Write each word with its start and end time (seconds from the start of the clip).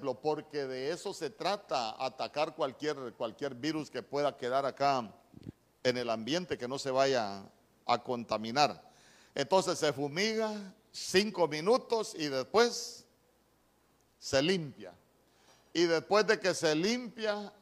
porque 0.00 0.66
de 0.66 0.90
eso 0.90 1.14
se 1.14 1.30
trata, 1.30 1.94
atacar 2.04 2.54
cualquier, 2.54 3.14
cualquier 3.14 3.54
virus 3.54 3.90
que 3.90 4.02
pueda 4.02 4.36
quedar 4.36 4.66
acá 4.66 5.10
en 5.82 5.96
el 5.96 6.10
ambiente, 6.10 6.58
que 6.58 6.68
no 6.68 6.78
se 6.78 6.90
vaya 6.90 7.42
a 7.86 8.02
contaminar. 8.02 8.82
Entonces 9.34 9.78
se 9.78 9.92
fumiga 9.92 10.74
cinco 10.90 11.48
minutos 11.48 12.14
y 12.18 12.26
después 12.26 13.04
se 14.18 14.42
limpia. 14.42 14.92
Y 15.72 15.84
después 15.84 16.26
de 16.26 16.38
que 16.38 16.54
se 16.54 16.74
limpia, 16.74 17.52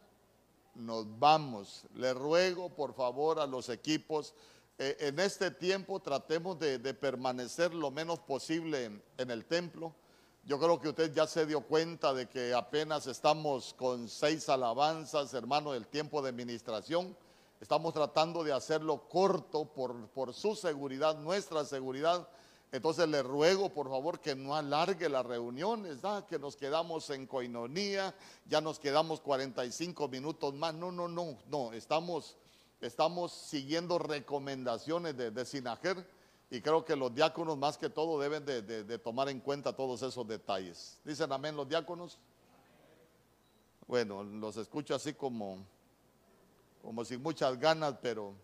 nos 0.75 1.07
vamos. 1.19 1.85
Le 1.95 2.15
ruego 2.15 2.69
por 2.71 2.95
favor 2.95 3.41
a 3.41 3.47
los 3.47 3.69
equipos, 3.69 4.35
eh, 4.79 4.97
en 5.01 5.19
este 5.19 5.51
tiempo 5.51 6.01
tratemos 6.01 6.59
de, 6.59 6.79
permanecer 6.95 7.75
lo 7.75 7.91
menos 7.91 8.19
posible 8.21 9.01
en 9.19 9.31
el 9.31 9.45
templo 9.45 9.95
yo 10.45 10.59
creo 10.59 10.81
que 10.81 10.89
usted 10.89 11.15
ya 11.15 11.27
se 11.27 11.47
dio 11.47 11.61
cuenta 11.61 12.13
de 12.13 12.29
que 12.29 12.53
apenas 12.53 13.07
estamos 13.07 13.75
con 13.75 14.09
seis 14.09 14.49
alabanzas, 14.49 15.33
hermano, 15.35 15.73
del 15.73 15.87
tiempo 15.87 16.21
de 16.21 16.31
administración. 16.31 17.17
Estamos 17.61 17.95
tratando 17.95 18.43
de 18.43 18.53
hacerlo 18.53 19.09
corto 19.09 19.67
por, 19.67 20.09
por 20.09 20.35
su 20.35 20.57
seguridad, 20.57 21.17
nuestra 21.17 21.65
seguridad. 21.65 22.29
Entonces 22.73 23.07
le 23.09 23.23
ruego 23.23 23.69
por 23.69 23.89
favor 23.89 24.19
que 24.19 24.35
no 24.35 24.57
alargue 24.57 25.09
las 25.09 25.25
reuniones, 25.25 25.99
que 26.29 26.41
nos 26.41 26.57
quedamos 26.57 27.09
en 27.11 27.27
coinonía, 27.29 28.13
ya 28.47 28.61
nos 28.61 28.81
quedamos 28.81 29.21
45 29.21 30.09
minutos 30.09 30.55
más. 30.55 30.75
No, 30.75 30.91
no, 30.91 31.07
no, 31.07 31.39
no, 31.49 31.73
estamos, 31.73 32.37
estamos 32.81 33.31
siguiendo 33.31 33.97
recomendaciones 33.97 35.17
de, 35.17 35.31
de 35.31 35.45
Sinajer 35.45 36.05
y 36.53 36.61
creo 36.61 36.85
que 36.85 36.95
los 36.95 37.15
diáconos 37.15 37.57
más 37.57 37.79
que 37.79 37.89
todo 37.89 38.21
deben 38.21 38.45
de, 38.45 38.99
tomar 38.99 39.31
en 39.31 39.41
cuenta 39.41 39.75
todos 39.75 40.03
esos 40.03 40.29
detalles. 40.29 40.99
¿Dicen 41.03 41.33
amén 41.33 41.57
los 41.57 41.67
diáconos? 41.67 42.19
Bueno, 43.87 44.23
los 44.23 44.59
escucho 44.59 44.95
así 44.95 45.15
como, 45.15 45.65
como 46.83 47.07
sin 47.07 47.23
muchas 47.23 47.59
ganas, 47.59 47.95
pero, 48.03 48.35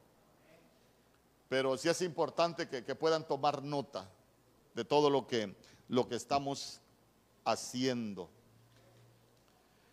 pero 1.51 1.77
sí 1.77 1.91
es 1.91 2.01
importante 2.01 2.67
que, 2.67 2.95
puedan 2.95 3.29
tomar 3.29 3.63
nota 3.63 4.09
de 4.75 4.87
todo 4.87 5.11
lo 5.11 5.27
que, 5.27 5.55
lo 5.89 6.09
que 6.09 6.15
estamos 6.15 6.81
haciendo. 7.45 8.31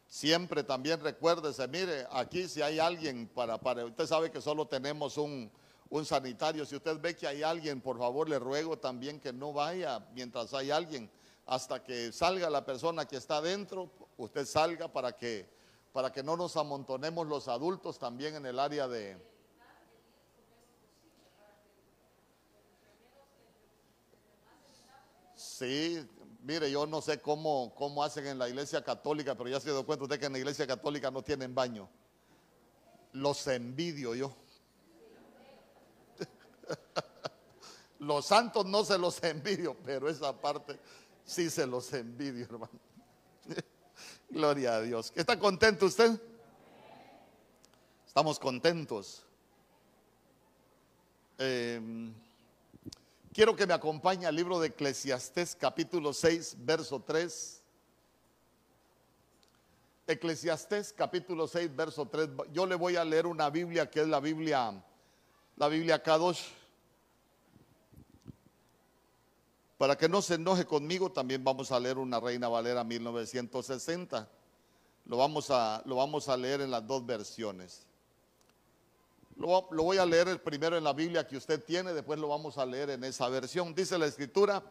Siempre 0.08 0.64
también 0.64 1.02
recuérdese, 1.02 1.68
mire, 1.68 2.08
aquí 2.10 2.48
si 2.48 2.62
hay 2.62 2.80
alguien 2.80 3.28
para, 3.28 3.60
para, 3.60 3.84
usted 3.84 4.08
sabe 4.08 4.32
que 4.32 4.40
solo 4.40 4.66
tenemos 4.66 5.18
un, 5.18 5.52
un 5.90 6.06
sanitario. 6.06 6.66
Si 6.66 6.76
usted 6.76 7.00
ve 7.00 7.16
que 7.16 7.28
hay 7.28 7.44
alguien, 7.44 7.82
por 7.82 7.98
favor 7.98 8.30
le 8.30 8.40
ruego 8.40 8.78
también 8.78 9.20
que 9.20 9.32
no 9.32 9.54
vaya 9.54 10.06
mientras 10.14 10.54
hay 10.54 10.72
alguien. 10.72 11.10
Hasta 11.46 11.84
que 11.84 12.12
salga 12.12 12.50
la 12.50 12.66
persona 12.66 13.06
que 13.06 13.18
está 13.18 13.42
dentro, 13.42 13.92
usted 14.18 14.46
salga 14.46 14.92
para 14.92 15.12
que, 15.16 15.48
para 15.94 16.12
que 16.12 16.24
no 16.24 16.36
nos 16.36 16.58
amontonemos 16.58 17.28
los 17.28 17.48
adultos 17.48 18.00
también 18.00 18.36
en 18.36 18.46
el 18.46 18.60
área 18.60 18.88
de... 18.88 19.18
Sí, 25.36 26.06
mire, 26.42 26.72
yo 26.72 26.86
no 26.88 27.02
sé 27.02 27.22
cómo, 27.22 27.74
cómo 27.76 28.04
hacen 28.04 28.26
en 28.26 28.40
la 28.40 28.50
iglesia 28.50 28.84
católica, 28.84 29.36
pero 29.36 29.50
ya 29.50 29.60
se 29.60 29.70
dio 29.70 29.86
cuenta 29.86 30.04
usted 30.04 30.20
que 30.20 30.26
en 30.26 30.34
la 30.34 30.40
iglesia 30.40 30.66
católica 30.66 31.12
no 31.12 31.22
tienen 31.22 31.54
baño. 31.54 31.88
Los 33.14 33.46
envidio 33.48 34.16
yo. 34.16 34.36
Los 38.00 38.26
santos 38.26 38.66
no 38.66 38.84
se 38.84 38.98
los 38.98 39.24
envidio, 39.24 39.76
pero 39.84 40.10
esa 40.10 40.40
parte 40.40 40.80
sí 41.24 41.50
se 41.50 41.66
los 41.66 41.92
envidio, 41.94 42.46
hermano. 42.46 42.80
Gloria 44.30 44.76
a 44.76 44.82
Dios. 44.82 45.14
¿Está 45.16 45.40
contento 45.40 45.86
usted? 45.86 46.20
Estamos 48.06 48.38
contentos. 48.38 49.26
Em, 51.38 52.14
quiero 53.34 53.56
que 53.56 53.66
me 53.66 53.74
acompañe 53.74 54.26
al 54.26 54.36
libro 54.36 54.60
de 54.60 54.68
Eclesiastés 54.68 55.56
capítulo 55.56 56.14
6, 56.14 56.58
verso 56.60 57.02
3. 57.02 57.62
Eclesiastés 60.08 60.94
capítulo 60.94 61.48
6, 61.48 61.76
verso 61.76 62.08
3. 62.08 62.30
Yo 62.52 62.66
le 62.66 62.76
voy 62.76 62.96
a 62.96 63.06
leer 63.06 63.26
una 63.26 63.50
Biblia 63.50 63.90
que 63.90 64.02
es 64.02 64.08
la 64.08 64.20
Biblia 64.20 64.84
la 65.58 65.70
Biblia 65.70 66.02
Kadosh. 66.02 66.42
Para 69.78 69.98
que 69.98 70.08
no 70.08 70.22
se 70.22 70.36
enoje 70.36 70.66
conmigo, 70.66 71.12
también 71.12 71.44
vamos 71.44 71.72
a 71.72 71.80
leer 71.80 71.98
una 71.98 72.20
Reina 72.20 72.48
Valera 72.48 72.84
1960. 72.84 74.30
Lo 75.06 75.18
vamos 75.18 75.52
a, 75.52 75.82
lo 75.86 75.98
vamos 75.98 76.30
a 76.30 76.38
leer 76.38 76.62
en 76.62 76.72
las 76.72 76.88
dos 76.88 77.06
versiones. 77.06 77.86
Lo, 79.36 79.64
voy 79.64 79.98
a 79.98 80.06
leer 80.06 80.42
primero 80.42 80.78
en 80.78 80.84
la 80.84 80.94
Biblia 80.94 81.28
que 81.28 81.36
usted 81.36 81.62
tiene, 81.62 81.94
después 81.94 82.18
lo 82.20 82.30
vamos 82.30 82.58
a 82.58 82.66
leer 82.66 82.92
en 82.92 83.04
esa 83.04 83.28
versión. 83.28 83.76
Dice 83.76 83.98
la 83.98 84.06
Escritura, 84.06 84.64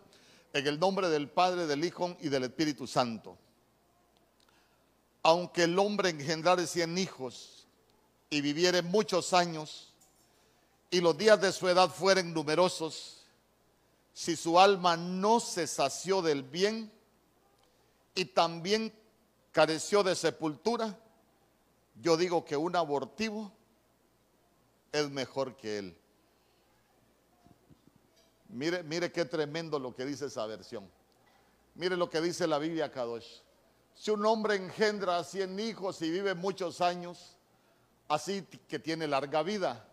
en 0.54 0.66
el 0.66 0.80
nombre 0.80 1.10
del 1.10 1.28
Padre, 1.28 1.66
del 1.66 1.84
Hijo 1.84 2.16
y 2.20 2.30
del 2.30 2.44
Espíritu 2.44 2.86
Santo. 2.86 3.36
Aunque 5.22 5.64
el 5.64 5.78
hombre 5.78 6.10
engendrare 6.10 6.66
cien 6.66 6.96
hijos 6.96 7.66
y 8.30 8.40
viviere 8.40 8.80
muchos 8.80 9.34
años, 9.34 9.92
y 10.90 11.00
los 11.00 11.16
días 11.18 11.40
de 11.40 11.52
su 11.52 11.68
edad 11.68 11.90
fueren 11.90 12.32
numerosos, 12.32 13.23
si 14.14 14.36
su 14.36 14.60
alma 14.60 14.96
no 14.96 15.40
se 15.40 15.66
sació 15.66 16.22
del 16.22 16.44
bien 16.44 16.90
y 18.14 18.26
también 18.26 18.94
careció 19.50 20.04
de 20.04 20.14
sepultura, 20.14 20.96
yo 22.00 22.16
digo 22.16 22.44
que 22.44 22.56
un 22.56 22.76
abortivo 22.76 23.52
es 24.92 25.10
mejor 25.10 25.56
que 25.56 25.78
él. 25.78 25.98
Mire, 28.50 28.84
mire 28.84 29.10
qué 29.10 29.24
tremendo 29.24 29.80
lo 29.80 29.92
que 29.96 30.04
dice 30.04 30.26
esa 30.26 30.46
versión. 30.46 30.88
Mire 31.74 31.96
lo 31.96 32.08
que 32.08 32.20
dice 32.20 32.46
la 32.46 32.58
Biblia 32.58 32.92
Kadosh. 32.92 33.40
Si 33.96 34.12
un 34.12 34.24
hombre 34.24 34.54
engendra 34.54 35.18
a 35.18 35.24
cien 35.24 35.58
hijos 35.58 36.00
y 36.02 36.10
vive 36.10 36.34
muchos 36.34 36.80
años, 36.80 37.36
así 38.06 38.42
que 38.68 38.78
tiene 38.78 39.08
larga 39.08 39.42
vida 39.42 39.88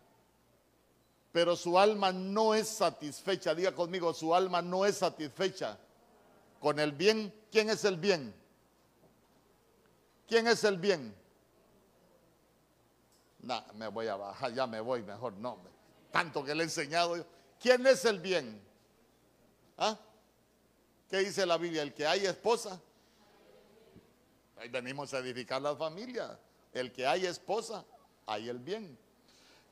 pero 1.31 1.55
su 1.55 1.79
alma 1.79 2.11
no 2.11 2.53
es 2.53 2.67
satisfecha. 2.67 3.55
Diga 3.55 3.73
conmigo, 3.73 4.13
su 4.13 4.35
alma 4.35 4.61
no 4.61 4.85
es 4.85 4.97
satisfecha 4.97 5.77
con 6.59 6.79
el 6.79 6.91
bien. 6.91 7.33
¿Quién 7.51 7.69
es 7.69 7.85
el 7.85 7.97
bien? 7.97 8.33
¿Quién 10.27 10.47
es 10.47 10.63
el 10.63 10.77
bien? 10.77 11.15
No, 13.39 13.63
me 13.73 13.87
voy 13.87 14.07
a 14.07 14.15
bajar, 14.15 14.53
ya 14.53 14.67
me 14.67 14.79
voy 14.79 15.01
mejor, 15.03 15.33
no. 15.33 15.57
Tanto 16.11 16.43
que 16.43 16.53
le 16.53 16.61
he 16.61 16.65
enseñado. 16.65 17.25
¿Quién 17.59 17.85
es 17.87 18.05
el 18.05 18.19
bien? 18.19 18.61
¿Ah? 19.77 19.97
¿Qué 21.09 21.19
dice 21.19 21.45
la 21.45 21.57
Biblia? 21.57 21.81
El 21.81 21.93
que 21.93 22.05
hay 22.05 22.25
esposa. 22.25 22.79
Ahí 24.57 24.69
venimos 24.69 25.13
a 25.13 25.19
edificar 25.19 25.61
la 25.61 25.75
familia. 25.75 26.37
El 26.73 26.91
que 26.91 27.05
hay 27.07 27.25
esposa, 27.25 27.83
hay 28.25 28.47
el 28.47 28.59
bien. 28.59 28.97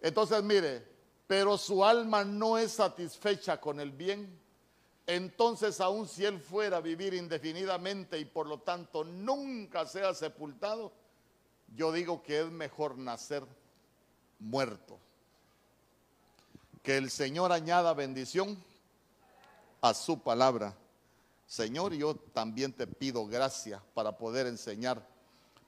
Entonces, 0.01 0.41
mire, 0.43 0.98
pero 1.29 1.59
su 1.59 1.85
alma 1.85 2.23
no 2.23 2.57
es 2.57 2.71
satisfecha 2.71 3.61
con 3.61 3.79
el 3.79 3.91
bien, 3.91 4.35
entonces 5.05 5.79
aun 5.79 6.07
si 6.07 6.25
él 6.25 6.39
fuera 6.39 6.77
a 6.77 6.81
vivir 6.81 7.13
indefinidamente 7.13 8.17
y 8.17 8.25
por 8.25 8.47
lo 8.47 8.61
tanto 8.61 9.03
nunca 9.03 9.85
sea 9.85 10.15
sepultado, 10.15 10.91
yo 11.75 11.91
digo 11.91 12.23
que 12.23 12.39
es 12.39 12.49
mejor 12.49 12.97
nacer 12.97 13.45
muerto. 14.39 14.97
Que 16.81 16.97
el 16.97 17.11
Señor 17.11 17.51
añada 17.51 17.93
bendición 17.93 18.57
a 19.81 19.93
su 19.93 20.23
palabra. 20.23 20.75
Señor, 21.45 21.93
yo 21.93 22.15
también 22.15 22.73
te 22.73 22.87
pido 22.87 23.27
gracia 23.27 23.83
para 23.93 24.17
poder 24.17 24.47
enseñar, 24.47 25.07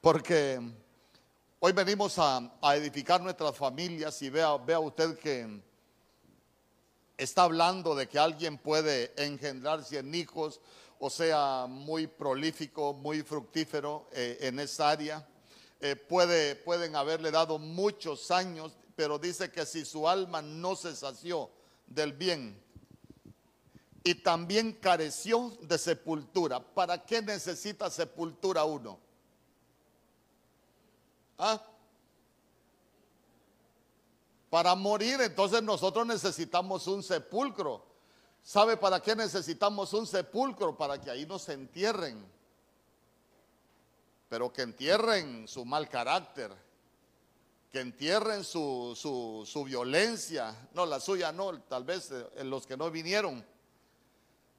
porque 0.01 0.59
Hoy 1.63 1.73
venimos 1.73 2.17
a, 2.17 2.51
edificar 2.75 3.21
nuestras 3.21 3.55
familias 3.55 4.19
y 4.23 4.31
vea, 4.31 4.57
vea 4.57 4.79
usted 4.79 5.15
que 5.19 5.61
está 7.15 7.43
hablando 7.43 7.93
de 7.93 8.09
que 8.09 8.17
alguien 8.17 8.57
puede 8.57 9.13
engendrar 9.15 9.83
cien 9.83 10.15
hijos, 10.15 10.59
o 10.97 11.07
sea, 11.11 11.67
muy 11.69 12.07
prolífico, 12.07 12.93
muy 12.93 13.21
fructífero 13.21 14.07
eh, 14.11 14.39
en 14.41 14.59
esa 14.59 14.89
área. 14.89 15.27
Eh, 15.79 15.95
puede, 15.95 16.55
pueden 16.55 16.95
haberle 16.95 17.29
dado 17.29 17.59
muchos 17.59 18.31
años, 18.31 18.75
pero 18.95 19.19
dice 19.19 19.51
que 19.51 19.63
si 19.67 19.85
su 19.85 20.09
alma 20.09 20.41
no 20.41 20.75
se 20.75 20.95
sació 20.95 21.51
del 21.85 22.13
bien 22.13 22.59
y 24.03 24.15
también 24.15 24.73
careció 24.73 25.55
de 25.61 25.77
sepultura, 25.77 26.59
¿para 26.59 27.05
qué 27.05 27.21
necesita 27.21 27.91
sepultura 27.91 28.63
uno? 28.63 29.10
¿Ah? 31.43 31.59
Para 34.51 34.75
morir, 34.75 35.19
entonces 35.21 35.63
nosotros 35.63 36.05
necesitamos 36.05 36.85
un 36.85 37.01
sepulcro. 37.01 37.83
¿Sabe 38.43 38.77
para 38.77 38.99
qué 38.99 39.15
necesitamos 39.15 39.91
un 39.93 40.05
sepulcro? 40.05 40.77
Para 40.77 41.01
que 41.01 41.09
ahí 41.09 41.25
nos 41.25 41.49
entierren. 41.49 42.23
pero 44.29 44.53
que 44.53 44.61
entierren 44.61 45.47
su 45.47 45.65
mal 45.65 45.89
carácter, 45.89 46.53
que 47.71 47.79
entierren 47.81 48.43
su, 48.43 48.93
su, 48.95 49.43
su 49.45 49.63
violencia, 49.63 50.69
no, 50.73 50.85
la 50.85 50.99
suya 50.99 51.31
no, 51.31 51.59
tal 51.63 51.83
vez 51.83 52.11
eh, 52.11 52.43
los 52.43 52.65
que 52.67 52.77
no 52.77 52.89
vinieron. 52.91 53.43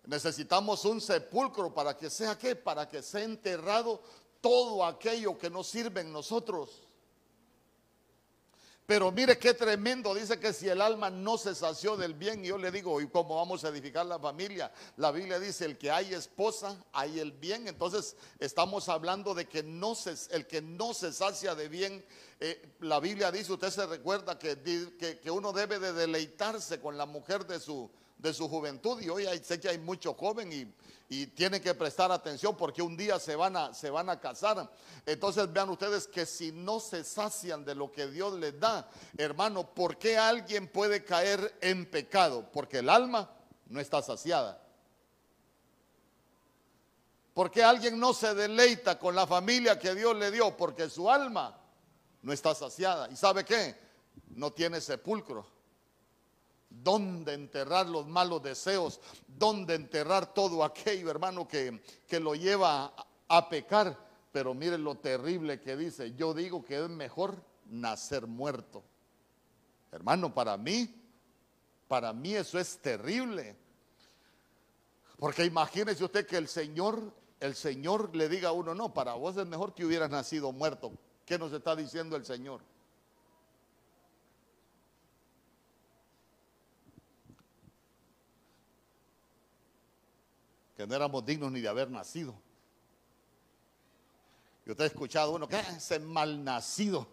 Necesitamos 0.04 0.84
un 0.84 1.00
sepulcro 1.00 1.72
para 1.72 1.96
que 1.96 2.10
sea 2.10 2.36
qué, 2.36 2.56
para 2.56 2.88
que 2.88 3.02
sea 3.02 3.22
enterrado 3.22 4.02
todo 4.42 4.84
aquello 4.84 5.38
que 5.38 5.48
nos 5.48 5.68
sirve 5.68 6.02
en 6.02 6.12
nosotros. 6.12 6.82
Pero 8.84 9.12
mire 9.12 9.38
qué 9.38 9.54
tremendo, 9.54 10.12
dice 10.12 10.40
que 10.40 10.52
si 10.52 10.68
el 10.68 10.82
alma 10.82 11.08
no 11.08 11.38
se 11.38 11.54
sació 11.54 11.96
del 11.96 12.14
bien, 12.14 12.42
yo 12.42 12.58
le 12.58 12.72
digo, 12.72 13.00
¿y 13.00 13.08
cómo 13.08 13.36
vamos 13.36 13.64
a 13.64 13.68
edificar 13.68 14.04
la 14.04 14.18
familia? 14.18 14.72
La 14.96 15.12
Biblia 15.12 15.38
dice, 15.38 15.64
el 15.64 15.78
que 15.78 15.90
hay 15.90 16.12
esposa, 16.12 16.76
hay 16.92 17.20
el 17.20 17.30
bien. 17.30 17.68
Entonces 17.68 18.16
estamos 18.40 18.88
hablando 18.88 19.34
de 19.34 19.46
que 19.46 19.62
no 19.62 19.94
se, 19.94 20.14
el 20.34 20.48
que 20.48 20.60
no 20.60 20.94
se 20.94 21.12
sacia 21.12 21.54
de 21.54 21.68
bien, 21.68 22.04
eh, 22.40 22.74
la 22.80 22.98
Biblia 22.98 23.30
dice, 23.30 23.52
usted 23.52 23.70
se 23.70 23.86
recuerda 23.86 24.36
que, 24.36 24.60
que, 24.98 25.20
que 25.20 25.30
uno 25.30 25.52
debe 25.52 25.78
de 25.78 25.92
deleitarse 25.92 26.80
con 26.80 26.98
la 26.98 27.06
mujer 27.06 27.46
de 27.46 27.60
su, 27.60 27.88
de 28.22 28.32
su 28.32 28.48
juventud 28.48 29.00
y 29.02 29.08
hoy 29.08 29.26
sé 29.42 29.58
que 29.58 29.68
hay 29.68 29.78
mucho 29.78 30.14
joven 30.14 30.52
y, 30.52 30.72
tienen 31.34 31.60
que 31.60 31.74
prestar 31.74 32.10
atención 32.10 32.56
porque 32.56 32.80
un 32.80 32.96
día 32.96 33.18
se 33.18 33.36
van, 33.36 33.54
a, 33.54 33.74
se 33.74 33.90
van 33.90 34.08
a 34.08 34.18
casar. 34.18 34.72
Entonces 35.04 35.52
vean 35.52 35.68
ustedes 35.68 36.06
que 36.06 36.24
si 36.24 36.52
no 36.52 36.80
se 36.80 37.04
sacian 37.04 37.66
de 37.66 37.74
lo 37.74 37.92
que 37.92 38.06
Dios 38.06 38.32
les 38.38 38.58
da, 38.58 38.88
hermano, 39.18 39.74
¿por 39.74 39.98
qué 39.98 40.16
alguien 40.16 40.68
puede 40.68 41.04
caer 41.04 41.58
en 41.60 41.84
pecado? 41.84 42.48
Porque 42.50 42.78
el 42.78 42.88
alma 42.88 43.30
no 43.66 43.78
está 43.78 44.00
saciada. 44.00 44.58
¿Por 47.34 47.50
qué 47.50 47.62
alguien 47.62 48.00
no 48.00 48.14
se 48.14 48.34
deleita 48.34 48.98
con 48.98 49.14
la 49.14 49.26
familia 49.26 49.78
que 49.78 49.94
Dios 49.94 50.16
le 50.16 50.30
dio? 50.30 50.56
Porque 50.56 50.88
su 50.88 51.10
alma 51.10 51.54
no 52.22 52.32
está 52.32 52.54
saciada. 52.54 53.10
¿Y 53.10 53.16
sabe 53.16 53.44
qué? 53.44 53.76
No 54.30 54.50
tiene 54.50 54.80
sepulcro 54.80 55.46
dónde 56.82 57.34
enterrar 57.34 57.88
los 57.88 58.06
malos 58.06 58.42
deseos, 58.42 59.00
dónde 59.26 59.74
enterrar 59.74 60.32
todo 60.32 60.64
aquello, 60.64 61.10
hermano, 61.10 61.46
que, 61.46 61.82
que 62.06 62.20
lo 62.20 62.34
lleva 62.34 62.94
a, 63.28 63.48
pecar. 63.48 63.98
Pero 64.32 64.54
mire 64.54 64.78
lo 64.78 64.94
terrible 64.96 65.60
que 65.60 65.76
dice, 65.76 66.14
yo 66.14 66.32
digo 66.32 66.64
que 66.64 66.82
es 66.82 66.88
mejor 66.88 67.36
nacer 67.66 68.26
muerto. 68.26 68.82
Hermano, 69.90 70.32
para 70.32 70.56
mí, 70.56 70.94
para 71.86 72.12
mí 72.12 72.34
eso 72.34 72.58
es 72.58 72.78
terrible. 72.78 73.56
Porque 75.18 75.44
imagínese 75.44 76.02
usted 76.02 76.26
que 76.26 76.38
el 76.38 76.48
Señor, 76.48 77.12
el 77.40 77.54
Señor 77.54 78.16
le 78.16 78.28
diga 78.28 78.48
a 78.48 78.52
uno, 78.52 78.74
no, 78.74 78.94
para 78.94 79.14
vos 79.14 79.36
es 79.36 79.46
mejor 79.46 79.74
que 79.74 79.84
hubieras 79.84 80.10
nacido 80.10 80.50
muerto. 80.52 80.92
¿Qué 81.26 81.38
nos 81.38 81.52
está 81.52 81.76
diciendo 81.76 82.16
el 82.16 82.24
Señor? 82.24 82.62
No 90.86 90.94
éramos 90.94 91.24
dignos 91.24 91.52
ni 91.52 91.60
de 91.60 91.68
haber 91.68 91.90
nacido. 91.90 92.34
Y 94.64 94.70
usted 94.70 94.84
ha 94.84 94.86
escuchado 94.86 95.32
uno, 95.32 95.48
que 95.48 95.58
es 95.58 95.68
ese 95.68 95.98
malnacido? 95.98 97.06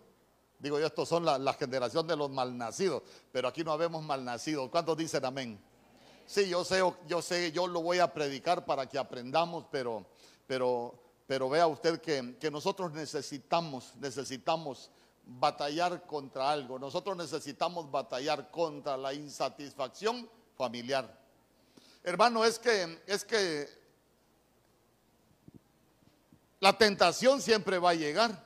Digo 0.60 0.80
yo, 0.80 0.86
estos 0.86 1.08
son 1.08 1.26
la, 1.26 1.38
la, 1.38 1.54
generación 1.54 2.06
de 2.06 2.16
los 2.16 2.30
malnacidos, 2.30 3.02
pero 3.32 3.48
aquí 3.48 3.64
no 3.64 3.72
habemos 3.72 4.04
malnacidos. 4.04 4.70
¿Cuántos 4.70 4.98
dicen 4.98 5.24
amén? 5.26 5.60
Sí, 6.26 6.48
yo 6.48 6.64
sé, 6.64 6.82
yo 7.08 7.22
sé, 7.22 7.52
yo 7.52 7.66
lo 7.66 7.82
voy 7.82 8.00
a 8.00 8.14
predicar 8.14 8.66
para 8.66 8.88
que 8.88 9.00
aprendamos, 9.00 9.66
pero, 9.72 10.06
pero, 10.46 10.94
pero 11.26 11.50
vea 11.50 11.66
usted 11.66 12.00
que, 12.02 12.38
que 12.40 12.52
nosotros 12.52 12.92
necesitamos, 12.92 13.96
necesitamos 13.96 14.92
batallar 15.26 16.06
contra 16.06 16.52
algo. 16.52 16.78
Nosotros 16.78 17.18
necesitamos 17.18 17.90
batallar 17.90 18.52
contra 18.52 18.98
la 18.98 19.14
insatisfacción 19.14 20.30
familiar. 20.56 21.19
Hermano, 22.04 22.46
es 22.46 22.58
que 22.60 23.00
es 23.06 23.24
que 23.26 23.70
la 26.60 26.78
tentación 26.78 27.42
siempre 27.42 27.78
va 27.78 27.92
a 27.92 27.96
llegar, 27.96 28.46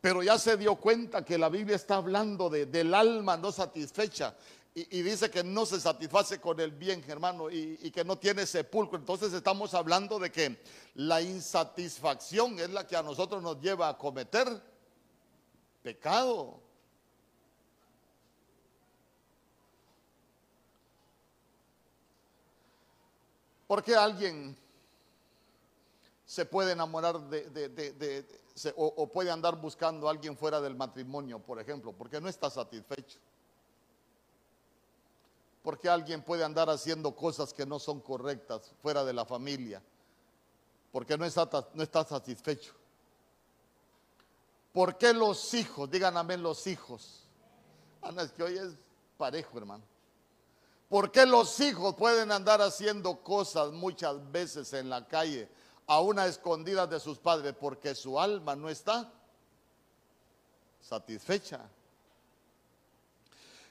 pero 0.00 0.22
ya 0.22 0.38
se 0.38 0.56
dio 0.56 0.76
cuenta 0.76 1.24
que 1.24 1.38
la 1.38 1.48
Biblia 1.48 1.76
está 1.76 1.96
hablando 1.96 2.50
de, 2.50 2.66
del 2.66 2.94
alma 2.94 3.36
no 3.36 3.52
satisfecha 3.52 4.34
y, 4.74 5.02
dice 5.02 5.30
que 5.30 5.42
no 5.42 5.66
se 5.66 5.80
satisface 5.80 6.40
con 6.40 6.60
el 6.60 6.70
bien, 6.70 7.04
hermano, 7.08 7.50
y 7.50 7.90
que 7.90 8.04
no 8.04 8.16
tiene 8.16 8.46
sepulcro. 8.46 8.98
Entonces 8.98 9.32
estamos 9.32 9.74
hablando 9.74 10.18
de 10.18 10.30
que 10.30 10.62
la 10.94 11.20
insatisfacción 11.20 12.58
es 12.60 12.70
la 12.70 12.86
que 12.86 12.96
a 12.96 13.02
nosotros 13.02 13.42
nos 13.42 13.60
lleva 13.60 13.88
a 13.88 13.98
cometer 13.98 14.46
pecado. 15.82 16.60
¿Por 23.70 23.84
qué 23.84 23.94
alguien 23.94 24.56
se 26.24 26.44
puede 26.44 26.72
enamorar 26.72 27.20
de, 27.20 28.26
o, 28.74 29.06
puede 29.06 29.30
andar 29.30 29.60
buscando 29.60 30.08
a 30.08 30.10
alguien 30.10 30.36
fuera 30.36 30.60
del 30.60 30.74
matrimonio, 30.74 31.38
por 31.38 31.60
ejemplo? 31.60 31.92
Porque 31.92 32.20
no 32.20 32.28
está 32.28 32.50
satisfecho. 32.50 33.20
Porque 35.62 35.88
alguien 35.88 36.20
puede 36.20 36.42
andar 36.42 36.68
haciendo 36.68 37.14
cosas 37.14 37.54
que 37.54 37.64
no 37.64 37.78
son 37.78 38.00
correctas 38.00 38.72
fuera 38.82 39.04
de 39.04 39.12
la 39.12 39.24
familia. 39.24 39.80
Porque 40.90 41.16
no 41.16 41.24
está, 41.24 41.48
no 41.72 41.84
está 41.84 42.02
satisfecho. 42.02 42.72
¿Por 44.72 44.98
qué 44.98 45.14
los 45.14 45.54
hijos? 45.54 45.88
Díganme 45.88 46.36
los 46.38 46.66
hijos. 46.66 47.22
Ana, 48.02 48.22
es 48.22 48.32
que 48.32 48.42
hoy 48.42 48.58
es 48.58 48.72
parejo, 49.16 49.58
hermano. 49.58 49.84
¿Por 50.90 51.12
qué 51.12 51.24
los 51.24 51.60
hijos 51.60 51.94
pueden 51.94 52.32
andar 52.32 52.60
haciendo 52.60 53.22
cosas 53.22 53.70
muchas 53.70 54.32
veces 54.32 54.72
en 54.72 54.90
la 54.90 55.06
calle, 55.06 55.48
a 55.86 56.00
una 56.00 56.26
escondida 56.26 56.84
de 56.88 56.98
sus 56.98 57.16
padres? 57.16 57.54
Porque 57.58 57.94
su 57.94 58.18
alma 58.18 58.56
no 58.56 58.68
está 58.68 59.08
satisfecha. 60.80 61.60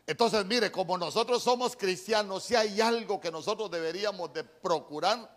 Entonces, 0.08 0.46
mire, 0.46 0.72
como 0.72 0.98
nosotros 0.98 1.44
somos 1.44 1.76
cristianos, 1.76 2.46
si 2.46 2.56
hay 2.56 2.80
algo 2.80 3.20
que 3.20 3.30
nosotros 3.30 3.70
deberíamos 3.70 4.32
de 4.32 4.46
procurar, 4.46 5.30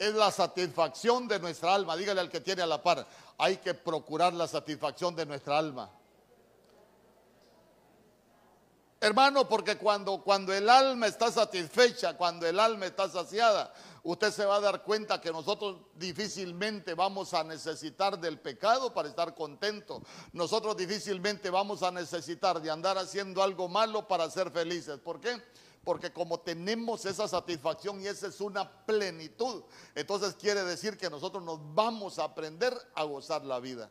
es 0.00 0.12
la 0.14 0.32
satisfacción 0.32 1.28
de 1.28 1.38
nuestra 1.38 1.72
alma. 1.72 1.96
Dígale 1.96 2.20
al 2.20 2.30
que 2.30 2.40
tiene 2.40 2.62
a 2.62 2.66
la 2.66 2.82
par, 2.82 3.06
hay 3.38 3.58
que 3.58 3.74
procurar 3.74 4.32
la 4.32 4.48
satisfacción 4.48 5.14
de 5.14 5.24
nuestra 5.24 5.56
alma. 5.56 5.88
Hermano, 9.02 9.48
porque 9.48 9.76
cuando, 9.78 10.22
cuando 10.22 10.54
el 10.54 10.70
alma 10.70 11.08
está 11.08 11.32
satisfecha, 11.32 12.16
cuando 12.16 12.46
el 12.46 12.60
alma 12.60 12.86
está 12.86 13.08
saciada, 13.08 13.74
usted 14.04 14.30
se 14.30 14.46
va 14.46 14.54
a 14.54 14.60
dar 14.60 14.84
cuenta 14.84 15.20
que 15.20 15.32
nosotros 15.32 15.78
difícilmente 15.96 16.94
vamos 16.94 17.34
a 17.34 17.42
necesitar 17.42 18.16
del 18.20 18.38
pecado 18.38 18.94
para 18.94 19.08
estar 19.08 19.34
contentos. 19.34 20.02
Nosotros 20.32 20.76
difícilmente 20.76 21.50
vamos 21.50 21.82
a 21.82 21.90
necesitar 21.90 22.62
de 22.62 22.70
andar 22.70 22.96
haciendo 22.96 23.42
algo 23.42 23.66
malo 23.66 24.06
para 24.06 24.30
ser 24.30 24.52
felices. 24.52 25.00
¿Por 25.00 25.20
qué? 25.20 25.42
Porque 25.82 26.12
como 26.12 26.38
tenemos 26.38 27.04
esa 27.04 27.26
satisfacción 27.26 28.00
y 28.00 28.06
esa 28.06 28.28
es 28.28 28.40
una 28.40 28.70
plenitud, 28.86 29.64
entonces 29.96 30.36
quiere 30.36 30.62
decir 30.62 30.96
que 30.96 31.10
nosotros 31.10 31.42
nos 31.42 31.58
vamos 31.74 32.20
a 32.20 32.24
aprender 32.24 32.72
a 32.94 33.02
gozar 33.02 33.44
la 33.44 33.58
vida. 33.58 33.90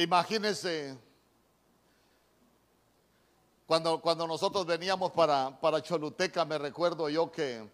Imagínense 0.00 0.96
cuando, 3.66 4.00
cuando 4.00 4.26
nosotros 4.26 4.64
veníamos 4.64 5.12
para, 5.12 5.60
para 5.60 5.82
Choluteca, 5.82 6.46
me 6.46 6.56
recuerdo 6.56 7.10
yo 7.10 7.30
que, 7.30 7.70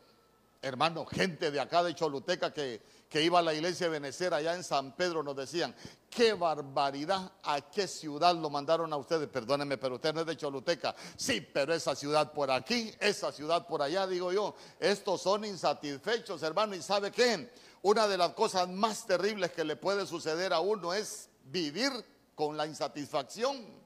hermano, 0.61 1.07
gente 1.07 1.53
de 1.53 1.61
acá 1.61 1.85
de 1.85 1.95
Choluteca 1.95 2.53
que, 2.53 2.83
que 3.09 3.23
iba 3.23 3.39
a 3.39 3.43
la 3.43 3.55
iglesia 3.55 3.87
de 3.87 3.93
Benecer 4.01 4.35
allá 4.35 4.57
en 4.57 4.65
San 4.65 4.97
Pedro 4.97 5.23
nos 5.23 5.37
decían, 5.37 5.73
qué 6.11 6.33
barbaridad, 6.33 7.31
a 7.45 7.61
qué 7.61 7.87
ciudad 7.87 8.35
lo 8.35 8.51
mandaron 8.51 8.93
a 8.93 8.97
ustedes, 8.97 9.29
perdónenme, 9.29 9.79
pero 9.79 9.95
usted 9.95 10.13
no 10.13 10.23
es 10.23 10.27
de 10.27 10.37
Choluteca, 10.37 10.97
sí, 11.17 11.41
pero 11.41 11.73
esa 11.73 11.95
ciudad 11.95 12.33
por 12.33 12.51
aquí, 12.51 12.93
esa 12.99 13.31
ciudad 13.31 13.69
por 13.69 13.83
allá, 13.83 14.05
digo 14.05 14.33
yo, 14.33 14.57
estos 14.81 15.23
son 15.23 15.45
insatisfechos, 15.45 16.43
hermano, 16.43 16.75
y 16.75 16.83
sabe 16.83 17.13
qué, 17.13 17.53
una 17.83 18.09
de 18.09 18.19
las 18.19 18.31
cosas 18.31 18.69
más 18.69 19.07
terribles 19.07 19.53
que 19.53 19.63
le 19.63 19.77
puede 19.77 20.09
suceder 20.09 20.53
a 20.53 20.59
uno 20.59 20.93
es 20.93 21.31
vivir 21.45 21.93
con 22.37 22.57
la 22.57 22.67
insatisfacción. 22.67 23.85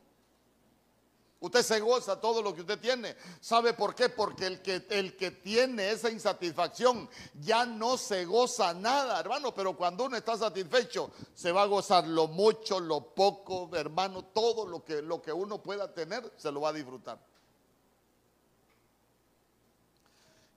Usted 1.42 1.62
se 1.62 1.80
goza 1.80 2.20
todo 2.20 2.42
lo 2.42 2.54
que 2.54 2.60
usted 2.60 2.78
tiene. 2.78 3.16
¿Sabe 3.40 3.72
por 3.72 3.94
qué? 3.94 4.10
Porque 4.10 4.44
el 4.46 4.60
que, 4.60 4.86
el 4.90 5.16
que 5.16 5.30
tiene 5.30 5.90
esa 5.90 6.10
insatisfacción 6.10 7.08
ya 7.40 7.64
no 7.64 7.96
se 7.96 8.26
goza 8.26 8.74
nada, 8.74 9.18
hermano. 9.18 9.54
Pero 9.54 9.74
cuando 9.74 10.04
uno 10.04 10.18
está 10.18 10.36
satisfecho, 10.36 11.10
se 11.34 11.50
va 11.50 11.62
a 11.62 11.66
gozar 11.66 12.06
lo 12.06 12.28
mucho, 12.28 12.78
lo 12.78 13.14
poco, 13.14 13.70
hermano. 13.74 14.26
Todo 14.26 14.66
lo 14.66 14.84
que, 14.84 15.00
lo 15.00 15.22
que 15.22 15.32
uno 15.32 15.62
pueda 15.62 15.94
tener, 15.94 16.30
se 16.36 16.52
lo 16.52 16.60
va 16.60 16.68
a 16.68 16.74
disfrutar. 16.74 17.18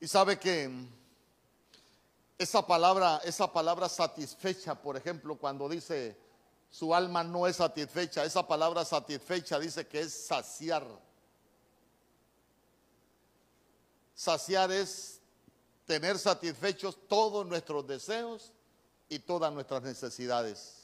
Y 0.02 0.08
sabe 0.10 0.38
que 0.38 0.70
esa 2.38 2.68
palabra, 2.68 3.22
esa 3.24 3.54
palabra 3.54 3.88
satisfecha, 3.88 4.76
por 4.76 4.98
ejemplo, 4.98 5.38
cuando 5.38 5.70
dice 5.70 6.23
su 6.74 6.96
alma 6.96 7.24
no 7.24 7.46
es 7.46 7.58
satisfecha, 7.58 8.26
esa 8.26 8.48
palabra 8.48 8.84
satisfecha 8.84 9.60
dice 9.60 9.86
que 9.86 10.02
es 10.02 10.26
saciar. 10.26 10.84
Saciar 14.16 14.72
es 14.72 15.22
tener 15.86 16.18
satisfechos 16.18 16.98
todos 17.08 17.46
nuestros 17.46 17.86
deseos 17.86 18.52
y 19.08 19.20
todas 19.20 19.54
nuestras 19.54 19.84
necesidades. 19.84 20.80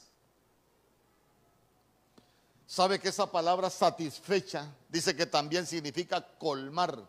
Sabe 2.68 3.00
que 3.00 3.10
esa 3.10 3.32
palabra 3.32 3.72
satisfecha 3.72 4.72
dice 4.90 5.16
que 5.16 5.26
también 5.26 5.66
significa 5.66 6.22
colmar. 6.38 7.04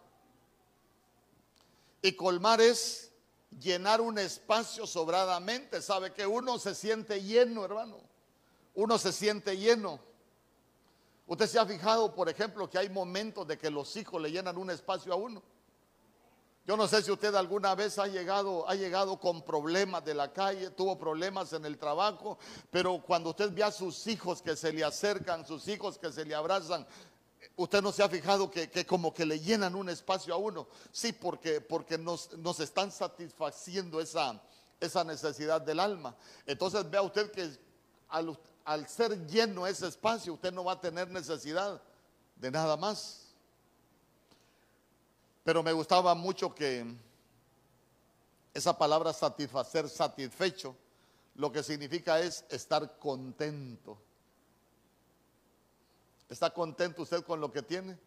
Y 2.00 2.12
colmar 2.12 2.62
es 2.62 3.10
llenar 3.60 4.00
un 4.00 4.18
espacio 4.18 4.86
sobradamente. 4.86 5.82
Sabe 5.82 6.14
que 6.14 6.26
uno 6.26 6.58
se 6.58 6.74
siente 6.74 7.22
lleno, 7.22 7.62
hermano. 7.62 8.08
Uno 8.80 8.96
se 8.96 9.12
siente 9.12 9.58
lleno. 9.58 10.00
Usted 11.26 11.46
se 11.46 11.58
ha 11.58 11.66
fijado, 11.66 12.14
por 12.14 12.30
ejemplo, 12.30 12.70
que 12.70 12.78
hay 12.78 12.88
momentos 12.88 13.46
de 13.46 13.58
que 13.58 13.68
los 13.68 13.94
hijos 13.96 14.22
le 14.22 14.32
llenan 14.32 14.56
un 14.56 14.70
espacio 14.70 15.12
a 15.12 15.16
uno. 15.16 15.42
Yo 16.64 16.78
no 16.78 16.88
sé 16.88 17.02
si 17.02 17.10
usted 17.10 17.34
alguna 17.34 17.74
vez 17.74 17.98
ha 17.98 18.06
llegado, 18.06 18.66
ha 18.66 18.74
llegado 18.74 19.20
con 19.20 19.42
problemas 19.42 20.02
de 20.02 20.14
la 20.14 20.32
calle, 20.32 20.70
tuvo 20.70 20.98
problemas 20.98 21.52
en 21.52 21.66
el 21.66 21.76
trabajo, 21.76 22.38
pero 22.70 23.02
cuando 23.02 23.30
usted 23.30 23.52
ve 23.52 23.62
a 23.62 23.70
sus 23.70 24.06
hijos 24.06 24.40
que 24.40 24.56
se 24.56 24.72
le 24.72 24.82
acercan, 24.82 25.46
sus 25.46 25.68
hijos 25.68 25.98
que 25.98 26.10
se 26.10 26.24
le 26.24 26.34
abrazan, 26.34 26.86
usted 27.56 27.82
no 27.82 27.92
se 27.92 28.02
ha 28.02 28.08
fijado 28.08 28.50
que, 28.50 28.86
como 28.86 29.12
que 29.12 29.26
le 29.26 29.40
llenan 29.40 29.74
un 29.74 29.90
espacio 29.90 30.32
a 30.32 30.38
uno. 30.38 30.68
Sí, 30.90 31.12
porque, 31.12 31.60
porque 31.60 31.98
nos, 31.98 32.30
están 32.60 32.90
satisfaciendo 32.90 34.00
esa, 34.00 34.42
esa 34.80 35.04
necesidad 35.04 35.60
del 35.60 35.80
alma. 35.80 36.16
Entonces 36.46 36.88
vea 36.88 37.02
usted 37.02 37.30
que 37.30 37.50
al, 38.10 38.36
al 38.70 38.86
ser 38.86 39.26
lleno 39.26 39.66
ese 39.66 39.88
espacio, 39.88 40.34
usted 40.34 40.52
no 40.52 40.62
va 40.62 40.74
a 40.74 40.80
tener 40.80 41.10
necesidad 41.10 41.82
de 42.36 42.52
nada 42.52 42.76
más. 42.76 43.26
Pero 45.42 45.60
me 45.64 45.72
gustaba 45.72 46.14
mucho 46.14 46.54
que 46.54 46.86
esa 48.54 48.78
palabra 48.78 49.12
satisfacer, 49.12 49.88
satisfecho, 49.88 50.76
lo 51.34 51.50
que 51.50 51.64
significa 51.64 52.20
es 52.20 52.44
estar 52.48 52.96
contento. 53.00 53.98
¿Está 56.28 56.54
contento 56.54 57.02
usted 57.02 57.24
con 57.24 57.40
lo 57.40 57.50
que 57.50 57.62
tiene? 57.62 57.98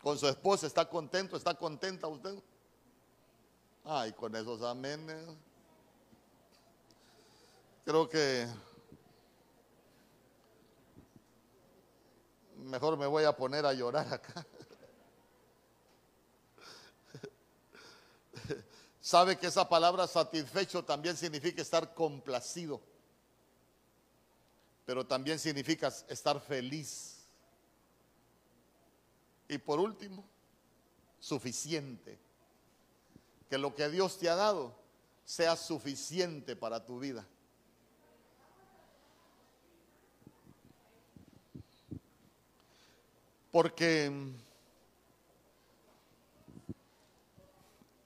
¿Con 0.00 0.16
su 0.16 0.28
esposa 0.28 0.68
está 0.68 0.88
contento? 0.88 1.36
¿Está 1.36 1.54
contenta 1.54 2.06
usted? 2.06 2.40
Ay, 3.84 4.12
con 4.12 4.36
esos 4.36 4.62
amenes. 4.62 5.26
Creo 7.84 8.08
que 8.08 8.48
mejor 12.56 12.96
me 12.96 13.06
voy 13.06 13.24
a 13.24 13.36
poner 13.36 13.66
a 13.66 13.74
llorar 13.74 14.10
acá. 14.10 14.46
Sabe 19.02 19.36
que 19.36 19.48
esa 19.48 19.68
palabra 19.68 20.06
satisfecho 20.06 20.82
también 20.82 21.14
significa 21.14 21.60
estar 21.60 21.92
complacido, 21.92 22.80
pero 24.86 25.06
también 25.06 25.38
significa 25.38 25.88
estar 26.08 26.40
feliz. 26.40 27.26
Y 29.46 29.58
por 29.58 29.78
último, 29.78 30.24
suficiente. 31.20 32.18
Que 33.50 33.58
lo 33.58 33.74
que 33.74 33.90
Dios 33.90 34.18
te 34.18 34.30
ha 34.30 34.36
dado 34.36 34.74
sea 35.22 35.54
suficiente 35.54 36.56
para 36.56 36.86
tu 36.86 36.98
vida. 36.98 37.26
Porque 43.54 44.10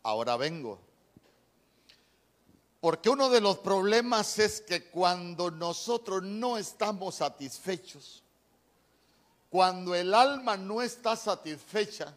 ahora 0.02 0.36
vengo 0.36 0.78
porque 2.80 3.08
uno 3.08 3.28
de 3.28 3.40
los 3.40 3.58
problemas 3.58 4.38
es 4.38 4.60
que 4.60 4.84
cuando 4.90 5.50
nosotros 5.50 6.22
no 6.22 6.56
estamos 6.58 7.16
satisfechos, 7.16 8.22
cuando 9.50 9.94
el 9.94 10.14
alma 10.14 10.56
no 10.56 10.80
está 10.80 11.16
satisfecha, 11.16 12.14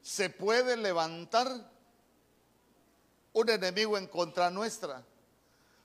se 0.00 0.30
puede 0.30 0.76
levantar 0.76 1.48
un 3.34 3.50
enemigo 3.50 3.98
en 3.98 4.06
contra 4.06 4.50
nuestra. 4.50 5.04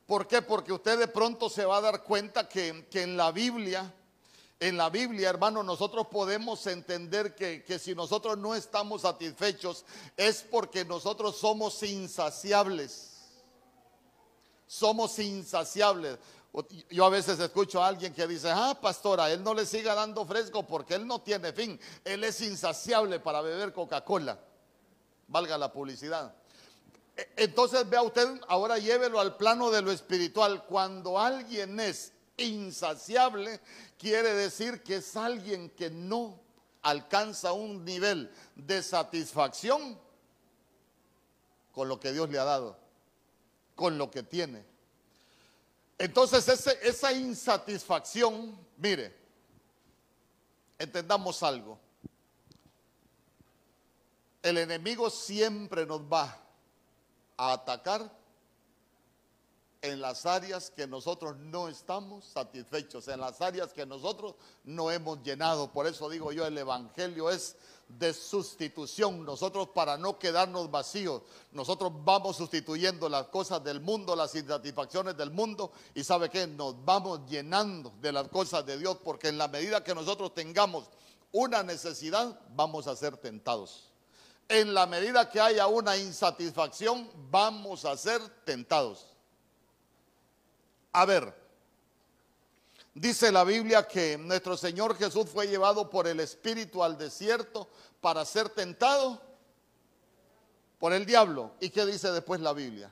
¿Por 0.06 0.26
qué? 0.26 0.42
Porque 0.42 0.72
usted 0.72 0.98
de 0.98 1.08
pronto 1.08 1.50
se 1.50 1.66
va 1.66 1.78
a 1.78 1.82
dar 1.82 2.04
cuenta 2.04 2.48
que, 2.48 2.88
en 2.94 3.18
la 3.18 3.32
Biblia, 3.32 3.94
en 4.60 4.78
la 4.78 4.90
Biblia, 4.90 5.30
hermano, 5.30 5.64
nosotros 5.64 6.08
podemos 6.08 6.66
entender 6.68 7.36
que, 7.36 7.64
que 7.64 7.78
si 7.80 7.94
nosotros 7.94 8.38
no 8.38 8.56
estamos 8.56 9.04
satisfechos 9.04 9.86
es 10.16 10.42
porque 10.42 10.84
nosotros 10.84 11.38
somos 11.38 11.84
insaciables 11.84 13.18
somos 14.68 15.18
insaciables. 15.20 16.20
Yo 16.90 17.06
a 17.06 17.10
veces 17.10 17.40
escucho 17.40 17.82
a 17.82 17.88
alguien 17.88 18.14
que 18.14 18.28
dice, 18.28 18.50
ah, 18.52 18.78
pastora, 18.80 19.32
él 19.32 19.44
no 19.44 19.54
le 19.54 19.66
siga 19.66 19.96
dando 19.96 20.26
fresco 20.26 20.64
porque 20.64 20.96
él 20.96 21.08
no 21.08 21.20
tiene 21.20 21.54
fin. 21.54 21.80
Él 22.04 22.24
es 22.24 22.42
insaciable 22.42 23.20
para 23.20 23.42
beber 23.42 23.74
Coca-Cola. 23.74 24.40
Valga 25.28 25.58
la 25.58 25.72
publicidad. 25.72 26.34
E, 27.16 27.28
entonces 27.38 27.88
vea 27.90 28.02
usted, 28.02 28.42
ahora 28.48 28.78
llévelo 28.78 29.20
al 29.20 29.38
plano 29.38 29.70
de 29.72 29.82
lo 29.82 29.92
espiritual. 29.92 30.66
Cuando 30.66 31.20
alguien 31.20 31.80
es 31.80 32.12
insaciable, 32.38 33.60
quiere 33.98 34.34
decir 34.34 34.84
que 34.84 34.98
es 34.98 35.16
alguien 35.16 35.70
que 35.72 35.90
no 35.90 36.40
alcanza 36.84 37.52
un 37.52 37.84
nivel 37.84 38.32
de 38.56 38.82
satisfacción 38.82 40.00
con 41.74 41.90
lo 41.90 42.00
que 42.00 42.12
Dios 42.14 42.30
le 42.30 42.40
ha 42.40 42.44
dado 42.44 42.88
con 43.78 43.98
lo 43.98 44.10
que 44.10 44.24
tiene. 44.24 44.66
Entonces 46.00 46.68
esa 46.82 47.14
insatisfacción, 47.14 48.60
mire, 48.76 49.16
entendamos 50.80 51.44
algo. 51.44 51.80
El 54.42 54.58
enemigo 54.58 55.12
siempre 55.12 55.86
nos 55.86 56.02
va 56.02 56.36
a 57.38 57.54
atacar 57.54 58.12
en 59.82 60.02
las 60.02 60.26
áreas 60.26 60.72
que 60.72 60.88
nosotros 60.88 61.38
no 61.38 61.68
estamos 61.68 62.26
satisfechos, 62.26 63.08
en 63.08 63.20
las 63.20 63.42
áreas 63.42 63.74
que 63.74 63.86
nosotros 63.86 64.36
no 64.64 64.92
hemos 64.92 65.22
llenado. 65.22 65.72
Por 65.72 65.88
eso 65.88 66.10
digo 66.10 66.32
yo, 66.32 66.46
el 66.46 66.58
Evangelio 66.58 67.30
es 67.30 67.56
de 67.88 68.14
sustitución. 68.14 69.24
Nosotros 69.26 69.70
para 69.70 69.98
no 69.98 70.20
quedarnos 70.20 70.70
vacíos, 70.70 71.22
nosotros 71.52 71.92
vamos 72.04 72.38
sustituyendo 72.38 73.08
las 73.08 73.28
cosas 73.28 73.64
del 73.64 73.80
mundo, 73.80 74.16
las 74.16 74.36
insatisfacciones 74.36 75.16
del 75.16 75.32
mundo 75.32 75.72
y 75.94 76.04
sabe 76.04 76.30
que 76.30 76.48
nos 76.48 76.84
vamos 76.84 77.22
llenando 77.30 77.94
de 78.02 78.12
las 78.12 78.28
cosas 78.28 78.66
de 78.66 78.78
Dios 78.78 78.98
porque 79.04 79.30
en 79.30 79.38
la 79.38 79.48
medida 79.48 79.84
que 79.84 79.96
nosotros 79.96 80.34
tengamos 80.34 80.86
una 81.32 81.64
necesidad, 81.64 82.40
vamos 82.56 82.88
a 82.88 82.96
ser 82.96 83.18
tentados. 83.18 83.92
En 84.50 84.74
la 84.74 84.86
medida 84.86 85.30
que 85.30 85.42
haya 85.42 85.68
una 85.68 85.98
insatisfacción, 85.98 87.10
vamos 87.30 87.84
a 87.84 87.98
ser 87.98 88.22
tentados. 88.46 89.17
A 90.98 91.06
ver, 91.06 91.32
dice 92.96 93.32
la 93.32 93.44
Biblia 93.44 93.88
que 93.88 94.18
nuestro 94.18 94.58
Señor 94.58 94.98
Jesús 94.98 95.30
fue 95.30 95.46
llevado 95.46 95.92
por 95.92 96.08
el 96.08 96.20
Espíritu 96.20 96.84
al 96.84 96.98
desierto 96.98 97.70
para 98.02 98.26
ser 98.26 98.50
tentado 98.50 99.22
por 100.80 100.94
el 100.94 101.06
diablo. 101.06 101.52
¿Y 101.60 101.70
qué 101.70 101.86
dice 101.86 102.12
después 102.12 102.42
la 102.42 102.52
Biblia? 102.52 102.92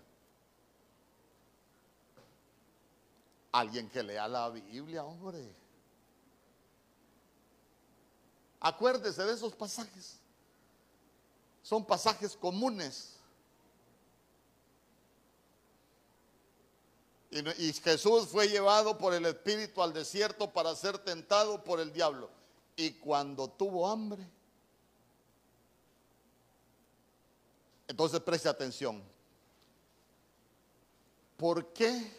Alguien 3.54 3.90
que 3.90 4.04
lea 4.04 4.28
la 4.28 4.50
Biblia, 4.52 5.04
hombre. 5.04 5.56
Acuérdese 8.60 9.24
de 9.24 9.34
esos 9.34 9.56
pasajes. 9.56 10.20
Son 11.64 11.84
pasajes 11.84 12.38
comunes. 12.38 13.15
Y, 17.58 17.74
Jesús 17.74 18.30
fue 18.30 18.48
llevado 18.48 18.98
por 18.98 19.14
el 19.14 19.26
Espíritu 19.26 19.82
al 19.82 19.94
desierto 19.94 20.52
para 20.52 20.74
ser 20.76 20.98
tentado 21.00 21.64
por 21.64 21.80
el 21.80 21.92
diablo. 21.92 22.30
Y 22.78 22.92
cuando 22.94 23.50
tuvo 23.50 23.90
hambre, 23.90 24.26
entonces 27.88 28.22
preste 28.22 28.48
atención. 28.48 29.04
¿Por 31.36 31.74
qué 31.74 32.10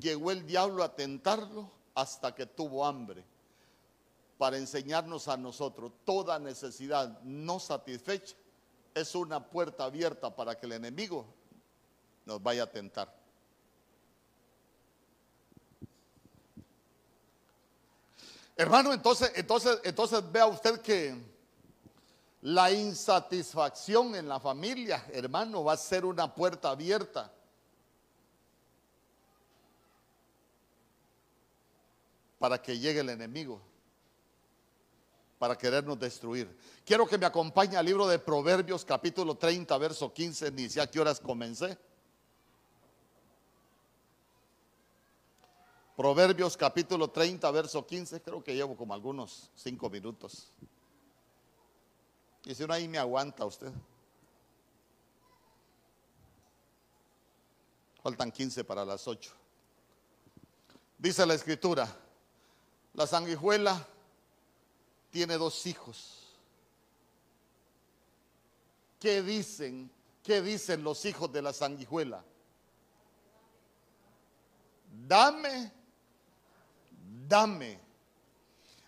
llegó 0.00 0.32
el 0.32 0.44
diablo 0.44 0.82
a 0.82 0.94
tentarlo 0.94 1.70
hasta 1.94 2.34
que 2.34 2.46
tuvo 2.46 2.84
hambre? 2.84 3.24
para 4.38 4.58
enseñarnos 4.58 5.28
a 5.28 5.36
nosotros 5.36 5.92
toda 6.04 6.38
necesidad 6.38 7.20
no 7.22 7.58
satisfecha 7.58 8.36
es 8.94 9.14
una 9.14 9.44
puerta 9.48 9.84
abierta 9.84 10.34
para 10.34 10.58
que 10.58 10.66
el 10.66 10.72
enemigo 10.72 11.26
nos 12.24 12.42
vaya 12.42 12.64
a 12.64 12.70
tentar. 12.70 13.15
Hermano, 18.56 18.94
entonces, 18.94 19.30
entonces, 19.34 19.78
entonces 19.84 20.32
vea 20.32 20.46
usted 20.46 20.80
que 20.80 21.14
la 22.40 22.70
insatisfacción 22.70 24.14
en 24.14 24.28
la 24.28 24.40
familia, 24.40 25.04
hermano, 25.12 25.62
va 25.62 25.74
a 25.74 25.76
ser 25.76 26.06
una 26.06 26.34
puerta 26.34 26.70
abierta 26.70 27.30
para 32.38 32.60
que 32.62 32.78
llegue 32.78 33.00
el 33.00 33.10
enemigo, 33.10 33.60
para 35.38 35.56
querernos 35.58 35.98
destruir. 35.98 36.56
Quiero 36.84 37.06
que 37.06 37.18
me 37.18 37.26
acompañe 37.26 37.76
al 37.76 37.84
libro 37.84 38.06
de 38.06 38.18
Proverbios 38.18 38.86
capítulo 38.86 39.34
30, 39.36 39.76
verso 39.76 40.14
15, 40.14 40.50
ni 40.52 40.70
sé 40.70 40.80
a 40.80 40.90
qué 40.90 40.98
horas 40.98 41.20
comencé. 41.20 41.76
Proverbios 45.96 46.58
capítulo 46.58 47.08
30, 47.08 47.50
verso 47.50 47.86
15, 47.86 48.20
creo 48.20 48.44
que 48.44 48.54
llevo 48.54 48.76
como 48.76 48.92
algunos 48.92 49.50
cinco 49.54 49.88
minutos. 49.88 50.52
Y 52.44 52.54
si 52.54 52.66
no, 52.66 52.74
ahí 52.74 52.86
me 52.86 52.98
aguanta 52.98 53.46
usted. 53.46 53.72
Faltan 58.02 58.30
15 58.30 58.62
para 58.64 58.84
las 58.84 59.08
8. 59.08 59.32
Dice 60.98 61.24
la 61.24 61.32
escritura, 61.32 61.88
la 62.92 63.06
sanguijuela 63.06 63.86
tiene 65.10 65.38
dos 65.38 65.66
hijos. 65.66 66.26
¿Qué 69.00 69.22
dicen? 69.22 69.90
¿Qué 70.22 70.42
dicen 70.42 70.84
los 70.84 71.06
hijos 71.06 71.32
de 71.32 71.40
la 71.40 71.54
sanguijuela? 71.54 72.22
Dame 75.08 75.75
dame. 77.28 77.78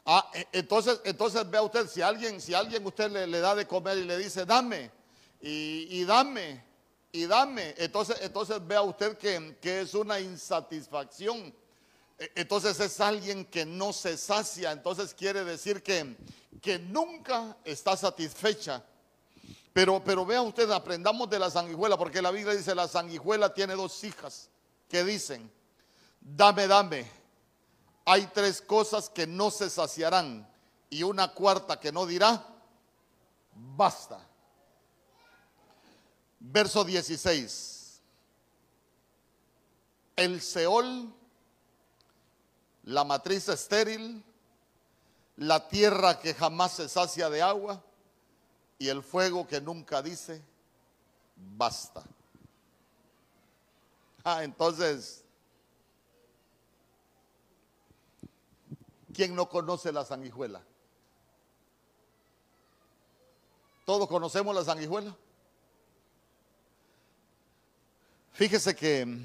Ah, 0.04 0.30
e, 0.32 0.46
entonces, 0.52 1.00
entonces 1.04 1.48
vea 1.50 1.62
usted, 1.62 1.86
si 1.86 2.00
alguien, 2.00 2.40
si 2.40 2.54
alguien 2.54 2.84
usted 2.86 3.10
le, 3.10 3.40
da 3.40 3.54
de 3.54 3.66
comer 3.66 3.98
y 3.98 4.04
le 4.04 4.16
dice, 4.16 4.46
dame, 4.46 4.90
y, 5.40 6.02
dame, 6.04 6.64
y 7.12 7.26
dame, 7.26 7.74
entonces, 7.76 8.16
entonces 8.22 8.66
vea 8.66 8.82
usted 8.82 9.18
que, 9.18 9.58
que 9.60 9.82
es 9.82 9.94
una 9.94 10.18
insatisfacción. 10.18 11.54
E, 12.18 12.32
entonces 12.36 12.80
es 12.80 13.00
alguien 13.00 13.44
que 13.44 13.66
no 13.66 13.92
se 13.92 14.16
sacia, 14.16 14.72
entonces 14.72 15.12
quiere 15.12 15.44
decir 15.44 15.82
que, 15.82 16.16
que 16.62 16.78
nunca 16.78 17.56
está 17.64 17.96
satisfecha. 17.96 18.82
Pero, 19.74 20.02
pero 20.02 20.24
vea 20.24 20.40
usted, 20.40 20.70
aprendamos 20.70 21.28
de 21.28 21.38
la 21.38 21.50
sanguijuela, 21.50 21.98
porque 21.98 22.22
la 22.22 22.30
Biblia 22.30 22.54
dice, 22.54 22.74
la 22.74 22.88
sanguijuela 22.88 23.52
tiene 23.52 23.74
dos 23.74 24.02
hijas 24.02 24.48
que 24.88 25.04
dicen, 25.04 25.52
dame, 26.20 26.66
dame 26.66 27.17
hay 28.10 28.26
tres 28.28 28.62
cosas 28.62 29.10
que 29.10 29.26
no 29.26 29.50
se 29.50 29.68
saciarán 29.68 30.48
y 30.88 31.02
una 31.02 31.34
cuarta 31.34 31.78
que 31.78 31.92
no 31.92 32.06
dirá, 32.06 32.42
basta. 33.76 34.18
Verso 36.40 36.84
16. 36.84 38.00
El 40.16 40.40
Seol, 40.40 41.12
la 42.84 43.04
matriz 43.04 43.46
estéril, 43.50 44.24
la 45.36 45.68
tierra 45.68 46.18
que 46.18 46.32
jamás 46.32 46.72
se 46.72 46.88
sacia 46.88 47.28
de 47.28 47.42
agua 47.42 47.84
y 48.78 48.88
el 48.88 49.02
fuego 49.02 49.46
que 49.46 49.60
nunca 49.60 50.00
dice, 50.00 50.42
basta. 51.36 52.02
Ah, 54.24 54.44
entonces 54.44 55.26
¿Quién 59.18 59.34
no 59.34 59.48
conoce 59.48 59.90
la 59.90 60.04
sanguijuela? 60.04 60.62
¿Todos 63.84 64.06
conocemos 64.06 64.54
la 64.54 64.62
sanguijuela? 64.62 65.12
Fíjese 68.30 68.76
que 68.76 69.18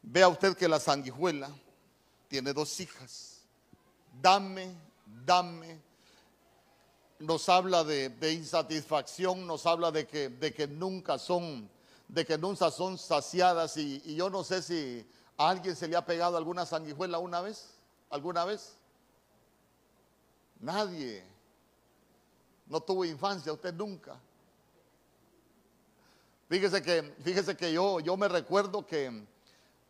vea 0.00 0.26
usted 0.26 0.56
que 0.56 0.66
la 0.66 0.80
sanguijuela 0.80 1.50
tiene 2.28 2.54
dos 2.54 2.80
hijas. 2.80 3.42
Dame, 4.22 4.74
dame. 5.26 5.78
Nos 7.18 7.46
habla 7.50 7.84
de, 7.84 8.32
insatisfacción, 8.32 9.46
nos 9.46 9.66
habla 9.66 9.90
de 9.90 10.06
que, 10.06 10.30
de 10.30 10.54
que 10.54 10.66
nunca 10.66 11.18
son, 11.18 11.68
de 12.08 12.24
que 12.24 12.38
nunca 12.38 12.70
son 12.70 12.96
saciadas. 12.96 13.76
y 13.76 14.14
yo 14.14 14.30
no 14.30 14.44
sé 14.44 14.62
si 14.62 15.06
¿A 15.38 15.50
alguien 15.50 15.76
se 15.76 15.86
le 15.86 15.96
ha 15.96 16.04
pegado 16.04 16.36
alguna 16.36 16.64
sanguijuela 16.64 17.18
una 17.18 17.40
vez? 17.40 17.74
¿Alguna 18.08 18.44
vez? 18.44 18.76
Nadie. 20.60 21.24
No 22.66 22.80
tuvo 22.80 23.04
infancia, 23.04 23.52
usted 23.52 23.74
nunca. 23.74 24.18
Fíjese 26.48 26.80
que, 26.82 27.02
fíjese 27.22 27.56
que 27.56 27.72
yo, 27.72 28.00
yo 28.00 28.16
me 28.16 28.28
recuerdo 28.28 28.86
que 28.86 29.26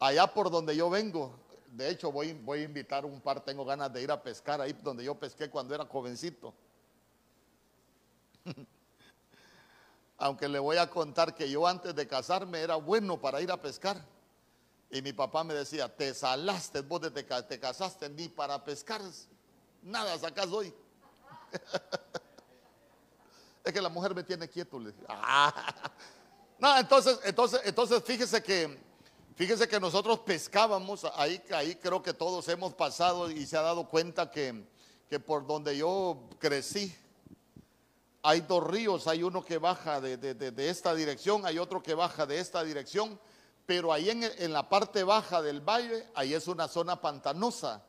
allá 0.00 0.26
por 0.26 0.50
donde 0.50 0.74
yo 0.74 0.90
vengo, 0.90 1.38
de 1.72 1.90
hecho 1.90 2.10
voy, 2.10 2.32
voy 2.32 2.60
a 2.60 2.64
invitar 2.64 3.04
un 3.04 3.20
par, 3.20 3.40
tengo 3.40 3.64
ganas 3.64 3.92
de 3.92 4.02
ir 4.02 4.10
a 4.10 4.22
pescar 4.22 4.60
ahí 4.60 4.72
donde 4.72 5.04
yo 5.04 5.14
pesqué 5.14 5.50
cuando 5.50 5.74
era 5.74 5.84
jovencito. 5.84 6.54
Aunque 10.18 10.48
le 10.48 10.58
voy 10.58 10.78
a 10.78 10.88
contar 10.88 11.34
que 11.34 11.48
yo 11.50 11.66
antes 11.66 11.94
de 11.94 12.08
casarme 12.08 12.60
era 12.60 12.76
bueno 12.76 13.20
para 13.20 13.40
ir 13.42 13.52
a 13.52 13.60
pescar. 13.60 14.02
Y 14.90 15.02
mi 15.02 15.12
papá 15.12 15.42
me 15.42 15.54
decía, 15.54 15.94
te 15.94 16.14
salaste, 16.14 16.80
vos 16.80 17.00
te, 17.00 17.10
te 17.10 17.60
casaste 17.60 18.08
ni 18.08 18.28
para 18.28 18.62
pescar, 18.62 19.00
nada 19.82 20.16
sacas 20.18 20.46
hoy. 20.46 20.72
es 23.64 23.72
que 23.72 23.80
la 23.80 23.88
mujer 23.88 24.14
me 24.14 24.22
tiene 24.22 24.48
quieto. 24.48 24.80
No, 26.58 26.74
entonces, 26.78 27.18
entonces, 27.24 27.60
entonces 27.64 28.02
fíjese 28.02 28.42
que, 28.42 28.78
fíjese 29.34 29.68
que 29.68 29.78
nosotros 29.78 30.20
pescábamos, 30.20 31.04
ahí, 31.14 31.38
ahí 31.50 31.74
creo 31.74 32.02
que 32.02 32.14
todos 32.14 32.48
hemos 32.48 32.72
pasado 32.72 33.30
y 33.30 33.44
se 33.44 33.58
ha 33.58 33.60
dado 33.60 33.86
cuenta 33.86 34.30
que, 34.30 34.64
que 35.10 35.20
por 35.20 35.46
donde 35.46 35.76
yo 35.76 36.18
crecí, 36.38 36.96
hay 38.22 38.40
dos 38.40 38.66
ríos, 38.66 39.06
hay 39.06 39.22
uno 39.22 39.44
que 39.44 39.58
baja 39.58 40.00
de, 40.00 40.16
de 40.16 40.70
esta 40.70 40.94
dirección, 40.94 41.44
hay 41.44 41.58
otro 41.58 41.82
que 41.82 41.92
baja 41.92 42.24
de 42.24 42.40
esta 42.40 42.64
dirección 42.64 43.20
pero 43.66 43.92
ahí 43.92 44.08
en, 44.10 44.52
la 44.52 44.68
parte 44.68 45.02
baja 45.02 45.42
del 45.42 45.60
valle, 45.60 46.08
ahí 46.14 46.32
es 46.32 46.46
una 46.46 46.68
zona 46.68 47.00
pantanosa. 47.00 47.84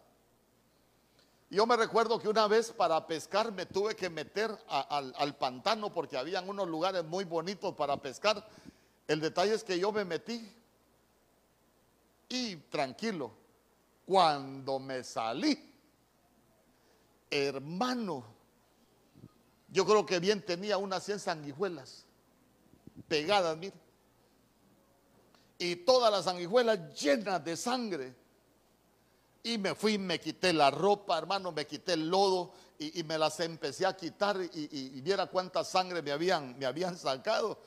Yo 1.50 1.66
me 1.68 1.78
recuerdo 1.78 2.20
que 2.20 2.28
una 2.28 2.48
vez 2.48 2.72
para 2.72 3.06
pescar 3.06 3.52
me 3.52 3.68
tuve 3.68 3.96
que 3.96 4.10
meter 4.10 4.52
al, 4.68 5.14
al, 5.16 5.36
pantano 5.38 5.94
porque 5.94 6.18
habían 6.18 6.50
unos 6.50 6.68
lugares 6.68 7.06
muy 7.06 7.24
bonitos 7.24 7.76
para 7.76 7.96
pescar. 7.98 8.46
El 9.08 9.22
detalle 9.22 9.54
es 9.54 9.64
que 9.64 9.80
yo 9.80 9.92
me 9.92 10.04
metí 10.04 10.52
y 12.28 12.56
tranquilo, 12.56 13.32
cuando 14.06 14.80
me 14.80 15.04
salí, 15.04 15.74
hermano, 17.30 18.26
yo 19.70 19.86
creo 19.86 20.06
que 20.06 20.20
bien 20.20 20.42
tenía 20.42 20.78
unas 20.78 21.04
100 21.04 21.20
sanguijuelas 21.20 22.06
pegadas, 23.08 23.56
mire 23.58 23.87
y 25.60 25.78
todas 25.78 26.12
las 26.12 26.26
sanguijuelas 26.26 26.94
llenas 27.00 27.44
de 27.44 27.58
sangre. 27.58 28.16
Y 29.44 29.58
me 29.58 29.76
fui, 29.76 29.98
me 29.98 30.20
quité 30.20 30.52
la 30.52 30.70
ropa, 30.70 31.18
hermano, 31.18 31.52
me 31.52 31.66
quité 31.66 31.94
el 31.94 32.10
lodo 32.10 32.52
y, 32.80 33.02
me 33.04 33.18
las 33.18 33.40
empecé 33.40 33.86
a 33.86 33.96
quitar 33.96 34.38
y, 34.54 35.02
viera 35.02 35.28
cuánta 35.28 35.64
sangre 35.64 36.02
me 36.02 36.12
habían, 36.12 36.58
me 36.58 36.66
habían 36.66 36.98
sacado. 36.98 37.60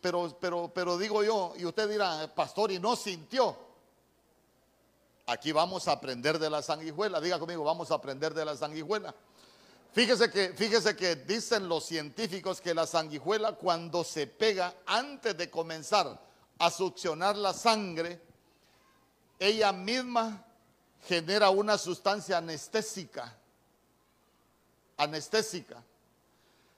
Pero, 0.00 0.36
pero, 0.40 0.70
pero 0.72 0.98
digo 0.98 1.24
yo, 1.24 1.54
y 1.56 1.64
usted 1.64 1.88
dirá, 1.88 2.32
pastor, 2.34 2.70
y 2.70 2.78
no 2.78 2.94
sintió. 2.96 3.56
Aquí 5.26 5.50
vamos 5.52 5.88
a 5.88 5.92
aprender 5.92 6.38
de 6.38 6.50
la 6.50 6.62
sanguijuela. 6.62 7.20
Diga 7.20 7.38
conmigo, 7.38 7.64
vamos 7.64 7.90
a 7.90 7.94
aprender 7.94 8.32
de 8.32 8.44
la 8.44 8.56
sanguijuela. 8.56 9.14
Fíjese 9.92 10.30
que, 10.30 10.50
fíjese 10.50 10.94
que 10.94 11.16
dicen 11.16 11.68
los 11.68 11.86
científicos 11.86 12.60
que 12.60 12.74
la 12.74 12.86
sanguijuela 12.86 13.52
cuando 13.52 14.04
se 14.04 14.26
pega 14.26 14.74
antes 14.84 15.36
de 15.36 15.50
comenzar 15.50 16.20
a 16.58 16.70
succionar 16.70 17.36
la 17.36 17.52
sangre, 17.52 18.20
ella 19.38 19.72
misma 19.72 20.44
genera 21.06 21.50
una 21.50 21.78
sustancia 21.78 22.38
anestésica. 22.38 23.36
Anestésica. 24.96 25.82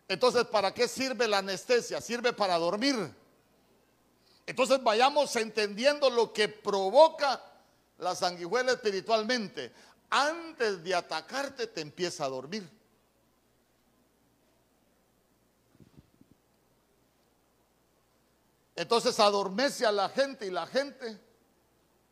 Entonces, 0.09 0.45
¿para 0.45 0.73
qué 0.73 0.89
sirve 0.89 1.29
la 1.29 1.39
anestesia? 1.39 2.01
Sirve 2.01 2.33
para 2.33 2.59
dormir. 2.59 3.15
Entonces 4.47 4.83
vayamos 4.83 5.37
entendiendo 5.37 6.09
lo 6.09 6.33
que 6.33 6.49
provoca 6.49 7.43
la 7.99 8.15
sanguijuela 8.15 8.73
espiritualmente. 8.73 9.73
antes 10.11 10.83
de 10.83 10.95
atacarte 10.95 11.67
te 11.67 11.83
empieza 11.83 12.25
a 12.25 12.29
dormir. 12.29 12.67
Entonces 18.79 19.19
adormece 19.19 19.85
a 19.85 19.91
la 19.91 20.09
gente 20.09 20.47
y 20.47 20.51
la 20.53 20.65
gente 20.65 21.21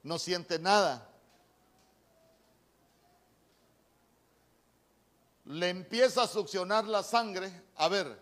no 0.03 0.19
siente 0.19 0.59
nada. 0.59 1.09
Le 5.45 5.69
empieza 5.69 6.25
a 6.25 6.27
succionar 6.27 6.85
la 6.87 7.05
sangre. 7.05 7.53
A 7.77 7.87
ver, 7.87 8.21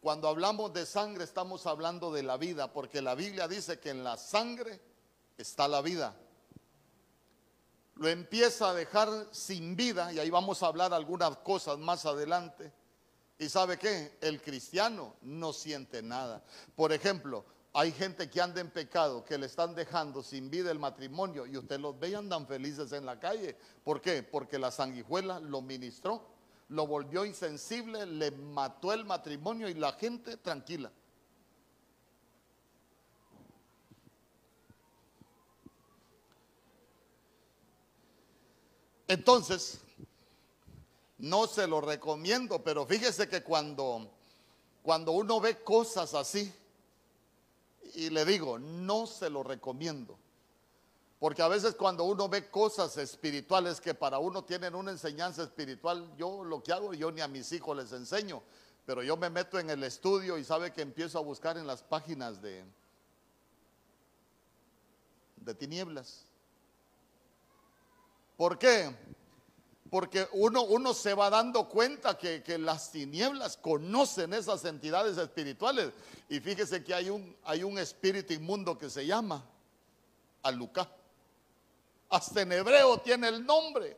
cuando 0.00 0.26
hablamos 0.26 0.72
de 0.72 0.86
sangre 0.86 1.24
estamos 1.24 1.66
hablando 1.66 2.10
de 2.10 2.22
la 2.22 2.38
vida, 2.38 2.72
porque 2.72 3.02
la 3.02 3.14
Biblia 3.14 3.46
dice 3.46 3.78
que 3.78 3.90
en 3.90 4.02
la 4.02 4.16
sangre 4.16 4.80
está 5.36 5.68
la 5.68 5.82
vida. 5.82 6.16
Lo 7.96 8.08
empieza 8.08 8.70
a 8.70 8.74
dejar 8.74 9.28
sin 9.32 9.76
vida, 9.76 10.10
y 10.14 10.18
ahí 10.18 10.30
vamos 10.30 10.62
a 10.62 10.68
hablar 10.68 10.94
algunas 10.94 11.36
cosas 11.36 11.76
más 11.76 12.06
adelante. 12.06 12.72
¿Y 13.38 13.50
sabe 13.50 13.76
qué? 13.76 14.16
El 14.22 14.40
cristiano 14.40 15.14
no 15.20 15.52
siente 15.52 16.00
nada. 16.00 16.42
Por 16.74 16.94
ejemplo, 16.94 17.44
hay 17.74 17.90
gente 17.92 18.28
que 18.28 18.40
anda 18.40 18.60
en 18.60 18.70
pecado, 18.70 19.24
que 19.24 19.38
le 19.38 19.46
están 19.46 19.74
dejando 19.74 20.22
sin 20.22 20.50
vida 20.50 20.70
el 20.70 20.78
matrimonio 20.78 21.46
y 21.46 21.56
usted 21.56 21.80
los 21.80 21.98
ve 21.98 22.10
y 22.10 22.14
andan 22.14 22.46
felices 22.46 22.92
en 22.92 23.06
la 23.06 23.18
calle. 23.18 23.56
¿Por 23.82 24.02
qué? 24.02 24.22
Porque 24.22 24.58
la 24.58 24.70
sanguijuela 24.70 25.40
lo 25.40 25.62
ministró, 25.62 26.22
lo 26.68 26.86
volvió 26.86 27.24
insensible, 27.24 28.04
le 28.04 28.30
mató 28.30 28.92
el 28.92 29.06
matrimonio 29.06 29.70
y 29.70 29.74
la 29.74 29.92
gente 29.92 30.36
tranquila. 30.36 30.92
Entonces, 39.08 39.80
no 41.16 41.46
se 41.46 41.66
lo 41.66 41.80
recomiendo, 41.80 42.62
pero 42.62 42.84
fíjese 42.86 43.28
que 43.28 43.42
cuando, 43.42 44.10
cuando 44.82 45.12
uno 45.12 45.40
ve 45.40 45.62
cosas 45.62 46.12
así, 46.14 46.52
y 47.94 48.10
le 48.10 48.24
digo, 48.24 48.58
no 48.58 49.06
se 49.06 49.30
lo 49.30 49.42
recomiendo. 49.42 50.18
Porque 51.18 51.42
a 51.42 51.48
veces 51.48 51.76
cuando 51.76 52.04
uno 52.04 52.28
ve 52.28 52.50
cosas 52.50 52.96
espirituales 52.96 53.80
que 53.80 53.94
para 53.94 54.18
uno 54.18 54.44
tienen 54.44 54.74
una 54.74 54.90
enseñanza 54.90 55.44
espiritual, 55.44 56.12
yo 56.16 56.42
lo 56.42 56.62
que 56.62 56.72
hago, 56.72 56.94
yo 56.94 57.12
ni 57.12 57.20
a 57.20 57.28
mis 57.28 57.52
hijos 57.52 57.76
les 57.76 57.92
enseño, 57.92 58.42
pero 58.84 59.02
yo 59.02 59.16
me 59.16 59.30
meto 59.30 59.58
en 59.58 59.70
el 59.70 59.84
estudio 59.84 60.36
y 60.36 60.44
sabe 60.44 60.72
que 60.72 60.82
empiezo 60.82 61.18
a 61.18 61.22
buscar 61.22 61.56
en 61.56 61.66
las 61.66 61.82
páginas 61.82 62.42
de, 62.42 62.64
de 65.36 65.54
tinieblas. 65.54 66.24
¿Por 68.36 68.58
qué? 68.58 68.92
Porque 69.92 70.26
uno, 70.32 70.62
uno 70.62 70.94
se 70.94 71.12
va 71.12 71.28
dando 71.28 71.68
cuenta 71.68 72.16
que, 72.16 72.42
las 72.56 72.90
tinieblas 72.92 73.58
conocen 73.58 74.32
esas 74.32 74.64
entidades 74.64 75.18
espirituales. 75.18 75.90
Y 76.30 76.40
fíjese 76.40 76.82
que 76.82 76.94
hay 76.94 77.10
un, 77.10 77.36
hay 77.44 77.62
un 77.62 77.76
espíritu 77.76 78.32
inmundo 78.32 78.78
que 78.78 78.88
se 78.88 79.04
llama 79.04 79.44
Alucá. 80.44 80.88
Hasta 82.08 82.40
en 82.40 82.52
hebreo 82.52 83.00
tiene 83.00 83.28
el 83.28 83.44
nombre. 83.44 83.94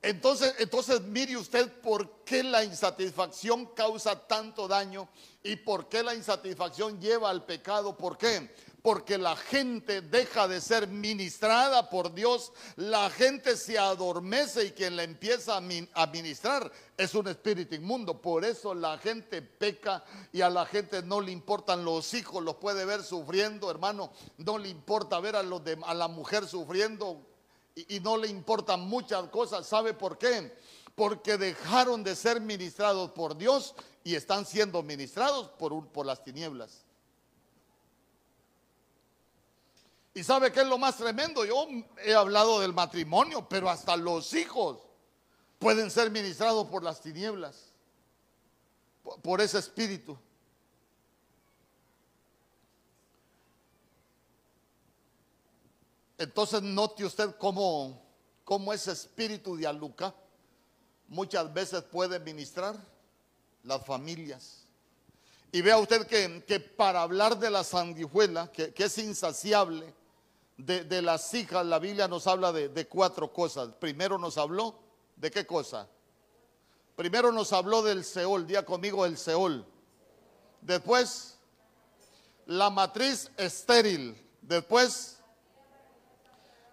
Entonces, 0.00 0.54
entonces 0.60 1.00
mire 1.00 1.36
usted 1.36 1.72
por 1.80 2.22
qué 2.24 2.44
la 2.44 2.62
insatisfacción 2.62 3.66
causa 3.74 4.28
tanto 4.28 4.68
daño 4.68 5.08
y 5.42 5.56
por 5.56 5.88
qué 5.88 6.04
la 6.04 6.14
insatisfacción 6.14 7.00
lleva 7.00 7.30
al 7.30 7.44
pecado. 7.44 7.96
¿Por 7.96 8.16
qué? 8.16 8.48
Porque 8.88 9.18
la 9.18 9.36
gente 9.36 10.00
deja 10.00 10.48
de 10.48 10.62
ser 10.62 10.88
ministrada 10.88 11.90
por 11.90 12.14
Dios, 12.14 12.54
la 12.76 13.10
gente 13.10 13.54
se 13.54 13.78
adormece 13.78 14.64
y 14.64 14.70
quien 14.70 14.96
la 14.96 15.02
empieza 15.02 15.58
a 15.58 16.06
ministrar 16.06 16.72
es 16.96 17.14
un 17.14 17.28
espíritu 17.28 17.74
inmundo. 17.74 18.18
Por 18.18 18.46
eso 18.46 18.72
la 18.74 18.96
gente 18.96 19.42
peca 19.42 20.02
y 20.32 20.40
a 20.40 20.48
la 20.48 20.64
gente 20.64 21.02
no 21.02 21.20
le 21.20 21.32
importan 21.32 21.84
los 21.84 22.14
hijos, 22.14 22.42
los 22.42 22.54
puede 22.54 22.86
ver 22.86 23.02
sufriendo, 23.02 23.70
hermano, 23.70 24.10
no 24.38 24.56
le 24.56 24.70
importa 24.70 25.20
ver 25.20 25.36
a, 25.36 25.42
los 25.42 25.60
a 25.84 25.92
la 25.92 26.08
mujer 26.08 26.46
sufriendo 26.46 27.20
y, 27.74 28.00
no 28.00 28.16
le 28.16 28.28
importan 28.28 28.80
muchas 28.80 29.28
cosas. 29.28 29.66
¿Sabe 29.66 29.92
por 29.92 30.16
qué? 30.16 30.56
Porque 30.94 31.36
dejaron 31.36 32.02
de 32.02 32.16
ser 32.16 32.40
ministrados 32.40 33.10
por 33.10 33.36
Dios 33.36 33.74
y 34.02 34.14
están 34.14 34.46
siendo 34.46 34.82
ministrados 34.82 35.50
por, 35.58 35.88
por 35.88 36.06
las 36.06 36.24
tinieblas. 36.24 36.87
¿Y 40.14 40.24
sabe 40.24 40.50
qué 40.50 40.60
es 40.60 40.66
lo 40.66 40.78
más 40.78 40.96
tremendo? 40.96 41.44
Yo 41.44 41.66
he 42.04 42.14
hablado 42.14 42.60
del 42.60 42.72
matrimonio, 42.72 43.48
pero 43.48 43.68
hasta 43.70 43.96
los 43.96 44.32
hijos 44.34 44.78
pueden 45.58 45.90
ser 45.90 46.10
ministrados 46.10 46.66
por 46.68 46.82
las 46.82 47.00
tinieblas, 47.00 47.72
por 49.22 49.40
ese 49.40 49.58
espíritu. 49.58 50.18
Entonces 56.16 56.62
note 56.62 57.04
usted 57.04 57.36
cómo, 57.38 58.02
cómo 58.44 58.72
ese 58.72 58.90
espíritu 58.92 59.56
de 59.56 59.66
Aluca 59.68 60.12
muchas 61.06 61.52
veces 61.52 61.82
puede 61.82 62.18
ministrar 62.18 62.74
las 63.62 63.84
familias. 63.86 64.64
Y 65.52 65.62
vea 65.62 65.78
usted 65.78 66.06
que, 66.06 66.60
para 66.60 67.02
hablar 67.02 67.38
de 67.38 67.50
la 67.50 67.62
sanguijuela, 67.62 68.50
que 68.50 68.74
es 68.76 68.98
insaciable, 68.98 69.94
de, 70.58 71.02
las 71.02 71.32
hijas, 71.34 71.64
la 71.64 71.78
Biblia 71.78 72.08
nos 72.08 72.26
habla 72.26 72.52
de, 72.52 72.68
de 72.68 72.86
cuatro 72.86 73.32
cosas. 73.32 73.70
Primero 73.78 74.18
nos 74.18 74.36
habló 74.36 74.74
de 75.16 75.30
qué 75.30 75.46
cosa. 75.46 75.88
Primero 76.96 77.30
nos 77.30 77.52
habló 77.52 77.82
del 77.82 78.04
Seol, 78.04 78.46
día 78.46 78.64
conmigo 78.64 79.06
el 79.06 79.16
Seol. 79.16 79.64
Después, 80.60 81.38
la 82.46 82.70
matriz 82.70 83.30
estéril. 83.36 84.20
Después, 84.42 85.18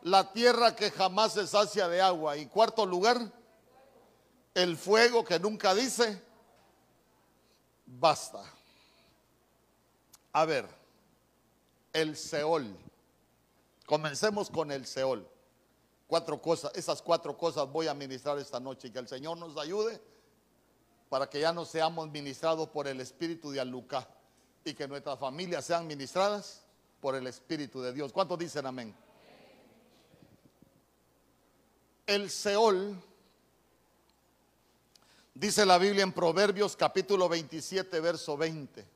la 0.01 0.31
tierra 0.33 0.75
que 0.75 0.89
jamás 0.89 1.33
se 1.33 1.45
sacia 1.45 1.87
de 1.87 2.01
agua. 2.01 2.37
Y 2.37 2.47
cuarto 2.47 2.87
lugar, 2.87 3.31
el 4.55 4.77
fuego 4.77 5.23
que 5.23 5.39
nunca 5.39 5.75
dice, 5.75 6.21
basta. 7.85 8.43
A 10.33 10.45
ver, 10.45 10.67
el 11.93 12.17
Seol. 12.17 12.75
Comencemos 13.85 14.49
con 14.49 14.71
el 14.71 14.85
Seol. 14.85 15.27
Cuatro 16.07 16.41
cosas, 16.41 16.71
esas 16.75 17.01
cuatro 17.01 17.37
cosas 17.37 17.71
voy 17.71 17.87
a 17.87 17.93
ministrar 17.93 18.37
esta 18.39 18.59
noche. 18.59 18.91
Que 18.91 18.99
el 18.99 19.07
Señor 19.07 19.37
nos 19.37 19.57
ayude 19.57 20.01
para 21.09 21.29
que 21.29 21.39
ya 21.39 21.53
no 21.53 21.65
seamos 21.65 22.09
ministrados 22.09 22.69
por 22.69 22.87
el 22.87 22.99
Espíritu 22.99 23.51
de 23.51 23.59
Alucá 23.59 24.07
y 24.63 24.73
que 24.73 24.87
nuestras 24.87 25.19
familias 25.19 25.65
sean 25.65 25.87
ministradas 25.87 26.63
por 26.99 27.15
el 27.15 27.27
Espíritu 27.27 27.81
de 27.81 27.93
Dios. 27.93 28.11
¿Cuántos 28.11 28.39
dicen 28.39 28.65
amén? 28.65 28.95
El 32.07 32.29
Seol, 32.29 32.95
dice 35.33 35.65
la 35.65 35.77
Biblia 35.77 36.03
en 36.03 36.11
Proverbios 36.11 36.75
capítulo 36.75 37.29
27, 37.29 37.99
verso 37.99 38.37
20. 38.37 38.94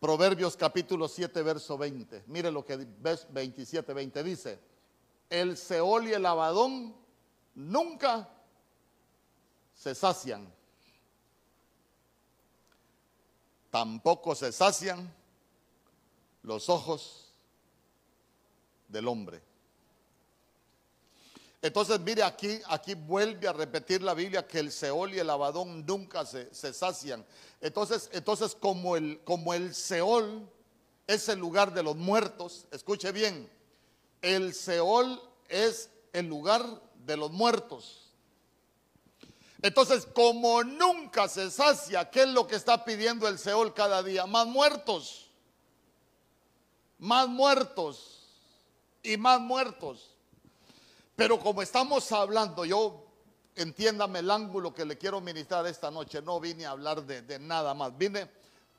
Proverbios 0.00 0.56
capítulo 0.56 1.08
7, 1.08 1.42
verso 1.42 1.76
20. 1.76 2.24
Mire 2.28 2.50
lo 2.50 2.64
que 2.64 2.76
ves 2.76 3.26
27, 3.30 3.92
20 3.92 4.22
dice. 4.24 4.58
El 5.28 5.58
Seol 5.58 6.08
y 6.08 6.14
el 6.14 6.24
Abadón 6.24 6.96
nunca 7.54 8.26
se 9.74 9.94
sacian. 9.94 10.50
Tampoco 13.70 14.34
se 14.34 14.52
sacian 14.52 15.14
los 16.42 16.70
ojos 16.70 17.34
del 18.88 19.06
hombre. 19.06 19.49
Entonces, 21.62 22.00
mire 22.00 22.22
aquí, 22.22 22.58
aquí 22.68 22.94
vuelve 22.94 23.46
a 23.46 23.52
repetir 23.52 24.02
la 24.02 24.14
Biblia 24.14 24.46
que 24.46 24.60
el 24.60 24.72
Seol 24.72 25.12
y 25.12 25.18
el 25.18 25.28
Abadón 25.28 25.84
nunca 25.84 26.24
se, 26.24 26.48
sacian. 26.72 27.24
Entonces, 27.60 28.08
entonces 28.12 28.54
como, 28.54 28.96
el, 28.96 29.20
como 29.24 29.52
el 29.52 29.74
Seol 29.74 30.48
es 31.06 31.28
el 31.28 31.38
lugar 31.38 31.74
de 31.74 31.82
los 31.82 31.96
muertos, 31.96 32.66
escuche 32.70 33.12
bien, 33.12 33.50
el 34.22 34.54
Seol 34.54 35.20
es 35.48 35.90
el 36.14 36.26
lugar 36.26 36.64
de 37.04 37.16
los 37.18 37.30
muertos. 37.30 38.10
Entonces, 39.60 40.06
como 40.06 40.64
nunca 40.64 41.28
se 41.28 41.50
sacia, 41.50 42.10
¿qué 42.10 42.22
es 42.22 42.28
lo 42.28 42.46
que 42.46 42.56
está 42.56 42.86
pidiendo 42.86 43.28
el 43.28 43.38
Seol 43.38 43.74
cada 43.74 44.02
día? 44.02 44.24
Más 44.24 44.46
muertos, 44.46 45.28
más 46.98 47.28
muertos 47.28 48.22
y 49.02 49.18
más 49.18 49.38
muertos. 49.38 50.16
Pero 51.20 51.38
como 51.38 51.60
estamos 51.60 52.10
hablando, 52.12 52.64
yo 52.64 53.04
entiéndame 53.54 54.20
el 54.20 54.30
ángulo 54.30 54.72
que 54.72 54.86
le 54.86 54.96
quiero 54.96 55.20
ministrar 55.20 55.66
esta 55.66 55.90
noche, 55.90 56.22
no 56.22 56.40
vine 56.40 56.64
a 56.64 56.70
hablar 56.70 57.04
de, 57.04 57.38
nada 57.38 57.74
más, 57.74 57.94
vine 57.98 58.26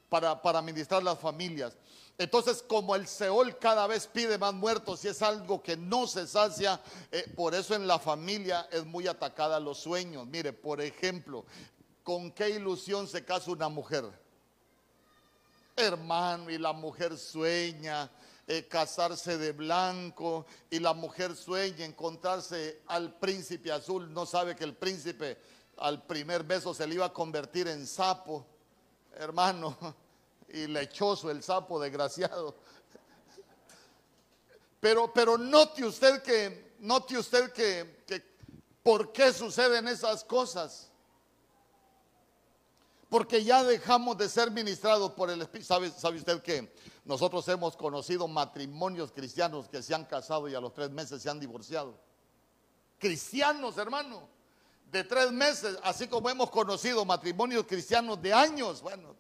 para, 0.10 0.42
para 0.42 0.60
ministrar 0.60 1.04
las 1.04 1.20
familias. 1.20 1.78
Entonces, 2.18 2.64
como 2.68 2.96
el 2.96 3.06
Seol 3.06 3.60
cada 3.60 3.86
vez 3.86 4.08
pide 4.08 4.40
más 4.40 4.56
muertos 4.56 5.06
y 5.06 5.10
es 5.10 5.22
algo 5.22 5.62
que 5.62 5.78
no 5.78 6.08
se 6.08 6.26
sacia, 6.26 6.82
eh, 7.12 7.32
por 7.36 7.54
eso 7.54 7.76
en 7.76 7.86
la 7.86 8.00
familia 8.00 8.68
es 8.72 8.88
muy 8.88 9.06
atacada 9.06 9.60
los 9.60 9.78
sueños. 9.78 10.26
Mire, 10.26 10.52
por 10.52 10.82
ejemplo, 10.82 11.46
¿con 12.02 12.32
qué 12.32 12.50
ilusión 12.50 13.08
se 13.08 13.24
casa 13.24 13.52
una 13.52 13.70
mujer? 13.70 14.06
Hermano, 15.76 16.50
y 16.50 16.58
la 16.58 16.74
mujer 16.74 17.20
sueña 17.20 18.10
eh, 18.54 18.68
casarse 18.68 19.38
de 19.38 19.54
blanco 19.54 20.46
y 20.70 20.80
la 20.80 20.94
mujer 20.94 21.38
sueña 21.38 21.86
encontrarse 21.86 22.82
al 22.88 23.18
príncipe 23.18 23.72
azul, 23.72 24.14
no 24.14 24.26
sabe 24.26 24.58
que 24.58 24.66
el 24.66 24.76
príncipe 24.76 25.38
al 25.78 26.06
primer 26.06 26.44
beso 26.44 26.74
se 26.74 26.86
le 26.86 26.96
iba 26.96 27.06
a 27.06 27.14
convertir 27.14 27.70
en 27.70 27.88
sapo, 27.88 28.46
hermano, 29.16 29.78
y 30.50 30.68
lechoso 30.68 31.32
el 31.32 31.42
sapo 31.42 31.80
desgraciado. 31.80 32.58
Pero, 34.82 35.14
pero 35.14 35.38
note 35.38 35.86
usted 35.86 36.22
que, 36.22 36.74
note 36.80 37.18
usted 37.18 37.54
que, 37.54 38.04
que, 38.06 38.22
¿por 38.84 39.14
qué 39.14 39.32
suceden 39.32 39.88
esas 39.88 40.26
cosas? 40.26 40.91
Porque 43.12 43.44
ya 43.44 43.62
dejamos 43.66 44.18
de 44.18 44.30
ser 44.30 44.52
ministrados 44.52 45.12
por 45.12 45.30
el 45.30 45.42
Espíritu. 45.42 45.68
¿Sabe, 45.68 45.92
¿Sabe 45.92 46.18
usted 46.18 46.42
que 46.42 46.74
nosotros 47.04 47.46
hemos 47.50 47.76
conocido 47.76 48.26
matrimonios 48.26 49.12
cristianos 49.12 49.68
que 49.68 49.84
se 49.84 49.94
han 49.94 50.06
casado 50.06 50.48
y 50.48 50.56
a 50.56 50.62
los 50.62 50.74
tres 50.74 50.92
meses 50.92 51.22
se 51.22 51.30
han 51.30 51.38
divorciado? 51.38 52.00
Cristianos, 52.98 53.78
hermano, 53.78 54.30
de 54.90 55.04
tres 55.04 55.30
meses, 55.30 55.78
así 55.84 56.08
como 56.08 56.30
hemos 56.30 56.50
conocido 56.50 57.04
matrimonios 57.04 57.66
cristianos 57.66 58.22
de 58.22 58.34
años, 58.34 58.82
bueno, 58.82 59.18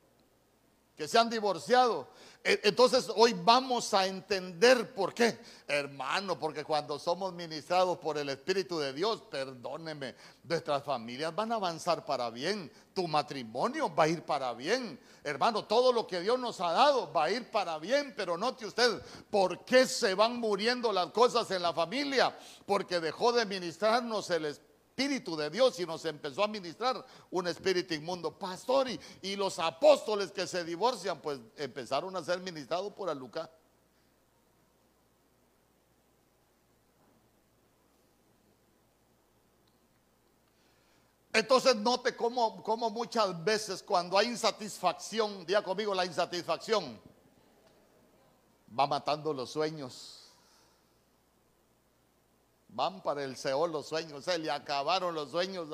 que 1.01 1.07
se 1.07 1.17
han 1.17 1.31
divorciado. 1.31 2.09
E, 2.43 2.59
entonces 2.63 3.11
hoy 3.15 3.33
vamos 3.33 3.91
a 3.95 4.05
entender 4.05 4.93
por 4.93 5.15
qué, 5.15 5.39
hermano, 5.67 6.37
porque 6.37 6.63
cuando 6.63 6.99
somos 6.99 7.33
ministrados 7.33 7.97
por 7.97 8.19
el 8.19 8.29
Espíritu 8.29 8.77
de 8.77 8.93
Dios, 8.93 9.23
perdóneme, 9.23 10.13
nuestras 10.43 10.83
familias 10.83 11.33
van 11.33 11.53
a 11.53 11.55
avanzar 11.55 12.05
para 12.05 12.29
bien, 12.29 12.71
tu 12.93 13.07
matrimonio 13.07 13.91
va 13.95 14.03
a 14.03 14.09
ir 14.09 14.21
para 14.21 14.53
bien, 14.53 14.99
hermano, 15.23 15.65
todo 15.65 15.91
lo 15.91 16.05
que 16.05 16.21
Dios 16.21 16.37
nos 16.37 16.61
ha 16.61 16.71
dado 16.71 17.11
va 17.11 17.23
a 17.23 17.31
ir 17.31 17.49
para 17.49 17.79
bien, 17.79 18.13
pero 18.15 18.37
note 18.37 18.67
usted, 18.67 19.01
¿por 19.31 19.65
qué 19.65 19.87
se 19.87 20.13
van 20.13 20.39
muriendo 20.39 20.93
las 20.93 21.07
cosas 21.07 21.49
en 21.49 21.63
la 21.63 21.73
familia? 21.73 22.37
Porque 22.67 22.99
dejó 22.99 23.31
de 23.31 23.47
ministrarnos 23.47 24.29
el 24.29 24.45
Espíritu 24.45 24.70
espíritu 25.01 25.35
de 25.35 25.49
Dios 25.49 25.79
y 25.79 25.85
nos 25.85 26.05
empezó 26.05 26.43
a 26.43 26.47
ministrar 26.47 27.03
un 27.31 27.47
espíritu 27.47 27.93
inmundo. 27.93 28.37
Pastor, 28.37 28.87
y, 29.21 29.35
los 29.35 29.57
apóstoles 29.57 30.31
que 30.31 30.45
se 30.45 30.63
divorcian, 30.63 31.19
pues 31.19 31.39
empezaron 31.57 32.15
a 32.15 32.23
ser 32.23 32.39
ministrados 32.39 32.93
por 32.93 33.09
Aluca. 33.09 33.49
Entonces 41.33 41.75
note 41.77 42.15
cómo, 42.15 42.61
cómo, 42.61 42.89
muchas 42.89 43.43
veces 43.43 43.81
cuando 43.81 44.17
hay 44.17 44.27
insatisfacción, 44.27 45.45
diga 45.45 45.63
conmigo 45.63 45.95
la 45.95 46.05
insatisfacción, 46.05 46.99
va 48.77 48.85
matando 48.85 49.33
los 49.33 49.49
sueños. 49.49 50.20
Van 52.73 53.01
para 53.03 53.23
el 53.23 53.35
Seol 53.35 53.71
los 53.71 53.87
sueños. 53.87 54.23
Se 54.23 54.37
le 54.37 54.49
acabaron 54.49 55.13
los 55.13 55.31
sueños 55.31 55.67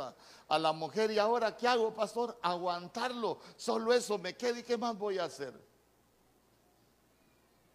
a, 0.49 0.57
la 0.57 0.73
mujer. 0.73 1.11
¿Y 1.11 1.19
ahora 1.19 1.55
qué 1.55 1.67
hago, 1.67 1.93
pastor? 1.93 2.37
Aguantarlo. 2.41 3.39
Solo 3.55 3.93
eso 3.93 4.17
me 4.17 4.35
queda. 4.35 4.59
¿Y 4.59 4.63
qué 4.63 4.77
más 4.77 4.97
voy 4.97 5.19
a 5.19 5.25
hacer? 5.25 5.53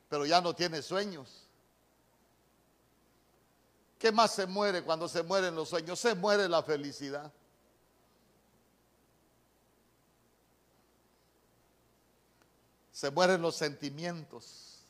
Pero 0.09 0.27
ya 0.27 0.41
no 0.41 0.55
tiene 0.55 0.83
sueños. 0.83 1.47
¿Qué 3.97 4.11
más 4.11 4.33
se 4.33 4.47
muere 4.47 4.83
cuando 4.83 5.09
se 5.09 5.23
mueren 5.23 5.55
los 5.55 5.69
sueños? 5.69 6.01
Se 6.01 6.17
muere 6.17 6.49
la 6.49 6.65
felicidad. 6.65 7.33
Se 12.91 13.09
mueren 13.13 13.41
los 13.41 13.55
sentimientos. 13.55 14.85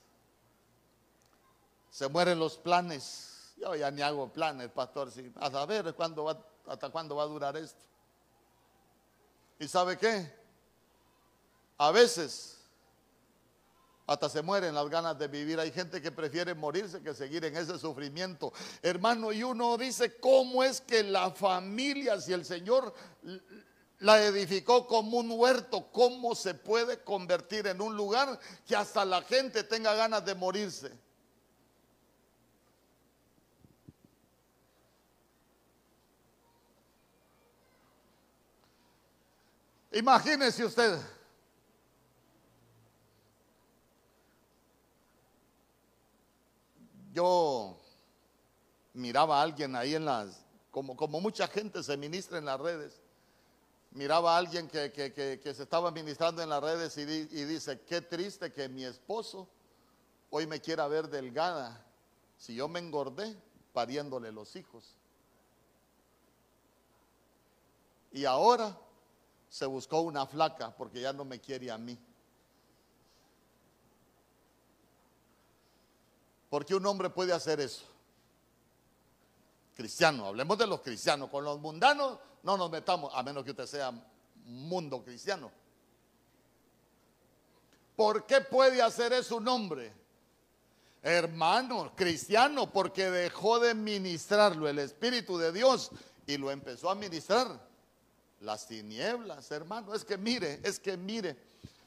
Se 1.90 2.08
mueren 2.08 2.38
los 2.38 2.56
planes 2.56 3.31
yo 3.56 3.74
ya 3.74 3.90
ni 3.90 4.02
hago 4.02 4.32
planes, 4.32 4.70
pastor, 4.70 5.10
a 5.36 5.50
saber 5.50 5.94
cuándo 5.94 6.24
va, 6.24 6.38
hasta 6.66 6.90
cuándo 6.90 7.16
va 7.16 7.24
a 7.24 7.26
durar 7.26 7.56
esto. 7.56 7.82
¿Y 9.58 9.68
sabe 9.68 9.96
qué? 9.96 10.32
A 11.78 11.90
veces 11.90 12.58
hasta 14.06 14.28
se 14.28 14.42
mueren 14.42 14.74
las 14.74 14.88
ganas 14.88 15.18
de 15.18 15.28
vivir. 15.28 15.58
Hay 15.60 15.70
gente 15.70 16.02
que 16.02 16.10
prefiere 16.10 16.54
morirse 16.54 17.02
que 17.02 17.14
seguir 17.14 17.44
en 17.44 17.56
ese 17.56 17.78
sufrimiento. 17.78 18.52
Hermano, 18.82 19.32
y 19.32 19.42
uno 19.42 19.76
dice, 19.78 20.16
¿cómo 20.18 20.62
es 20.62 20.80
que 20.80 21.02
la 21.02 21.30
familia, 21.30 22.20
si 22.20 22.32
el 22.32 22.44
Señor 22.44 22.92
la 24.00 24.22
edificó 24.22 24.86
como 24.86 25.18
un 25.18 25.30
huerto, 25.30 25.88
cómo 25.92 26.34
se 26.34 26.54
puede 26.54 27.02
convertir 27.02 27.66
en 27.68 27.80
un 27.80 27.96
lugar 27.96 28.38
que 28.66 28.76
hasta 28.76 29.04
la 29.04 29.22
gente 29.22 29.62
tenga 29.64 29.94
ganas 29.94 30.24
de 30.24 30.34
morirse? 30.34 30.92
Imagínese 39.92 40.64
usted. 40.64 40.98
Yo 47.12 47.76
miraba 48.94 49.38
a 49.38 49.42
alguien 49.42 49.76
ahí 49.76 49.94
en 49.94 50.06
las, 50.06 50.42
como, 50.70 50.96
como 50.96 51.20
mucha 51.20 51.46
gente 51.46 51.82
se 51.82 51.96
ministra 51.98 52.38
en 52.38 52.46
las 52.46 52.58
redes, 52.58 53.02
miraba 53.90 54.34
a 54.34 54.38
alguien 54.38 54.66
que, 54.66 54.90
se 55.44 55.62
estaba 55.62 55.90
ministrando 55.90 56.42
en 56.42 56.48
las 56.48 56.62
redes 56.62 56.96
y, 56.96 57.02
y 57.02 57.44
dice, 57.44 57.82
qué 57.82 58.00
triste 58.00 58.50
que 58.50 58.70
mi 58.70 58.84
esposo 58.84 59.46
hoy 60.30 60.46
me 60.46 60.62
quiera 60.62 60.88
ver 60.88 61.08
delgada, 61.08 61.84
si 62.38 62.54
yo 62.54 62.66
me 62.66 62.78
engordé 62.78 63.36
pariéndole 63.74 64.32
los 64.32 64.56
hijos. 64.56 64.96
Y 68.10 68.24
ahora 68.24 68.74
se 69.52 69.66
buscó 69.66 70.00
una 70.00 70.24
flaca 70.24 70.74
porque 70.74 71.02
ya 71.02 71.12
no 71.12 71.26
me 71.26 71.38
quiere 71.38 71.70
a 71.70 71.76
mí. 71.76 71.98
Porque 76.48 76.74
un 76.74 76.86
hombre 76.86 77.10
puede 77.10 77.34
hacer 77.34 77.60
eso? 77.60 77.84
Cristiano, 79.74 80.24
hablemos 80.24 80.56
de 80.56 80.66
los 80.66 80.80
cristianos. 80.80 81.28
Con 81.28 81.44
los 81.44 81.60
mundanos 81.60 82.18
no 82.42 82.56
nos 82.56 82.70
metamos, 82.70 83.12
a 83.14 83.22
menos 83.22 83.44
que 83.44 83.50
usted 83.50 83.66
sea 83.66 83.92
mundo 84.46 85.04
cristiano. 85.04 85.52
¿Por 87.94 88.24
qué 88.24 88.40
puede 88.40 88.80
hacer 88.80 89.12
eso 89.12 89.36
un 89.36 89.48
hombre? 89.48 89.92
Hermano, 91.02 91.92
cristiano, 91.94 92.72
porque 92.72 93.10
dejó 93.10 93.60
de 93.60 93.74
ministrarlo 93.74 94.66
el 94.66 94.78
Espíritu 94.78 95.36
de 95.36 95.52
Dios 95.52 95.90
y 96.26 96.38
lo 96.38 96.50
empezó 96.50 96.88
a 96.88 96.94
ministrar 96.94 97.70
las 98.42 98.66
tinieblas, 98.66 99.50
hermano. 99.50 99.94
Es 99.94 100.04
que 100.04 100.18
mire, 100.18 100.60
es 100.62 100.78
que 100.78 100.96
mire. 100.96 101.36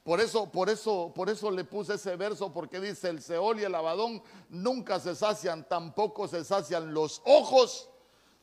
Por 0.04 0.22
eso, 0.22 0.50
por 0.50 0.70
eso, 0.70 1.12
por 1.16 1.30
eso 1.30 1.50
le 1.52 1.64
puse 1.64 1.96
ese 1.96 2.16
verso, 2.16 2.54
porque 2.54 2.80
dice 2.80 3.10
el 3.10 3.22
Seol 3.22 3.60
y 3.60 3.64
el 3.64 3.76
Abadón 3.76 4.22
nunca 4.50 5.00
se 5.00 5.16
sacian, 5.16 5.68
tampoco 5.68 6.28
se 6.28 6.44
sacian 6.44 6.94
los 6.94 7.22
ojos 7.26 7.90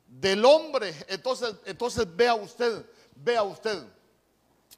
del 0.06 0.44
hombre. 0.44 0.94
Entonces, 1.08 1.54
entonces 1.64 2.04
vea 2.16 2.34
usted, 2.34 2.84
vea 3.14 3.44
usted, 3.44 3.86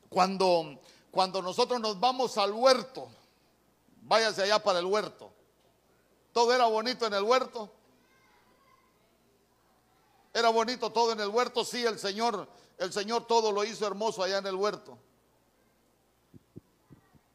cuando, 0.09 0.79
cuando 1.11 1.40
nosotros 1.40 1.81
nos 1.81 1.99
vamos 1.99 2.37
al 2.37 2.53
huerto, 2.53 3.09
váyase 4.03 4.42
allá 4.42 4.62
para 4.62 4.79
el 4.79 4.87
huerto. 4.87 5.33
Todo 6.33 6.53
era 6.53 6.66
bonito 6.66 7.07
en 7.07 7.14
el 7.14 7.23
huerto. 7.23 7.73
Era 10.35 10.51
bonito 10.51 10.90
todo 10.90 11.12
en 11.12 11.20
el 11.20 11.29
huerto, 11.29 11.64
sí, 11.64 11.87
el 11.87 11.99
Señor 11.99 12.47
el 12.78 12.92
Señor 12.92 13.26
todo 13.26 13.52
lo 13.52 13.64
hizo 13.64 13.87
hermoso 13.87 14.22
allá 14.22 14.38
en 14.38 14.46
el 14.46 14.54
huerto. 14.54 14.98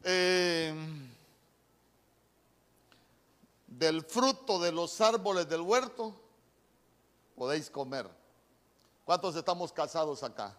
Eh, 0.02 0.74
del 3.66 4.02
fruto 4.02 4.58
de 4.60 4.72
los 4.72 5.00
árboles 5.00 5.48
del 5.48 5.62
huerto 5.62 6.14
podéis 7.34 7.70
comer. 7.70 8.08
¿Cuántos 9.04 9.34
estamos 9.34 9.72
casados 9.72 10.22
acá? 10.22 10.56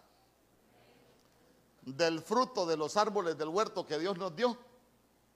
Del 1.82 2.20
fruto 2.20 2.66
de 2.66 2.76
los 2.76 2.96
árboles 2.96 3.38
del 3.38 3.48
huerto 3.48 3.86
que 3.86 3.98
Dios 3.98 4.18
nos 4.18 4.34
dio, 4.34 4.58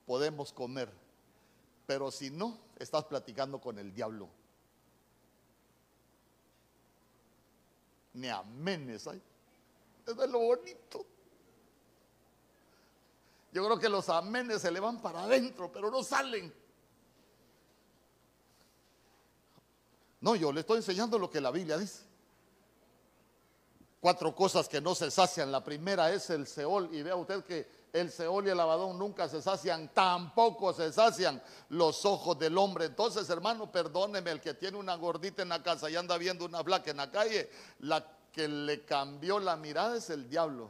podemos 0.05 0.53
comer. 0.53 0.93
Pero 1.87 2.11
si 2.11 2.31
no, 2.31 2.59
estás 2.79 3.05
platicando 3.05 3.61
con 3.61 3.79
el 3.79 3.95
diablo. 3.95 4.29
Ni 8.15 8.29
amenes. 8.29 9.09
Es 10.07 10.17
de 10.17 10.29
lo 10.29 10.39
bonito. 10.39 11.05
Yo 13.53 13.65
creo 13.65 13.79
que 13.79 13.89
los 13.89 14.09
amenes 14.09 14.63
se 14.63 14.71
le 14.71 14.81
van 14.81 15.01
para 15.01 15.23
adentro, 15.23 15.73
pero 15.73 15.91
no 15.91 16.03
salen. 16.03 16.53
No, 20.21 20.37
yo 20.37 20.53
le 20.53 20.61
estoy 20.61 20.79
enseñando 20.79 21.19
lo 21.19 21.31
que 21.31 21.41
la 21.41 21.51
Biblia 21.51 21.79
dice. 21.79 22.03
Cuatro 24.01 24.35
cosas 24.35 24.69
que 24.69 24.81
no 24.81 24.95
se 24.95 25.11
sacian. 25.11 25.51
La 25.51 25.65
primera 25.65 26.13
es 26.13 26.31
el 26.31 26.47
Seol. 26.47 26.89
Y 26.93 27.03
vea 27.03 27.17
usted 27.17 27.45
que 27.45 27.69
el 27.93 28.11
Seol 28.11 28.47
y 28.47 28.51
el 28.51 28.61
Abadón 28.61 28.99
nunca 28.99 29.29
se 29.29 29.43
sacian. 29.43 29.89
Tampoco 29.93 30.73
se 30.73 30.93
sacian 30.93 31.43
los 31.71 32.05
ojos 32.05 32.39
del 32.39 32.57
hombre. 32.59 32.87
Entonces, 32.87 33.29
hermano, 33.31 33.73
perdóneme, 33.73 34.31
el 34.31 34.41
que 34.41 34.55
tiene 34.55 34.77
una 34.77 34.95
gordita 34.97 35.43
en 35.43 35.49
la 35.49 35.63
casa 35.63 35.91
y 35.91 35.97
anda 35.97 36.19
viendo 36.19 36.45
una 36.45 36.63
flaca 36.63 36.91
en 36.91 36.99
la 36.99 37.11
calle, 37.11 37.51
la 37.81 38.16
que 38.37 38.47
le 38.47 38.85
cambió 38.85 39.41
la 39.41 39.57
mirada 39.57 39.97
es 39.97 40.11
el 40.11 40.29
diablo. 40.29 40.69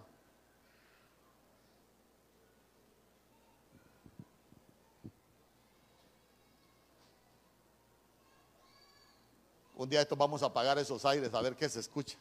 Un 9.74 9.90
día 9.90 10.00
esto 10.00 10.14
vamos 10.14 10.44
a 10.44 10.46
apagar 10.46 10.78
esos 10.78 11.04
aires 11.04 11.34
a 11.34 11.40
ver 11.40 11.56
qué 11.56 11.68
se 11.68 11.80
escucha. 11.80 12.16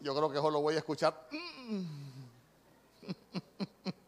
Yo 0.00 0.12
creo 0.12 0.28
que 0.28 0.38
solo 0.38 0.60
voy 0.60 0.74
a 0.74 0.78
escuchar. 0.78 1.28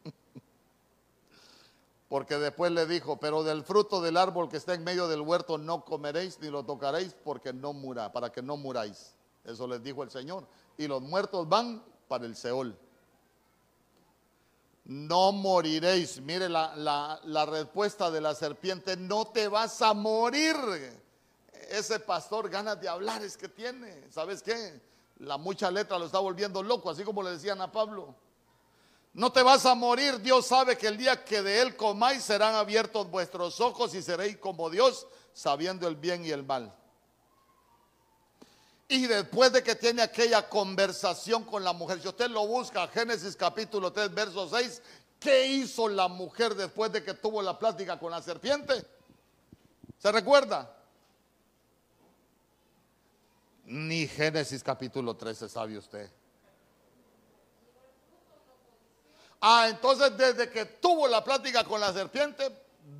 Porque 2.13 2.37
después 2.37 2.71
le 2.73 2.85
dijo, 2.85 3.17
pero 3.17 3.43
del 3.43 3.65
fruto 3.65 4.03
del 4.03 4.19
árbol 4.19 4.51
que 4.51 4.59
está 4.59 4.75
en 4.75 4.85
medio 4.85 5.09
del 5.09 5.23
huerto 5.23 5.57
no 5.57 5.83
comeréis 5.83 6.39
ni 6.41 6.51
lo 6.51 6.63
tocaréis 6.63 7.17
porque 7.25 7.55
no 7.55 7.73
mura, 7.73 8.13
para 8.13 8.31
que 8.31 8.43
no 8.43 8.59
muráis. 8.59 9.15
Eso 9.45 9.67
les 9.67 9.83
dijo 9.83 10.03
el 10.03 10.11
Señor. 10.11 10.47
Y 10.77 10.89
los 10.89 11.01
muertos 11.01 11.49
van 11.49 11.83
para 12.09 12.27
el 12.27 12.37
Seol 12.37 12.77
no 14.85 15.33
moriréis. 15.33 16.21
Mire 16.21 16.51
la, 16.51 17.47
respuesta 17.49 18.11
de 18.11 18.21
la 18.21 18.35
serpiente, 18.35 18.95
no 18.95 19.29
te 19.29 19.49
vas 19.49 19.81
a 19.81 19.95
morir. 19.95 20.55
Ese 21.71 21.99
pastor 21.99 22.51
ganas 22.51 22.79
de 22.79 22.91
hablar 22.91 23.23
es 23.23 23.39
que 23.39 23.49
tiene. 23.49 24.11
¿Sabes 24.11 24.43
qué? 24.43 24.83
La 25.21 25.39
mucha 25.39 25.71
letra 25.71 25.99
lo 25.99 26.05
está 26.05 26.19
volviendo 26.19 26.63
loco, 26.63 26.91
así 26.91 27.05
como 27.05 27.23
le 27.23 27.31
decían 27.31 27.63
a 27.63 27.73
Pablo. 27.73 28.15
No 29.15 29.31
te 29.31 29.43
vas 29.43 29.67
a 29.67 29.75
morir, 29.75 30.21
Dios 30.21 30.47
sabe 30.47 30.79
que 30.79 30.87
el 30.87 30.97
día 30.97 31.23
que 31.23 31.43
de 31.43 31.61
él 31.61 31.77
comáis 31.77 32.23
serán 32.23 32.55
abiertos 32.55 33.11
vuestros 33.11 33.61
ojos 33.61 33.95
y 33.95 34.03
seréis 34.03 34.39
como 34.39 34.71
Dios, 34.71 35.07
sabiendo 35.35 35.87
el 35.87 35.97
bien 35.97 36.25
y 36.25 36.31
el 36.31 36.45
mal. 36.45 36.75
Y 38.89 39.07
después 39.07 39.53
de 39.53 39.63
que 39.63 39.75
tiene 39.75 40.03
aquella 40.03 40.49
conversación 40.49 41.45
con 41.45 41.63
la 41.63 41.75
mujer, 41.75 42.01
si 42.01 42.09
usted 42.09 42.31
lo 42.31 42.47
busca, 42.47 42.89
Génesis 42.89 43.37
capítulo 43.37 43.93
3, 43.93 44.15
verso 44.15 44.49
6, 44.49 44.83
¿qué 45.21 45.47
hizo 45.47 45.89
la 45.89 46.09
mujer 46.09 46.55
después 46.55 46.91
de 46.93 47.05
que 47.05 47.13
tuvo 47.13 47.43
la 47.43 47.59
plática 47.59 47.99
con 47.99 48.11
la 48.11 48.23
serpiente? 48.23 48.85
¿Se 49.99 50.11
recuerda? 50.11 50.75
Ni 53.67 54.07
Génesis 54.07 54.63
capítulo 54.63 55.15
13 55.15 55.49
sabe 55.49 55.77
usted. 55.77 56.11
Ah, 59.45 59.67
entonces 59.69 60.17
desde 60.17 60.49
que 60.49 60.65
tuvo 60.65 61.09
la 61.09 61.25
plática 61.25 61.65
con 61.65 61.81
la 61.81 61.93
serpiente, 61.93 62.49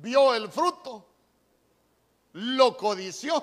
vio 0.01 0.35
el 0.35 0.49
fruto, 0.49 1.05
lo 2.33 2.75
codició, 2.75 3.41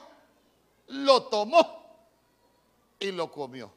lo 0.88 1.22
tomó 1.22 2.06
y 2.98 3.10
lo 3.10 3.32
comió. 3.32 3.72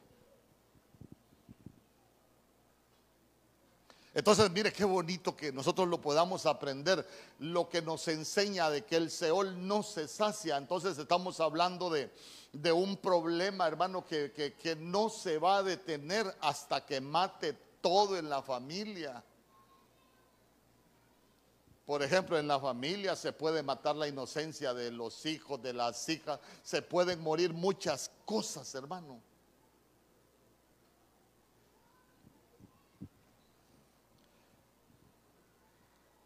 Entonces, 4.12 4.50
mire 4.50 4.74
qué 4.74 4.84
bonito 4.84 5.34
que 5.34 5.50
nosotros 5.52 5.88
lo 5.88 6.02
podamos 6.02 6.44
aprender, 6.44 7.08
lo 7.38 7.66
que 7.70 7.80
nos 7.80 8.06
enseña 8.08 8.68
de 8.68 8.84
que 8.84 8.96
el 8.96 9.10
Seol 9.10 9.66
no 9.66 9.82
se 9.82 10.06
sacia. 10.06 10.58
Entonces 10.58 10.98
estamos 10.98 11.40
hablando 11.40 11.88
de, 11.88 12.10
un 12.72 12.98
problema, 12.98 13.66
hermano, 13.66 14.06
que, 14.06 14.32
que 14.32 14.76
no 14.76 15.08
se 15.08 15.38
va 15.38 15.56
a 15.56 15.62
detener 15.62 16.32
hasta 16.42 16.84
que 16.84 17.00
mate 17.00 17.56
todo 17.84 18.16
en 18.16 18.30
la 18.30 18.40
familia. 18.40 19.22
Por 21.84 22.02
ejemplo, 22.02 22.38
en 22.38 22.48
la 22.48 22.58
familia 22.58 23.14
se 23.14 23.30
puede 23.30 23.62
matar 23.62 23.94
la 23.94 24.08
inocencia 24.08 24.72
de 24.72 24.90
los 24.90 25.26
hijos, 25.26 25.60
de 25.60 25.74
las 25.74 26.08
hijas, 26.08 26.40
se 26.62 26.80
pueden 26.80 27.20
morir 27.20 27.52
muchas 27.52 28.10
cosas, 28.24 28.74
hermano. 28.74 29.20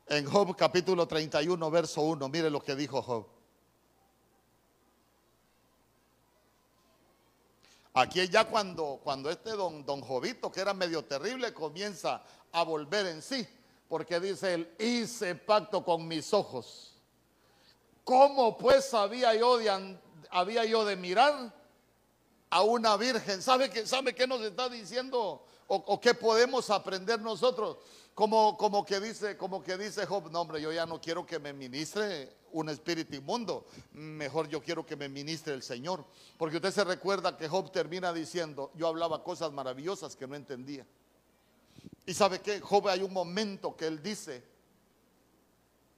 En 0.06 0.26
Job 0.26 0.54
capítulo 0.56 1.08
31, 1.08 1.70
verso 1.72 2.02
1, 2.02 2.28
mire 2.28 2.50
lo 2.50 2.62
que 2.62 2.76
dijo 2.76 3.02
Job. 3.02 3.37
Aquí 8.00 8.28
ya 8.28 8.44
cuando, 8.44 9.00
cuando 9.02 9.28
este 9.28 9.50
don, 9.50 9.84
don 9.84 10.00
Jobito, 10.00 10.52
que 10.52 10.60
era 10.60 10.72
medio 10.72 11.04
terrible, 11.04 11.52
comienza 11.52 12.22
a 12.52 12.62
volver 12.62 13.06
en 13.06 13.22
sí 13.22 13.46
porque 13.88 14.20
dice 14.20 14.54
él, 14.54 14.74
hice 14.78 15.34
pacto 15.34 15.82
con 15.82 16.06
mis 16.06 16.32
ojos. 16.32 16.92
¿Cómo 18.04 18.56
pues 18.56 18.92
había 18.94 19.34
yo 19.34 19.58
de, 19.58 19.98
había 20.30 20.64
yo 20.64 20.84
de 20.84 20.96
mirar 20.96 21.52
a 22.50 22.62
una 22.62 22.96
virgen? 22.96 23.42
¿Sabe, 23.42 23.70
que, 23.70 23.86
sabe 23.86 24.14
qué 24.14 24.26
nos 24.26 24.42
está 24.42 24.68
diciendo 24.68 25.44
o, 25.66 26.00
qué 26.00 26.14
podemos 26.14 26.70
aprender 26.70 27.20
nosotros? 27.20 27.78
Como, 28.18 28.56
como, 28.56 28.84
que 28.84 28.98
dice, 28.98 29.36
como 29.36 29.62
que 29.62 29.78
dice 29.78 30.04
Job, 30.04 30.28
no 30.32 30.40
hombre, 30.40 30.60
yo 30.60 30.72
ya 30.72 30.84
no 30.86 31.00
quiero 31.00 31.24
que 31.24 31.38
me 31.38 31.52
ministre 31.52 32.34
un 32.50 32.68
espíritu 32.68 33.14
inmundo, 33.14 33.64
mejor 33.92 34.48
yo 34.48 34.60
quiero 34.60 34.84
que 34.84 34.96
me 34.96 35.08
ministre 35.08 35.54
el 35.54 35.62
Señor. 35.62 36.04
Porque 36.36 36.56
usted 36.56 36.72
se 36.72 36.82
recuerda 36.82 37.36
que 37.36 37.48
Job 37.48 37.70
termina 37.70 38.12
diciendo, 38.12 38.72
yo 38.74 38.88
hablaba 38.88 39.22
cosas 39.22 39.52
maravillosas 39.52 40.16
que 40.16 40.26
no 40.26 40.34
entendía. 40.34 40.84
Y 42.06 42.12
sabe 42.12 42.40
que 42.40 42.60
Job 42.60 42.88
hay 42.88 43.04
un 43.04 43.12
momento 43.12 43.76
que 43.76 43.86
él 43.86 44.02
dice, 44.02 44.42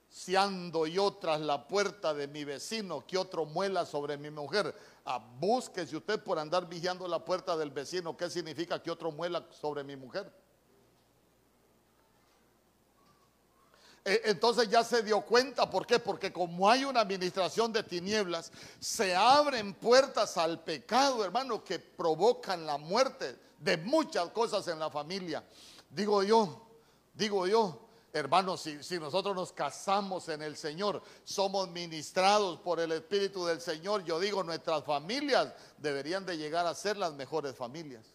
si 0.07 0.35
ando 0.35 0.85
yo 0.85 1.13
tras 1.13 1.41
la 1.41 1.67
puerta 1.67 2.13
de 2.13 2.27
mi 2.27 2.43
vecino, 2.43 3.03
que 3.07 3.17
otro 3.17 3.47
muela 3.47 3.83
sobre 3.83 4.15
mi 4.19 4.29
mujer, 4.29 4.75
ah, 5.05 5.17
búsquese 5.39 5.97
usted 5.97 6.23
por 6.23 6.37
andar 6.37 6.69
vigiando 6.69 7.07
la 7.07 7.25
puerta 7.25 7.57
del 7.57 7.71
vecino, 7.71 8.15
¿qué 8.15 8.29
significa 8.29 8.79
que 8.79 8.91
otro 8.91 9.11
muela 9.11 9.43
sobre 9.59 9.83
mi 9.83 9.95
mujer? 9.95 10.31
Entonces 14.03 14.69
ya 14.69 14.83
se 14.83 15.03
dio 15.03 15.21
cuenta, 15.21 15.69
¿por 15.69 15.85
qué? 15.85 15.99
Porque 15.99 16.33
como 16.33 16.69
hay 16.69 16.85
una 16.85 17.01
administración 17.01 17.71
de 17.71 17.83
tinieblas, 17.83 18.51
se 18.79 19.15
abren 19.15 19.73
puertas 19.73 20.37
al 20.37 20.63
pecado, 20.63 21.23
hermano, 21.23 21.63
que 21.63 21.79
provocan 21.79 22.65
la 22.65 22.77
muerte 22.77 23.37
de 23.59 23.77
muchas 23.77 24.29
cosas 24.29 24.67
en 24.67 24.79
la 24.79 24.89
familia. 24.89 25.43
Digo 25.89 26.23
yo, 26.23 26.67
digo 27.13 27.45
yo, 27.45 27.87
hermanos, 28.11 28.61
si, 28.61 28.81
si, 28.83 28.99
nosotros 28.99 29.35
nos 29.35 29.51
casamos 29.51 30.29
en 30.29 30.41
el 30.41 30.57
Señor, 30.57 31.03
somos 31.23 31.69
ministrados 31.69 32.59
por 32.59 32.79
el 32.79 32.91
Espíritu 32.93 33.45
del 33.45 33.61
Señor, 33.61 34.03
yo 34.03 34.19
digo, 34.19 34.43
nuestras 34.43 34.83
familias 34.83 35.53
deberían 35.77 36.25
de 36.25 36.37
llegar 36.37 36.65
a 36.65 36.73
ser 36.73 36.97
las 36.97 37.13
mejores 37.13 37.55
familias. 37.55 38.05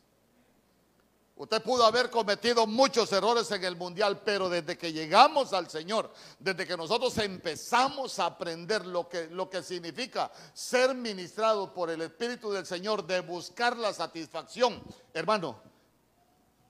Usted 1.37 1.62
pudo 1.62 1.85
haber 1.85 2.09
cometido 2.09 2.66
muchos 2.66 3.12
errores 3.12 3.51
en 3.51 3.62
el 3.62 3.77
mundial, 3.77 4.22
pero 4.25 4.49
desde 4.49 4.79
que 4.79 4.90
llegamos 4.90 5.53
al 5.53 5.68
Señor, 5.68 6.11
desde 6.38 6.66
que 6.66 6.79
nosotros 6.79 7.16
empezamos 7.18 8.18
a 8.18 8.25
aprender 8.25 8.87
lo 8.87 9.07
que, 9.07 9.29
lo 9.29 9.51
que 9.51 9.62
significa 9.62 10.33
ser 10.55 10.94
ministrado 10.94 11.75
por 11.75 11.90
el 11.90 12.01
Espíritu 12.01 12.51
del 12.51 12.64
Señor, 12.64 13.07
de 13.07 13.20
buscar 13.20 13.77
la 13.77 13.92
satisfacción, 13.92 14.83
hermano, 15.12 15.61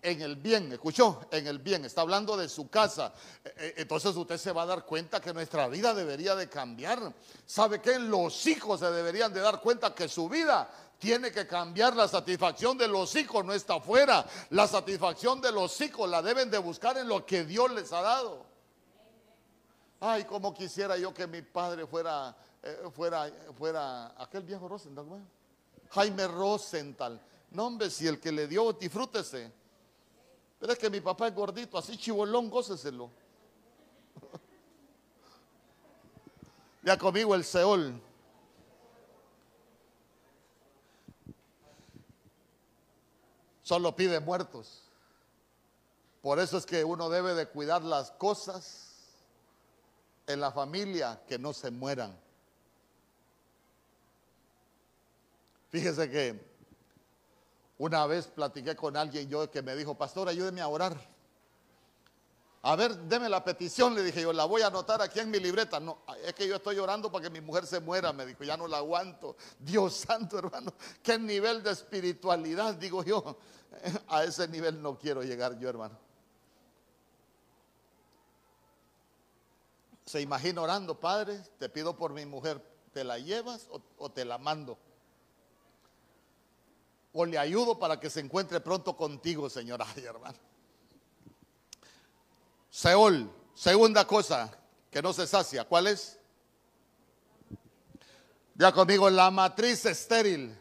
en 0.02 0.22
el 0.22 0.36
bien, 0.36 0.72
escuchó, 0.72 1.20
en 1.30 1.46
el 1.46 1.58
bien, 1.58 1.84
está 1.84 2.02
hablando 2.02 2.36
de 2.36 2.48
su 2.48 2.68
casa. 2.68 3.12
Eh, 3.44 3.52
eh, 3.56 3.74
entonces 3.78 4.14
usted 4.14 4.36
se 4.36 4.52
va 4.52 4.62
a 4.62 4.66
dar 4.66 4.84
cuenta 4.84 5.20
que 5.20 5.34
nuestra 5.34 5.66
vida 5.68 5.94
debería 5.94 6.36
de 6.36 6.48
cambiar. 6.48 7.12
¿Sabe 7.44 7.80
qué? 7.80 7.98
Los 7.98 8.46
hijos 8.46 8.80
se 8.80 8.90
deberían 8.90 9.32
de 9.32 9.40
dar 9.40 9.60
cuenta 9.60 9.94
que 9.94 10.08
su 10.08 10.28
vida 10.28 10.70
tiene 10.98 11.30
que 11.30 11.46
cambiar. 11.46 11.94
La 11.94 12.08
satisfacción 12.08 12.76
de 12.78 12.88
los 12.88 13.14
hijos 13.16 13.44
no 13.44 13.52
está 13.52 13.74
afuera. 13.74 14.26
La 14.50 14.66
satisfacción 14.66 15.40
de 15.40 15.52
los 15.52 15.80
hijos 15.80 16.08
la 16.08 16.22
deben 16.22 16.50
de 16.50 16.58
buscar 16.58 16.96
en 16.98 17.08
lo 17.08 17.24
que 17.24 17.44
Dios 17.44 17.70
les 17.72 17.92
ha 17.92 18.02
dado. 18.02 18.44
Ay, 20.00 20.24
como 20.24 20.52
quisiera 20.52 20.96
yo 20.96 21.14
que 21.14 21.26
mi 21.26 21.42
padre 21.42 21.86
fuera, 21.86 22.36
eh, 22.62 22.88
fuera, 22.94 23.30
fuera 23.56 24.14
aquel 24.22 24.42
viejo 24.42 24.68
Rosenthal, 24.68 25.06
Jaime 25.90 26.28
Rosenthal. 26.28 27.20
No, 27.50 27.66
hombre, 27.66 27.90
si 27.90 28.06
el 28.06 28.20
que 28.20 28.30
le 28.30 28.46
dio, 28.46 28.72
disfrútese. 28.72 29.50
Pero 30.58 30.72
es 30.72 30.78
que 30.78 30.90
mi 30.90 31.00
papá 31.00 31.28
es 31.28 31.34
gordito, 31.34 31.78
así 31.78 31.96
chibolón, 31.96 32.50
góceselo. 32.50 33.10
ya 36.82 36.98
conmigo 36.98 37.34
el 37.34 37.44
Seol. 37.44 38.00
Solo 43.66 43.96
pide 43.96 44.20
muertos. 44.20 44.80
Por 46.22 46.38
eso 46.38 46.56
es 46.56 46.64
que 46.64 46.84
uno 46.84 47.10
debe 47.10 47.34
de 47.34 47.48
cuidar 47.48 47.82
las 47.82 48.12
cosas 48.12 48.92
en 50.28 50.38
la 50.38 50.52
familia 50.52 51.20
que 51.26 51.36
no 51.36 51.52
se 51.52 51.72
mueran. 51.72 52.16
Fíjese 55.72 56.08
que 56.08 56.40
una 57.78 58.06
vez 58.06 58.28
platiqué 58.28 58.76
con 58.76 58.96
alguien 58.96 59.28
yo 59.28 59.50
que 59.50 59.62
me 59.62 59.74
dijo, 59.74 59.96
pastor, 59.96 60.28
ayúdeme 60.28 60.60
a 60.60 60.68
orar. 60.68 61.15
A 62.68 62.74
ver, 62.74 62.96
deme 62.96 63.28
la 63.28 63.44
petición, 63.44 63.94
le 63.94 64.02
dije 64.02 64.22
yo, 64.22 64.32
la 64.32 64.44
voy 64.44 64.62
a 64.62 64.66
anotar 64.66 65.00
aquí 65.00 65.20
en 65.20 65.30
mi 65.30 65.38
libreta. 65.38 65.78
No, 65.78 65.98
es 66.24 66.34
que 66.34 66.48
yo 66.48 66.56
estoy 66.56 66.76
orando 66.80 67.12
para 67.12 67.22
que 67.22 67.30
mi 67.30 67.40
mujer 67.40 67.64
se 67.64 67.78
muera, 67.78 68.12
me 68.12 68.26
dijo, 68.26 68.42
ya 68.42 68.56
no 68.56 68.66
la 68.66 68.78
aguanto. 68.78 69.36
Dios 69.60 69.94
santo, 70.08 70.36
hermano, 70.36 70.74
qué 71.00 71.16
nivel 71.16 71.62
de 71.62 71.70
espiritualidad, 71.70 72.74
digo 72.74 73.04
yo. 73.04 73.38
A 74.08 74.24
ese 74.24 74.48
nivel 74.48 74.82
no 74.82 74.98
quiero 74.98 75.22
llegar 75.22 75.56
yo, 75.60 75.68
hermano. 75.68 75.96
Se 80.04 80.20
imagina 80.20 80.60
orando, 80.60 80.98
Padre, 80.98 81.40
te 81.60 81.68
pido 81.68 81.96
por 81.96 82.12
mi 82.12 82.26
mujer, 82.26 82.60
¿te 82.92 83.04
la 83.04 83.20
llevas 83.20 83.68
o, 83.70 83.80
o 83.96 84.10
te 84.10 84.24
la 84.24 84.38
mando? 84.38 84.76
o 87.12 87.24
le 87.24 87.38
ayudo 87.38 87.78
para 87.78 87.98
que 87.98 88.10
se 88.10 88.20
encuentre 88.20 88.60
pronto 88.60 88.96
contigo, 88.96 89.48
Señor. 89.48 89.80
Ay, 89.96 90.04
hermano. 90.04 90.55
Seol, 92.76 93.32
segunda 93.54 94.06
cosa 94.06 94.54
que 94.90 95.00
no 95.00 95.14
se 95.14 95.26
sacia, 95.26 95.64
¿cuál 95.64 95.86
es? 95.86 96.18
Ya 98.54 98.70
conmigo, 98.70 99.08
la 99.08 99.30
matriz 99.30 99.86
estéril. 99.86 100.54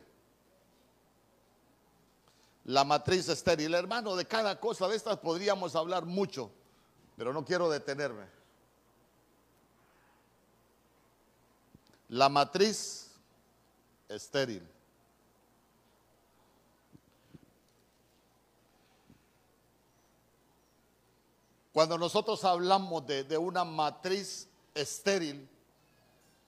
La 2.63 2.86
matriz 2.86 3.28
estéril, 3.28 3.74
hermano, 3.74 4.16
de 4.16 4.24
cada 4.24 4.57
cosa 4.61 4.88
de 4.88 4.95
estas 4.95 5.18
podríamos 5.18 5.76
hablar 5.76 6.05
mucho, 6.05 6.49
pero 7.18 7.34
no 7.34 7.43
quiero 7.43 7.70
detenerme. 7.70 8.28
La 12.07 12.30
matriz 12.30 13.11
estéril. 14.07 14.66
Cuando 21.76 21.97
nosotros 21.97 22.41
hablamos 22.45 23.05
de, 23.05 23.38
una 23.38 23.65
matriz 23.65 24.47
estéril, 24.73 25.45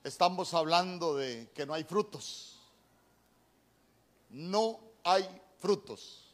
estamos 0.01 0.53
hablando 0.53 1.17
de 1.17 1.51
que 1.53 1.65
no 1.65 1.73
hay 1.73 1.83
frutos. 1.83 2.57
No 4.29 4.79
hay 5.03 5.27
frutos. 5.59 6.33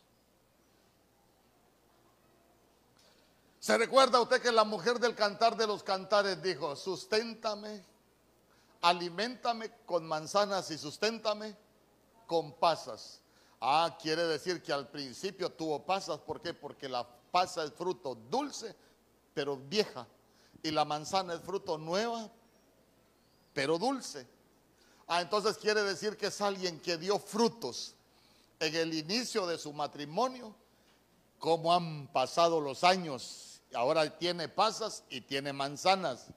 ¿Se 3.59 3.75
recuerda 3.79 4.21
usted 4.21 4.39
que 4.39 4.51
la 4.51 4.63
mujer 4.63 4.99
del 4.99 5.15
cantar 5.15 5.57
de 5.57 5.65
los 5.65 5.81
cantares 5.81 6.43
dijo, 6.43 6.75
susténtame, 6.75 7.83
alimentame 8.83 9.71
con 9.87 10.05
manzanas 10.05 10.69
y 10.69 10.77
susténtame 10.77 11.57
con 12.27 12.53
pasas? 12.53 13.21
Ah, 13.59 13.97
quiere 13.99 14.21
decir 14.27 14.61
que 14.61 14.71
al 14.71 14.87
principio 14.87 15.51
tuvo 15.51 15.83
pasas, 15.83 16.19
¿por 16.19 16.39
qué? 16.39 16.53
Porque 16.53 16.87
la 16.87 17.07
pasa 17.33 17.63
es 17.63 17.73
fruto 17.73 18.13
dulce, 18.13 18.75
pero 19.33 19.57
vieja. 19.57 20.07
Y 20.61 20.69
la 20.69 20.85
manzana 20.85 21.33
es 21.33 21.41
fruto 21.41 21.79
nueva, 21.79 22.29
pero 23.55 23.79
dulce. 23.79 24.27
Ah, 25.07 25.19
entonces 25.19 25.57
quiere 25.57 25.81
decir 25.81 26.15
que 26.15 26.27
es 26.27 26.39
alguien 26.41 26.79
que 26.79 26.95
dio 26.95 27.17
frutos 27.17 27.95
en 28.59 28.75
el 28.75 28.93
inicio 28.93 29.47
de 29.47 29.57
su 29.57 29.73
matrimonio, 29.73 30.53
como 31.39 31.73
han 31.73 32.07
pasado 32.13 32.61
los 32.61 32.83
años. 32.83 33.61
Ahora 33.73 34.15
tiene 34.15 34.47
pasas 34.47 35.03
y 35.09 35.21
tiene 35.21 35.51
manzanas. 35.53 36.27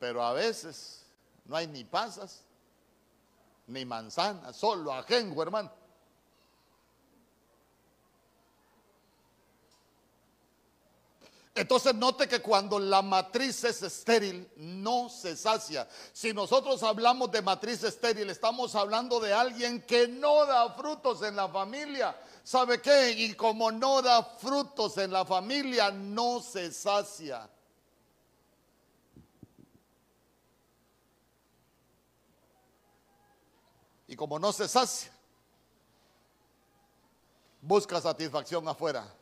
Pero 0.00 0.24
a 0.24 0.32
veces 0.32 1.06
no 1.44 1.54
hay 1.54 1.68
ni 1.68 1.84
pasas 1.84 2.42
ni 3.68 3.84
manzanas, 3.84 4.56
solo 4.56 4.92
ajengo, 4.92 5.44
hermano. 5.44 5.79
Entonces 11.54 11.94
note 11.94 12.28
que 12.28 12.40
cuando 12.40 12.78
la 12.78 13.02
matriz 13.02 13.64
es 13.64 13.82
estéril, 13.82 14.48
no 14.56 15.08
se 15.08 15.36
sacia. 15.36 15.88
Si 16.12 16.32
nosotros 16.32 16.82
hablamos 16.84 17.30
de 17.32 17.42
matriz 17.42 17.82
estéril, 17.82 18.30
estamos 18.30 18.74
hablando 18.76 19.18
de 19.18 19.32
alguien 19.32 19.82
que 19.82 20.06
no 20.06 20.46
da 20.46 20.72
frutos 20.74 21.22
en 21.22 21.34
la 21.34 21.48
familia. 21.48 22.16
¿Sabe 22.44 22.80
qué? 22.80 23.10
Y 23.10 23.34
como 23.34 23.72
no 23.72 24.00
da 24.00 24.22
frutos 24.22 24.96
en 24.98 25.10
la 25.10 25.24
familia, 25.24 25.90
no 25.90 26.40
se 26.40 26.72
sacia. 26.72 27.50
Y 34.06 34.14
como 34.14 34.38
no 34.38 34.52
se 34.52 34.68
sacia, 34.68 35.12
busca 37.60 38.00
satisfacción 38.00 38.66
afuera. 38.68 39.19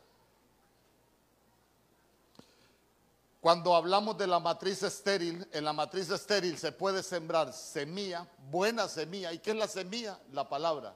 Cuando 3.41 3.73
hablamos 3.73 4.17
de 4.17 4.27
la 4.27 4.39
matriz 4.39 4.83
estéril, 4.83 5.47
en 5.53 5.63
la 5.63 5.71
matriz 5.71 6.09
estéril 6.09 6.57
se 6.57 6.73
puede 6.73 7.01
sembrar 7.01 7.53
semilla, 7.53 8.27
buena 8.49 8.89
semilla. 8.89 9.31
¿Y 9.31 9.39
qué 9.39 9.51
es 9.51 9.55
la 9.55 9.67
semilla? 9.67 10.19
La 10.33 10.49
palabra. 10.49 10.93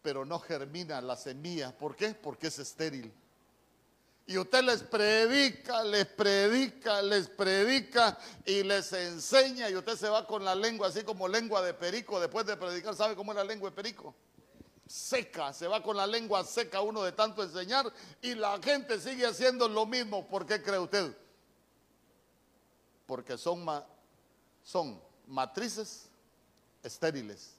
Pero 0.00 0.24
no 0.24 0.38
germina 0.38 1.00
la 1.00 1.16
semilla. 1.16 1.76
¿Por 1.76 1.96
qué? 1.96 2.14
Porque 2.14 2.46
es 2.48 2.58
estéril. 2.60 3.12
Y 4.26 4.38
usted 4.38 4.62
les 4.62 4.82
predica, 4.82 5.82
les 5.82 6.06
predica, 6.06 7.02
les 7.02 7.28
predica 7.28 8.16
y 8.46 8.62
les 8.62 8.92
enseña. 8.92 9.68
Y 9.68 9.74
usted 9.74 9.96
se 9.96 10.08
va 10.08 10.24
con 10.24 10.44
la 10.44 10.54
lengua 10.54 10.86
así 10.86 11.02
como 11.02 11.26
lengua 11.26 11.62
de 11.62 11.74
perico 11.74 12.20
después 12.20 12.46
de 12.46 12.56
predicar. 12.56 12.94
¿Sabe 12.94 13.16
cómo 13.16 13.32
es 13.32 13.36
la 13.36 13.44
lengua 13.44 13.70
de 13.70 13.76
perico? 13.76 14.14
Seca, 14.86 15.52
se 15.52 15.66
va 15.66 15.82
con 15.82 15.96
la 15.96 16.06
lengua 16.06 16.44
seca 16.44 16.80
uno 16.80 17.02
de 17.02 17.12
tanto 17.12 17.42
enseñar 17.42 17.92
y 18.20 18.34
la 18.34 18.60
gente 18.62 19.00
sigue 19.00 19.26
haciendo 19.26 19.68
lo 19.68 19.86
mismo. 19.86 20.26
¿Por 20.26 20.46
qué 20.46 20.62
cree 20.62 20.78
usted? 20.78 21.16
Porque 23.06 23.36
son, 23.36 23.64
son 24.62 25.00
matrices 25.26 26.08
estériles. 26.82 27.54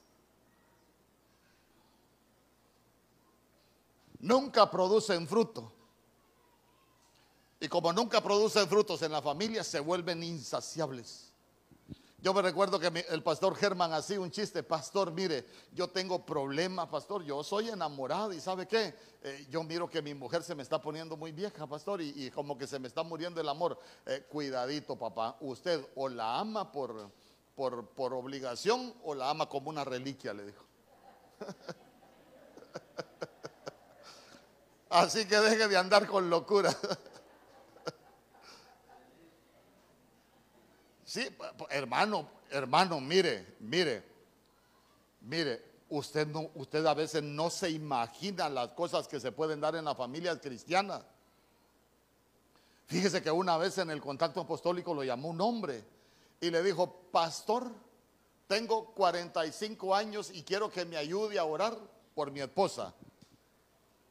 Nunca 4.18 4.70
producen 4.70 5.26
fruto. 5.26 5.72
Y 7.60 7.68
como 7.68 7.92
nunca 7.92 8.20
producen 8.20 8.68
frutos 8.68 9.02
en 9.02 9.12
la 9.12 9.22
familia, 9.22 9.64
se 9.64 9.80
vuelven 9.80 10.22
insaciables. 10.22 11.25
Yo 12.26 12.34
me 12.34 12.42
recuerdo 12.42 12.80
que 12.80 12.88
el 13.08 13.22
pastor 13.22 13.54
Germán 13.54 13.92
hacía 13.92 14.18
un 14.18 14.32
chiste, 14.32 14.64
pastor, 14.64 15.12
mire, 15.12 15.46
yo 15.70 15.86
tengo 15.86 16.26
problemas, 16.26 16.88
pastor, 16.88 17.22
yo 17.22 17.44
soy 17.44 17.68
enamorado 17.68 18.32
y 18.32 18.40
¿sabe 18.40 18.66
qué? 18.66 18.96
Eh, 19.22 19.46
yo 19.48 19.62
miro 19.62 19.88
que 19.88 20.02
mi 20.02 20.12
mujer 20.12 20.42
se 20.42 20.56
me 20.56 20.64
está 20.64 20.82
poniendo 20.82 21.16
muy 21.16 21.30
vieja, 21.30 21.68
pastor, 21.68 22.02
y, 22.02 22.28
como 22.32 22.58
que 22.58 22.66
se 22.66 22.80
me 22.80 22.88
está 22.88 23.04
muriendo 23.04 23.40
el 23.40 23.48
amor. 23.48 23.78
Eh, 24.04 24.26
cuidadito, 24.28 24.98
papá, 24.98 25.36
usted 25.38 25.86
o 25.94 26.08
la 26.08 26.40
ama 26.40 26.72
por, 26.72 27.12
por, 27.54 27.90
por 27.90 28.12
obligación 28.12 28.92
o 29.04 29.14
la 29.14 29.30
ama 29.30 29.48
como 29.48 29.70
una 29.70 29.84
reliquia, 29.84 30.34
le 30.34 30.46
dijo. 30.46 30.64
Así 34.90 35.28
que 35.28 35.36
deje 35.36 35.68
de 35.68 35.76
andar 35.76 36.08
con 36.08 36.28
locura. 36.28 36.76
Sí, 41.16 41.26
hermano, 41.70 42.28
hermano, 42.50 43.00
mire, 43.00 43.56
mire, 43.60 44.04
mire, 45.22 45.64
usted, 45.88 46.28
usted 46.54 46.84
a 46.84 46.92
veces 46.92 47.22
no 47.22 47.48
se 47.48 47.70
imagina 47.70 48.50
las 48.50 48.72
cosas 48.72 49.08
que 49.08 49.18
se 49.18 49.32
pueden 49.32 49.58
dar 49.58 49.74
en 49.76 49.86
la 49.86 49.94
familia 49.94 50.38
cristiana. 50.38 51.02
Fíjese 52.84 53.22
que 53.22 53.30
una 53.30 53.56
vez 53.56 53.78
en 53.78 53.88
el 53.88 54.02
contacto 54.02 54.42
apostólico 54.42 54.92
lo 54.92 55.04
llamó 55.04 55.30
un 55.30 55.40
hombre 55.40 55.82
y 56.38 56.50
le 56.50 56.62
dijo, 56.62 57.08
pastor, 57.10 57.72
tengo 58.46 58.92
45 58.92 59.94
años 59.94 60.30
y 60.30 60.42
quiero 60.42 60.68
que 60.68 60.84
me 60.84 60.98
ayude 60.98 61.38
a 61.38 61.44
orar 61.44 61.78
por 62.14 62.30
mi 62.30 62.40
esposa. 62.40 62.92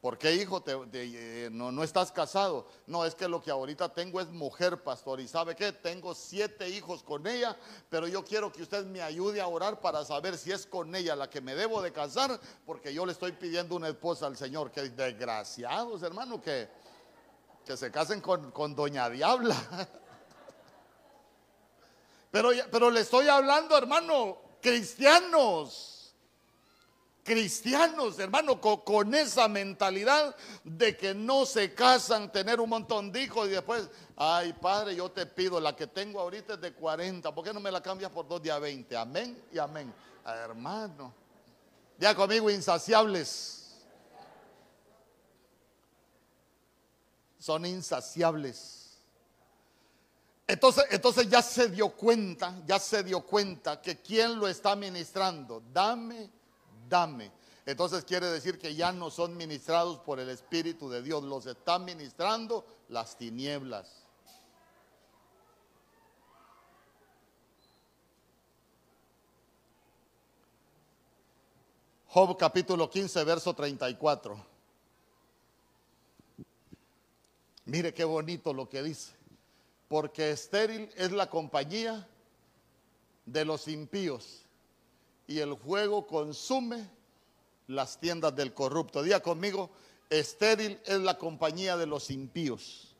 ¿Por 0.06 0.18
qué, 0.18 0.34
hijo, 0.34 0.62
te, 0.62 0.72
eh, 0.92 1.48
no, 1.50 1.72
no, 1.72 1.82
estás 1.82 2.12
casado? 2.12 2.68
No, 2.86 3.04
es 3.04 3.16
que 3.16 3.26
lo 3.26 3.42
que 3.42 3.50
ahorita 3.50 3.88
tengo 3.88 4.20
es 4.20 4.28
mujer, 4.28 4.84
pastor. 4.84 5.18
¿Y 5.18 5.26
sabe 5.26 5.56
qué? 5.56 5.72
Tengo 5.72 6.14
siete 6.14 6.68
hijos 6.68 7.02
con 7.02 7.26
ella, 7.26 7.56
pero 7.90 8.06
yo 8.06 8.24
quiero 8.24 8.52
que 8.52 8.62
usted 8.62 8.86
me 8.86 9.02
ayude 9.02 9.40
a 9.40 9.48
orar 9.48 9.80
para 9.80 10.04
saber 10.04 10.38
si 10.38 10.52
es 10.52 10.64
con 10.64 10.94
ella 10.94 11.16
la 11.16 11.28
que 11.28 11.40
me 11.40 11.56
debo 11.56 11.82
de 11.82 11.92
casar, 11.92 12.38
porque 12.64 12.94
yo 12.94 13.04
le 13.04 13.10
estoy 13.10 13.32
pidiendo 13.32 13.74
una 13.74 13.88
esposa 13.88 14.28
al 14.28 14.36
Señor. 14.36 14.70
Que 14.70 14.90
desgraciados, 14.90 16.00
hermano, 16.04 16.40
que, 16.40 16.68
que 17.64 17.76
se 17.76 17.90
casen 17.90 18.20
con, 18.20 18.52
con 18.52 18.76
Doña 18.76 19.10
Diabla. 19.10 19.56
Pero, 22.30 22.50
pero 22.70 22.90
le 22.90 23.00
estoy 23.00 23.28
hablando, 23.28 23.78
hermano, 23.78 24.36
cristianos 24.60 25.95
cristianos, 27.26 28.18
hermano, 28.20 28.60
con, 28.60 29.12
esa 29.14 29.48
mentalidad 29.48 30.34
de 30.62 30.96
que 30.96 31.12
no 31.12 31.44
se 31.44 31.74
casan, 31.74 32.30
tener 32.30 32.60
un 32.60 32.70
montón 32.70 33.10
de 33.10 33.24
hijos 33.24 33.48
y 33.48 33.50
después, 33.50 33.90
ay 34.16 34.52
padre, 34.52 34.94
yo 34.94 35.10
te 35.10 35.26
pido, 35.26 35.58
la 35.60 35.74
que 35.74 35.88
tengo 35.88 36.20
ahorita 36.20 36.54
es 36.54 36.60
de 36.60 36.72
40, 36.72 37.34
¿por 37.34 37.44
qué 37.44 37.52
no 37.52 37.58
me 37.58 37.72
la 37.72 37.82
cambias 37.82 38.12
por 38.12 38.28
dos 38.28 38.40
días 38.40 38.60
20? 38.60 38.96
Amén 38.96 39.44
y 39.52 39.58
amén. 39.58 39.92
hermano, 40.24 41.12
ya 41.98 42.14
conmigo 42.14 42.48
insaciables. 42.48 43.74
Son 47.40 47.66
insaciables. 47.66 49.00
Entonces, 50.46 50.84
entonces 50.90 51.28
ya 51.28 51.42
se 51.42 51.68
dio 51.70 51.88
cuenta, 51.88 52.54
ya 52.66 52.78
se 52.78 53.02
dio 53.02 53.20
cuenta 53.22 53.82
que 53.82 54.00
quien 54.00 54.38
lo 54.38 54.46
está 54.46 54.76
ministrando, 54.76 55.60
dame 55.72 56.35
dame. 56.88 57.32
Entonces 57.66 58.04
quiere 58.04 58.26
decir 58.26 58.58
que 58.58 58.74
ya 58.74 58.92
no 58.92 59.10
son 59.10 59.36
ministrados 59.36 59.98
por 59.98 60.20
el 60.20 60.28
Espíritu 60.28 60.88
de 60.88 61.02
Dios, 61.02 61.24
los 61.24 61.46
están 61.46 61.84
ministrando 61.84 62.64
las 62.88 63.18
tinieblas. 63.18 64.04
Job 72.08 72.38
capítulo 72.38 72.88
15, 72.88 73.24
verso 73.24 73.52
34. 73.52 74.46
Mire 77.66 77.92
qué 77.92 78.04
bonito 78.04 78.54
lo 78.54 78.68
que 78.68 78.82
dice. 78.82 79.12
Porque 79.88 80.30
estéril 80.30 80.90
es 80.96 81.12
la 81.12 81.28
compañía 81.28 82.08
de 83.26 83.44
los 83.44 83.68
impíos 83.68 84.45
y 85.26 85.38
el 85.40 85.56
fuego 85.56 86.06
consume 86.06 86.88
las 87.68 87.98
tiendas 87.98 88.34
del 88.34 88.54
corrupto. 88.54 89.02
Diga 89.02 89.20
conmigo, 89.20 89.70
estéril 90.08 90.80
es 90.84 91.00
la 91.00 91.18
compañía 91.18 91.76
de 91.76 91.86
los 91.86 92.10
impíos. 92.10 92.94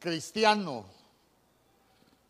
Cristiano, 0.00 0.84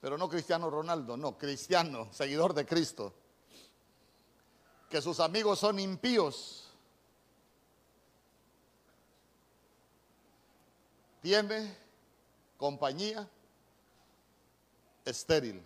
pero 0.00 0.16
no 0.16 0.28
cristiano 0.28 0.70
Ronaldo, 0.70 1.16
no, 1.16 1.36
cristiano, 1.36 2.09
seguidor 2.12 2.55
de 2.55 2.64
Cristo, 2.64 3.12
que 4.88 5.02
sus 5.02 5.18
amigos 5.18 5.59
son 5.59 5.80
impíos, 5.80 6.68
tiene 11.20 11.84
compañía 12.57 13.28
estéril. 15.05 15.64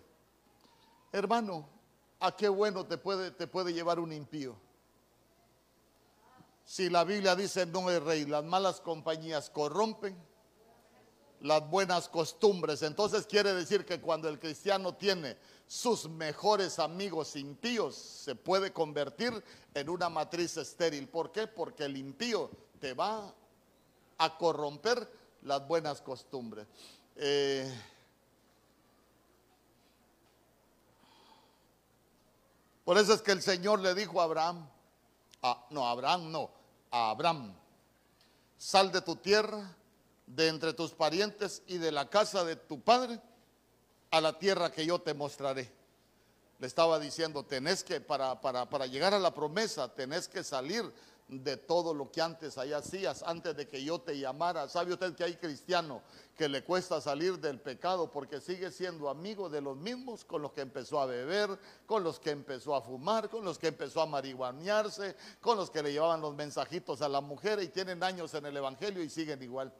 Hermano, 1.13 1.69
¿a 2.21 2.35
qué 2.35 2.49
bueno 2.49 2.87
te 2.87 2.99
puede, 2.99 3.31
te 3.31 3.47
puede 3.47 3.73
llevar 3.73 3.99
un 3.99 4.13
impío? 4.13 4.57
Si 6.65 6.91
la 6.91 7.05
Biblia 7.05 7.35
dice 7.35 7.65
no 7.65 7.91
es 7.91 8.03
rey, 8.03 8.27
las 8.27 8.45
malas 8.45 8.81
compañías 8.81 9.49
corrompen 9.51 10.17
las 11.41 11.69
buenas 11.69 12.09
costumbres. 12.09 12.83
Entonces 12.83 13.27
quiere 13.27 13.55
decir 13.55 13.85
que 13.85 14.01
cuando 14.01 14.29
el 14.29 14.39
cristiano 14.39 14.95
tiene 14.95 15.37
sus 15.67 16.09
mejores 16.09 16.79
amigos 16.79 17.37
impíos, 17.37 17.95
se 17.95 18.35
puede 18.35 18.73
convertir 18.73 19.43
en 19.75 19.89
una 19.89 20.09
matriz 20.09 20.57
estéril. 20.57 21.09
¿Por 21.09 21.31
qué? 21.31 21.47
Porque 21.47 21.85
el 21.85 21.97
impío 21.97 22.51
te 22.81 22.95
va 22.95 23.33
a 24.19 24.39
corromper 24.39 25.09
las 25.49 25.67
buenas 25.67 26.01
costumbres. 26.03 26.67
Eh, 27.17 27.69
por 32.85 32.99
eso 32.99 33.15
es 33.15 33.23
que 33.23 33.33
el 33.33 33.43
Señor 33.43 33.81
le 33.81 33.95
dijo 33.95 34.21
a 34.21 34.25
Abraham, 34.25 34.69
no, 35.71 35.89
Abraham 35.89 36.31
no, 36.31 36.51
a 36.91 37.11
Abraham, 37.11 37.55
sal 38.59 38.93
de 38.93 39.01
tu 39.01 39.17
tierra, 39.17 39.75
de 40.27 40.49
entre 40.49 40.75
tus 40.75 40.93
parientes 40.93 41.63
y 41.67 41.79
de 41.79 41.91
la 41.91 42.11
casa 42.11 42.45
de 42.45 42.57
tu 42.57 42.81
padre 42.81 43.19
a 44.11 44.21
la 44.21 44.39
tierra 44.39 44.71
que 44.71 44.85
yo 44.85 45.01
te 45.01 45.15
mostraré. 45.15 45.73
Le 46.59 46.67
estaba 46.67 46.99
diciendo, 46.99 47.45
tenés 47.45 47.83
que, 47.83 48.01
para, 48.01 48.41
para, 48.41 48.69
para 48.69 48.87
llegar 48.87 49.15
a 49.15 49.19
la 49.19 49.33
promesa, 49.33 49.89
tenés 49.95 50.29
que 50.29 50.45
salir 50.45 50.93
de 51.29 51.59
todo 51.59 51.93
lo 51.93 52.11
que 52.11 52.23
antes 52.23 52.57
allá 52.57 52.79
hacías, 52.79 53.23
antes 53.23 53.55
de 53.55 53.69
que 53.69 53.85
yo 53.85 54.01
te 54.01 54.19
llamara. 54.19 54.69
¿Sabe 54.69 54.95
usted 54.95 55.15
que 55.15 55.25
hay 55.25 55.37
cristiano 55.37 56.03
que 56.35 56.49
le 56.49 56.65
cuesta 56.65 57.01
salir 57.01 57.39
del 57.39 57.61
pecado 57.61 58.11
porque 58.11 58.41
sigue 58.41 58.71
siendo 58.71 59.11
amigo 59.11 59.51
de 59.51 59.61
los 59.61 59.77
mismos 59.77 60.25
con 60.25 60.41
los 60.41 60.53
que 60.53 60.63
empezó 60.63 61.01
a 61.01 61.07
beber, 61.07 61.59
con 61.85 62.03
los 62.03 62.19
que 62.19 62.31
empezó 62.31 62.75
a 62.75 62.81
fumar, 62.81 63.29
con 63.29 63.45
los 63.45 63.59
que 63.59 63.69
empezó 63.69 64.01
a 64.01 64.07
marihuanearse, 64.07 65.17
con 65.41 65.59
los 65.59 65.71
que 65.71 65.83
le 65.83 65.93
llevaban 65.93 66.23
los 66.23 66.35
mensajitos 66.35 67.03
a 67.03 67.09
la 67.09 67.21
mujer 67.21 67.63
y 67.63 67.69
tienen 67.69 68.03
años 68.03 68.33
en 68.35 68.47
el 68.47 68.57
Evangelio 68.57 69.03
y 69.03 69.11
siguen 69.11 69.43
igual? 69.43 69.73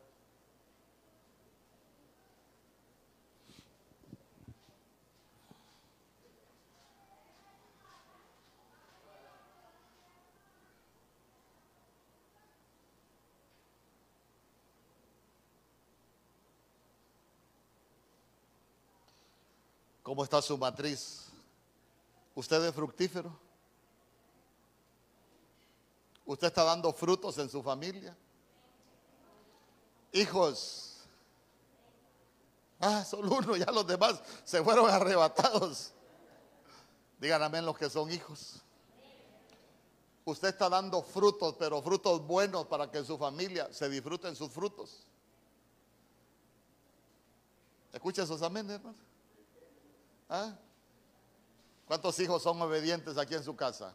¿Cómo 20.19 20.25
está 20.25 20.43
su 20.43 20.59
matriz? 20.59 21.27
¿Usted 22.35 22.65
es 22.65 22.75
fructífero? 22.75 23.39
¿Usted 26.27 26.49
está 26.49 26.65
dando 26.65 26.93
frutos 26.93 27.39
en 27.39 27.49
su 27.49 27.63
familia? 27.63 28.17
Hijos. 30.11 30.97
Ah, 32.81 33.05
solo 33.05 33.33
uno, 33.33 33.55
ya 33.55 33.71
los 33.71 33.87
demás 33.87 34.21
se 34.43 34.61
fueron 34.65 34.91
arrebatados. 34.91 35.93
Digan 37.21 37.41
amén 37.41 37.65
los 37.65 37.79
que 37.79 37.89
son 37.89 38.11
hijos. 38.11 38.61
Usted 40.25 40.49
está 40.49 40.69
dando 40.69 41.01
frutos, 41.01 41.55
pero 41.57 41.81
frutos 41.81 42.27
buenos 42.27 42.67
para 42.67 42.91
que 42.91 43.05
su 43.05 43.17
familia 43.17 43.73
se 43.73 43.89
disfruten 43.89 44.35
sus 44.35 44.51
frutos. 44.51 45.07
Escucha 47.93 48.25
esos 48.25 48.43
amén, 48.43 48.69
hermano. 48.69 49.08
¿Ah? 50.29 50.55
¿Cuántos 51.87 52.19
hijos 52.21 52.43
son 52.43 52.61
obedientes 52.61 53.17
aquí 53.17 53.35
en 53.35 53.43
su 53.43 53.57
casa? 53.57 53.95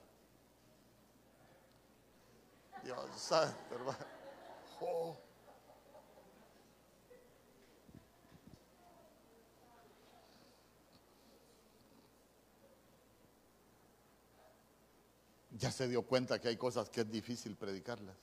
Dios 2.84 3.00
santo, 3.16 3.76
hermano. 3.76 3.98
Oh. 4.82 5.18
Ya 15.52 15.72
se 15.72 15.88
dio 15.88 16.02
cuenta 16.02 16.42
que 16.42 16.48
hay 16.50 16.58
cosas 16.58 16.90
que 16.90 17.02
es 17.02 17.12
difícil 17.12 17.56
predicarlas. 17.56 18.22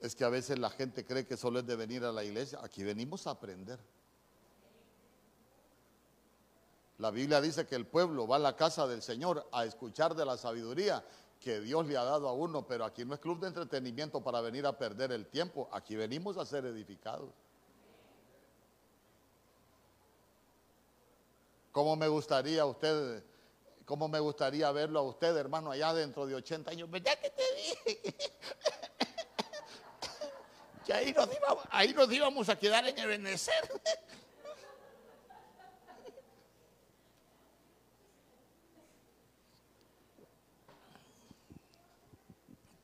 Es 0.00 0.14
que 0.14 0.24
a 0.24 0.28
veces 0.28 0.58
la 0.58 0.70
gente 0.70 1.04
cree 1.04 1.26
que 1.26 1.36
solo 1.36 1.60
es 1.60 1.66
de 1.66 1.76
venir 1.76 2.04
a 2.04 2.12
la 2.12 2.22
iglesia. 2.24 2.58
Aquí 2.62 2.82
venimos 2.84 3.26
a 3.26 3.30
aprender. 3.30 3.78
La 6.98 7.10
Biblia 7.10 7.40
dice 7.40 7.66
que 7.66 7.74
el 7.74 7.86
pueblo 7.86 8.26
va 8.26 8.36
a 8.36 8.40
la 8.40 8.56
casa 8.56 8.86
del 8.86 9.02
Señor 9.02 9.46
a 9.52 9.64
escuchar 9.64 10.14
de 10.14 10.24
la 10.24 10.36
sabiduría 10.36 11.04
que 11.40 11.60
Dios 11.60 11.86
le 11.86 11.96
ha 11.96 12.04
dado 12.04 12.28
a 12.28 12.32
uno, 12.32 12.66
pero 12.66 12.84
aquí 12.84 13.04
no 13.04 13.14
es 13.14 13.20
club 13.20 13.40
de 13.40 13.48
entretenimiento 13.48 14.22
para 14.22 14.40
venir 14.40 14.66
a 14.66 14.78
perder 14.78 15.12
el 15.12 15.26
tiempo. 15.26 15.68
Aquí 15.72 15.94
venimos 15.94 16.38
a 16.38 16.46
ser 16.46 16.64
edificados. 16.64 17.30
¿Cómo 21.72 21.94
me 21.94 22.08
gustaría 22.08 22.64
usted, 22.64 23.22
cómo 23.84 24.08
me 24.08 24.18
gustaría 24.18 24.72
verlo 24.72 25.00
a 25.00 25.02
usted, 25.02 25.36
hermano, 25.36 25.70
allá 25.70 25.92
dentro 25.92 26.24
de 26.24 26.34
80 26.34 26.70
años? 26.70 26.90
¿Verdad 26.90 27.18
que 27.20 27.28
te 27.28 27.42
dije? 27.54 28.14
Que 30.86 30.94
ahí 30.94 31.12
nos 31.12 31.28
íbamos, 31.36 31.64
ahí 31.70 31.92
nos 31.92 32.12
íbamos 32.12 32.48
a 32.48 32.56
quedar 32.56 32.86
en 32.86 32.96
Ebenezer. 32.96 33.54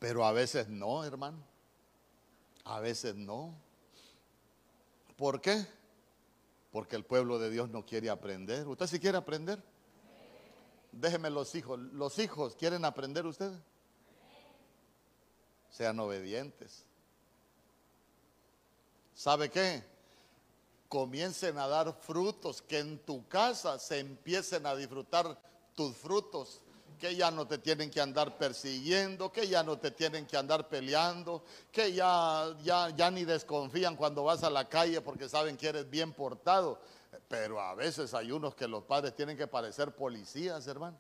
Pero 0.01 0.25
a 0.25 0.33
veces 0.33 0.69
no, 0.69 1.05
hermano. 1.05 1.39
A 2.65 2.81
veces 2.81 3.15
no. 3.15 3.55
¿Por 5.17 5.41
qué? 5.41 5.65
Porque 6.73 6.97
el 6.97 7.05
pueblo 7.05 7.39
de 7.39 7.51
Dios 7.51 7.71
no 7.71 7.87
quiere 7.87 8.11
aprender. 8.11 8.67
¿Usted 8.67 8.89
sí 8.89 8.99
quiere 8.99 9.19
aprender? 9.19 9.63
Déjeme 10.91 11.31
los 11.31 11.55
hijos. 11.55 11.79
¿Los 11.79 12.19
hijos 12.19 12.57
quieren 12.57 12.85
aprender 12.85 13.25
ustedes? 13.27 13.61
Sean 15.71 16.01
obedientes. 16.01 16.85
¿Sabe 19.23 19.51
qué? 19.51 19.85
Comiencen 20.89 21.57
a 21.57 21.69
dar 21.69 21.95
frutos, 22.01 22.61
que 22.61 22.81
en 22.81 22.99
tu 22.99 23.29
casa 23.29 23.79
se 23.79 24.01
empiecen 24.01 24.67
a 24.67 24.75
disfrutar 24.75 25.39
tus 25.77 25.97
frutos, 25.97 26.61
que 26.99 27.15
ya 27.15 27.31
no 27.31 27.47
te 27.47 27.59
tienen 27.59 27.89
que 27.89 28.01
andar 28.01 28.37
persiguiendo, 28.37 29.31
que 29.31 29.47
ya 29.47 29.63
no 29.63 29.79
te 29.79 29.93
tienen 29.93 30.27
que 30.27 30.37
andar 30.37 30.69
peleando, 30.69 31.45
que 31.71 31.93
ya, 31.93 32.53
ya, 32.65 32.91
ya 32.91 33.13
ni 33.13 33.25
desconfían 33.25 33.95
cuando 33.95 34.25
vas 34.25 34.43
a 34.43 34.51
la 34.51 34.69
calle 34.69 35.01
porque 35.01 35.29
saben 35.29 35.57
que 35.57 35.69
eres 35.69 35.89
bien 35.89 36.13
portado. 36.13 36.81
Pero 37.29 37.61
a 37.61 37.77
veces 37.77 38.13
hay 38.15 38.33
unos 38.33 38.57
que 38.57 38.67
los 38.67 38.83
padres 38.83 39.15
tienen 39.15 39.37
que 39.37 39.47
parecer 39.47 39.95
policías, 39.95 40.67
hermano. 40.67 40.97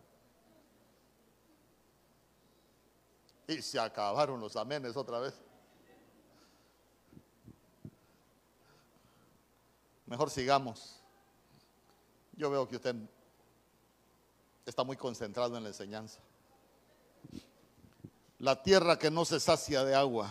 Y 3.48 3.60
se 3.60 3.80
acabaron 3.80 4.38
los 4.40 4.54
amenes 4.54 4.96
otra 4.96 5.18
vez. 5.18 5.34
Mejor 10.12 10.28
sigamos. 10.28 11.00
Yo 12.36 12.50
veo 12.50 12.68
que 12.68 12.76
usted 12.76 12.94
está 14.66 14.84
muy 14.84 14.98
concentrado 14.98 15.56
en 15.56 15.62
la 15.62 15.70
enseñanza. 15.70 16.20
La 18.38 18.62
tierra 18.62 18.98
que 18.98 19.10
no 19.10 19.24
se 19.24 19.40
sacia 19.40 19.84
de 19.84 19.94
agua. 19.94 20.30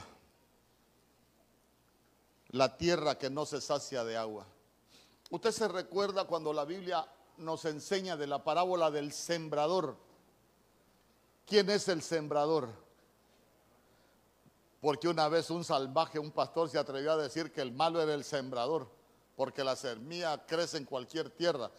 La 2.50 2.78
tierra 2.78 3.18
que 3.18 3.32
no 3.32 3.48
se 3.48 3.60
sacia 3.60 4.04
de 4.04 4.18
agua. 4.18 4.46
Usted 5.32 5.50
se 5.52 5.68
recuerda 5.68 6.26
cuando 6.26 6.54
la 6.54 6.64
Biblia 6.64 7.04
nos 7.38 7.66
enseña 7.66 8.16
de 8.16 8.28
la 8.28 8.44
parábola 8.44 8.92
del 8.92 9.12
sembrador. 9.12 9.98
¿Quién 11.48 11.72
es 11.72 11.88
el 11.88 12.04
sembrador? 12.04 12.70
Porque 14.80 15.08
una 15.08 15.28
vez 15.28 15.50
un 15.50 15.64
salvaje, 15.64 16.20
un 16.20 16.30
pastor 16.30 16.70
se 16.70 16.78
atrevió 16.78 17.14
a 17.14 17.18
decir 17.18 17.52
que 17.52 17.62
el 17.62 17.72
malo 17.72 18.00
era 18.00 18.14
el 18.14 18.24
sembrador, 18.24 19.01
porque 19.42 19.64
la 19.64 19.76
semilla 19.76 20.46
crece 20.46 20.78
en 20.78 20.86
cualquier 20.86 21.32
tierra. 21.32 21.72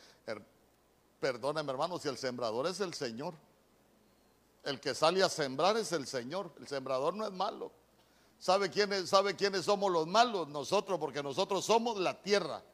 Perdóneme 1.21 1.71
hermano, 1.71 1.97
si 1.97 2.09
el 2.09 2.19
sembrador 2.19 2.67
es 2.67 2.81
el 2.81 2.93
Señor. 2.93 3.35
El 4.65 4.81
que 4.81 4.97
sale 4.97 5.23
a 5.23 5.29
sembrar 5.29 5.77
es 5.77 5.93
el 5.93 6.09
Señor. 6.09 6.51
El 6.59 6.67
sembrador 6.67 7.15
no 7.15 7.25
es 7.25 7.31
malo. 7.31 7.71
¿Sabe 8.41 8.69
quiénes, 8.69 9.09
¿Sabe 9.09 9.37
quiénes 9.37 9.65
somos 9.65 9.93
los 9.93 10.09
malos? 10.09 10.49
Nosotros, 10.49 10.99
porque 10.99 11.23
nosotros 11.23 11.65
somos 11.65 11.99
la 11.99 12.21
tierra. 12.21 12.65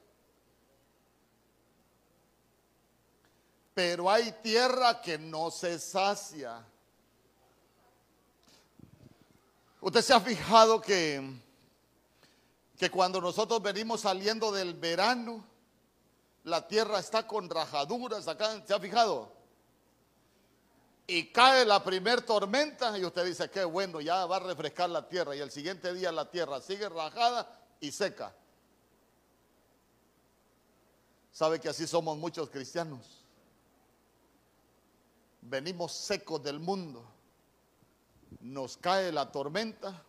Pero 3.75 4.11
hay 4.11 4.33
tierra 4.43 5.03
que 5.03 5.19
no 5.19 5.51
se 5.51 5.79
sacia. 5.79 6.65
Usted 9.83 10.01
se 10.01 10.15
ha 10.15 10.21
fijado 10.21 10.81
que, 10.81 11.43
que 12.79 12.91
cuando 12.91 13.21
nosotros 13.21 13.61
venimos 13.61 14.03
saliendo 14.03 14.53
del 14.53 14.75
verano, 14.75 15.45
la 16.45 16.67
tierra 16.69 17.01
está 17.01 17.27
con 17.27 17.51
rajaduras 17.51 18.29
acá, 18.29 18.65
¿se 18.65 18.73
ha 18.73 18.79
fijado? 18.79 19.33
Y 21.09 21.33
cae 21.33 21.65
la 21.65 21.83
primer 21.83 22.23
tormenta 22.23 22.97
y 22.97 23.05
usted 23.05 23.25
dice, 23.25 23.51
qué 23.51 23.65
bueno, 23.65 24.01
ya 24.01 24.25
va 24.27 24.37
a 24.37 24.41
refrescar 24.41 24.91
la 24.91 25.09
tierra. 25.09 25.35
Y 25.35 25.41
el 25.41 25.51
siguiente 25.51 25.93
día 25.93 26.13
la 26.13 26.31
tierra 26.31 26.61
sigue 26.61 26.89
rajada 26.89 27.51
y 27.81 27.91
seca. 27.91 28.33
¿Sabe 31.33 31.59
que 31.59 31.69
así 31.69 31.87
somos 31.87 32.17
muchos 32.17 32.51
cristianos? 32.51 33.25
Venimos 35.41 35.93
secos 35.93 36.43
del 36.43 36.61
mundo. 36.61 37.05
Nos 38.41 38.77
cae 38.77 39.11
la 39.11 39.33
tormenta. 39.33 40.05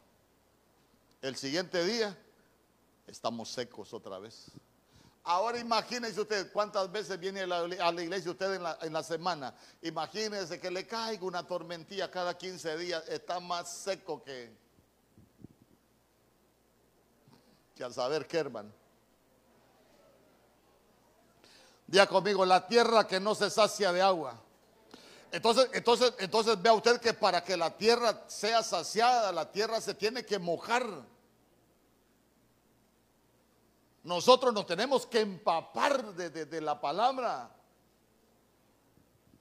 El 1.21 1.35
siguiente 1.35 1.83
día 1.85 2.17
estamos 3.09 3.49
secos 3.49 3.93
otra 3.93 4.19
vez. 4.19 4.51
Ahora 5.23 5.59
imagínese 5.59 6.21
usted 6.21 6.51
cuántas 6.51 6.91
veces 6.91 7.19
viene 7.19 7.41
a 7.41 7.47
la, 7.47 8.01
iglesia 8.01 8.31
usted 8.31 8.55
en 8.81 8.93
la, 8.93 9.03
semana. 9.03 9.53
Imagínese 9.81 10.59
que 10.59 10.71
le 10.71 10.87
caiga 10.87 11.25
una 11.25 11.45
tormentilla 11.45 12.09
cada 12.09 12.37
15 12.37 12.77
días. 12.77 13.07
Está 13.07 13.39
más 13.39 13.69
seco 13.69 14.23
que, 14.23 14.51
que 17.75 17.83
al 17.83 17.93
saber 17.93 18.25
qué, 18.27 18.37
hermano. 18.37 18.71
Día 21.85 22.07
conmigo, 22.07 22.45
la 22.45 22.65
tierra 22.65 23.05
que 23.05 23.19
no 23.19 23.35
se 23.35 23.49
sacia 23.49 23.91
de 23.91 24.01
agua. 24.01 24.39
Entonces, 25.31 25.69
entonces, 25.73 26.13
entonces 26.19 26.59
vea 26.61 26.73
usted 26.73 26.99
que 26.99 27.13
para 27.13 27.43
que 27.43 27.55
la 27.55 27.75
tierra 27.75 28.23
sea 28.27 28.63
saciada, 28.63 29.31
la 29.31 29.51
tierra 29.51 29.79
se 29.81 29.93
tiene 29.93 30.25
que 30.25 30.39
mojar. 30.39 30.87
Nosotros 34.03 34.53
nos 34.53 34.65
tenemos 34.65 35.05
que 35.05 35.21
empapar 35.21 36.13
de, 36.13 36.61
la 36.61 36.79
palabra. 36.79 37.51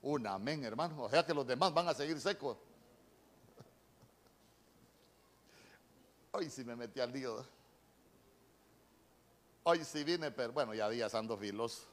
Un 0.01 0.27
amén, 0.27 0.63
hermano. 0.63 1.03
O 1.03 1.09
sea 1.09 1.25
que 1.25 1.33
los 1.33 1.47
demás 1.47 1.73
van 1.73 1.87
a 1.87 1.93
seguir 1.93 2.19
secos. 2.19 2.57
Hoy 6.31 6.49
sí 6.49 6.63
me 6.63 6.75
metí 6.75 6.99
al 6.99 7.11
lío. 7.11 7.45
Hoy 9.63 9.83
sí 9.85 10.03
vine, 10.03 10.31
pero 10.31 10.51
bueno, 10.51 10.73
ya 10.73 10.89
días 10.89 11.13
ando 11.15 11.37
filoso. 11.37 11.83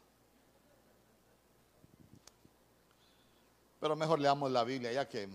Pero 3.79 3.95
mejor 3.95 4.19
leamos 4.19 4.51
la 4.51 4.65
Biblia, 4.65 4.93
ya 4.93 5.09
que 5.09 5.29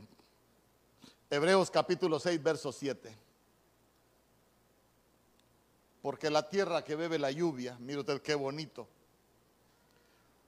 Hebreos 1.29 1.71
capítulo 1.71 2.19
6, 2.19 2.43
verso 2.43 2.71
7. 2.71 3.30
Porque 6.01 6.29
la 6.29 6.49
tierra 6.49 6.83
que 6.83 6.95
bebe 6.95 7.19
la 7.19 7.31
lluvia, 7.31 7.77
mire 7.79 7.99
usted 7.99 8.21
qué 8.21 8.35
bonito. 8.35 8.87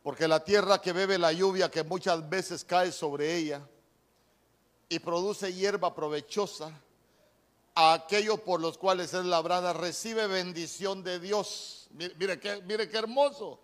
Porque 0.02 0.28
la 0.28 0.44
tierra 0.44 0.82
que 0.82 0.92
bebe 0.92 1.18
la 1.18 1.32
lluvia 1.32 1.70
que 1.70 1.84
muchas 1.84 2.28
veces 2.28 2.64
cae 2.64 2.92
sobre 2.92 3.36
ella 3.36 3.62
y 4.90 5.00
produce 5.00 5.54
hierba 5.54 5.96
provechosa, 5.96 6.72
a 7.76 7.94
aquellos 7.94 8.40
por 8.42 8.62
los 8.62 8.78
cuales 8.78 9.14
es 9.14 9.26
labrada 9.26 9.74
recibe 9.74 10.28
bendición 10.28 11.04
de 11.04 11.20
Dios. 11.20 11.88
Mire, 11.92 12.14
mire, 12.20 12.40
qué, 12.40 12.62
mire 12.64 12.88
qué 12.90 12.98
hermoso. 12.98 13.60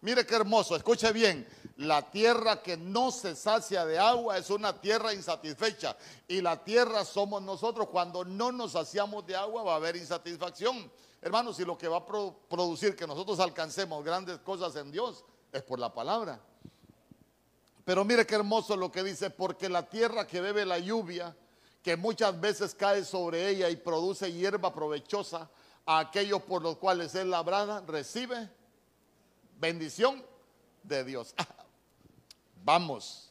Mire 0.00 0.26
qué 0.26 0.34
hermoso, 0.34 0.76
escuche 0.76 1.10
bien, 1.12 1.46
la 1.76 2.10
tierra 2.10 2.62
que 2.62 2.76
no 2.76 3.10
se 3.10 3.36
sacia 3.36 3.84
de 3.84 3.98
agua 3.98 4.38
es 4.38 4.48
una 4.48 4.80
tierra 4.80 5.12
insatisfecha 5.12 5.96
y 6.26 6.40
la 6.40 6.64
tierra 6.64 7.04
somos 7.04 7.42
nosotros. 7.42 7.88
Cuando 7.88 8.24
no 8.24 8.50
nos 8.50 8.72
saciamos 8.72 9.26
de 9.26 9.36
agua 9.36 9.62
va 9.62 9.74
a 9.74 9.76
haber 9.76 9.96
insatisfacción. 9.96 10.90
Hermanos, 11.20 11.60
y 11.60 11.64
lo 11.64 11.76
que 11.76 11.88
va 11.88 11.98
a 11.98 12.06
producir 12.06 12.96
que 12.96 13.06
nosotros 13.06 13.40
alcancemos 13.40 14.02
grandes 14.02 14.38
cosas 14.38 14.74
en 14.76 14.90
Dios 14.90 15.24
es 15.52 15.62
por 15.62 15.78
la 15.78 15.92
palabra. 15.92 16.40
Pero 17.84 18.04
mire 18.04 18.26
qué 18.26 18.36
hermoso 18.36 18.76
lo 18.76 18.90
que 18.90 19.02
dice, 19.02 19.30
porque 19.30 19.68
la 19.68 19.88
tierra 19.88 20.26
que 20.26 20.40
bebe 20.40 20.64
la 20.64 20.78
lluvia, 20.78 21.36
que 21.82 21.96
muchas 21.96 22.40
veces 22.40 22.74
cae 22.74 23.04
sobre 23.04 23.48
ella 23.48 23.68
y 23.68 23.76
produce 23.76 24.32
hierba 24.32 24.72
provechosa 24.72 25.50
a 25.84 25.98
aquellos 25.98 26.42
por 26.42 26.62
los 26.62 26.78
cuales 26.78 27.14
es 27.14 27.26
labrada, 27.26 27.82
recibe 27.86 28.50
bendición 29.58 30.24
de 30.82 31.04
Dios. 31.04 31.34
Vamos. 32.66 33.30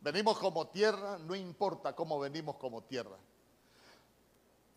Venimos 0.00 0.38
como 0.38 0.68
tierra, 0.68 1.18
no 1.18 1.34
importa 1.34 1.96
cómo 1.96 2.20
venimos 2.20 2.54
como 2.58 2.80
tierra. 2.84 3.16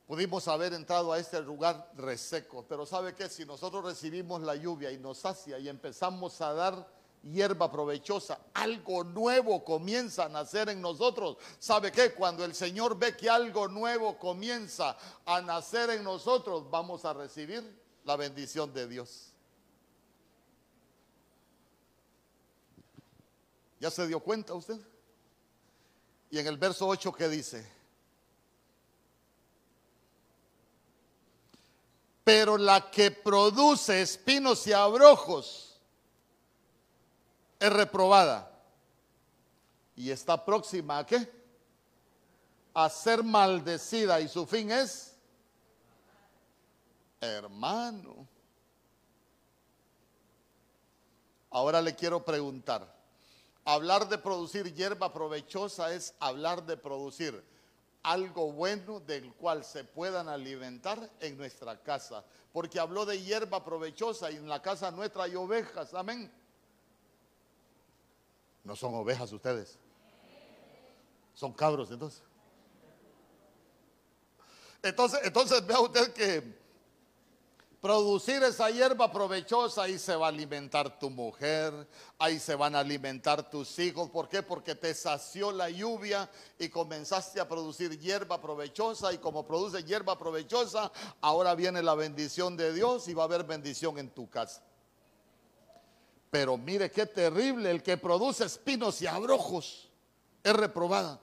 Pudimos 0.07 0.47
haber 0.47 0.73
entrado 0.73 1.13
a 1.13 1.19
este 1.19 1.39
lugar 1.39 1.91
reseco, 1.95 2.65
pero 2.67 2.87
¿sabe 2.87 3.13
qué? 3.13 3.29
Si 3.29 3.45
nosotros 3.45 3.85
recibimos 3.85 4.41
la 4.41 4.55
lluvia 4.55 4.91
y 4.91 4.97
nos 4.97 5.19
sacia 5.19 5.59
y 5.59 5.69
empezamos 5.69 6.41
a 6.41 6.51
dar 6.53 6.87
hierba 7.21 7.71
provechosa, 7.71 8.39
algo 8.55 9.03
nuevo 9.03 9.63
comienza 9.63 10.25
a 10.25 10.29
nacer 10.29 10.69
en 10.69 10.81
nosotros. 10.81 11.37
¿Sabe 11.59 11.91
qué? 11.91 12.15
Cuando 12.15 12.43
el 12.43 12.55
Señor 12.55 12.97
ve 12.97 13.15
que 13.15 13.29
algo 13.29 13.67
nuevo 13.67 14.17
comienza 14.17 14.97
a 15.27 15.41
nacer 15.41 15.91
en 15.91 16.03
nosotros, 16.03 16.71
vamos 16.71 17.05
a 17.05 17.13
recibir 17.13 17.63
la 18.03 18.15
bendición 18.15 18.73
de 18.73 18.87
Dios. 18.87 19.30
¿Ya 23.81 23.89
se 23.89 24.05
dio 24.05 24.19
cuenta 24.19 24.53
usted? 24.53 24.79
Y 26.29 26.37
en 26.37 26.45
el 26.45 26.55
verso 26.55 26.87
8 26.87 27.11
que 27.11 27.27
dice, 27.27 27.67
pero 32.23 32.59
la 32.59 32.91
que 32.91 33.09
produce 33.09 34.03
espinos 34.03 34.67
y 34.67 34.73
abrojos 34.73 35.81
es 37.59 37.73
reprobada 37.73 38.51
y 39.95 40.11
está 40.11 40.45
próxima 40.45 40.99
a 40.99 41.05
qué? 41.07 41.27
A 42.75 42.87
ser 42.87 43.23
maldecida 43.23 44.21
y 44.21 44.27
su 44.27 44.45
fin 44.45 44.69
es 44.69 45.17
hermano. 47.19 48.27
Ahora 51.49 51.81
le 51.81 51.95
quiero 51.95 52.23
preguntar, 52.23 52.90
hablar 53.65 54.07
de 54.09 54.17
producir 54.17 54.73
hierba 54.73 55.13
provechosa 55.13 55.93
es 55.93 56.13
hablar 56.19 56.65
de 56.65 56.77
producir 56.77 57.43
algo 58.03 58.51
bueno 58.51 58.99
del 58.99 59.33
cual 59.33 59.63
se 59.63 59.83
puedan 59.83 60.27
alimentar 60.27 61.09
en 61.19 61.37
nuestra 61.37 61.81
casa. 61.81 62.23
Porque 62.51 62.79
habló 62.79 63.05
de 63.05 63.21
hierba 63.21 63.63
provechosa 63.63 64.31
y 64.31 64.37
en 64.37 64.49
la 64.49 64.61
casa 64.61 64.91
nuestra 64.91 65.23
hay 65.23 65.35
ovejas. 65.35 65.93
Amén. 65.93 66.31
No 68.63 68.75
son 68.75 68.93
ovejas 68.95 69.31
ustedes. 69.31 69.77
Son 71.33 71.53
cabros 71.53 71.89
entonces. 71.91 72.23
Entonces, 74.83 75.19
entonces 75.23 75.65
vea 75.65 75.79
usted 75.79 76.11
que 76.13 76.60
producir 77.81 78.43
esa 78.43 78.69
hierba 78.69 79.11
provechosa, 79.11 79.83
ahí 79.83 79.97
se 79.97 80.15
va 80.15 80.27
a 80.27 80.29
alimentar 80.29 80.99
tu 80.99 81.09
mujer, 81.09 81.73
ahí 82.19 82.39
se 82.39 82.53
van 82.53 82.75
a 82.75 82.79
alimentar 82.79 83.49
tus 83.49 83.77
hijos. 83.79 84.09
¿Por 84.11 84.29
qué? 84.29 84.43
Porque 84.43 84.75
te 84.75 84.93
sació 84.93 85.51
la 85.51 85.69
lluvia 85.69 86.29
y 86.59 86.69
comenzaste 86.69 87.39
a 87.39 87.47
producir 87.47 87.99
hierba 87.99 88.39
provechosa 88.39 89.11
y 89.11 89.17
como 89.17 89.45
produce 89.45 89.83
hierba 89.83 90.15
provechosa, 90.15 90.91
ahora 91.21 91.55
viene 91.55 91.81
la 91.81 91.95
bendición 91.95 92.55
de 92.55 92.71
Dios 92.71 93.07
y 93.07 93.15
va 93.15 93.23
a 93.23 93.25
haber 93.25 93.43
bendición 93.43 93.97
en 93.97 94.11
tu 94.11 94.29
casa. 94.29 94.61
Pero 96.29 96.57
mire 96.57 96.91
qué 96.91 97.07
terrible, 97.07 97.71
el 97.71 97.81
que 97.81 97.97
produce 97.97 98.45
espinos 98.45 99.01
y 99.01 99.07
abrojos 99.07 99.89
es 100.43 100.53
reprobada 100.53 101.19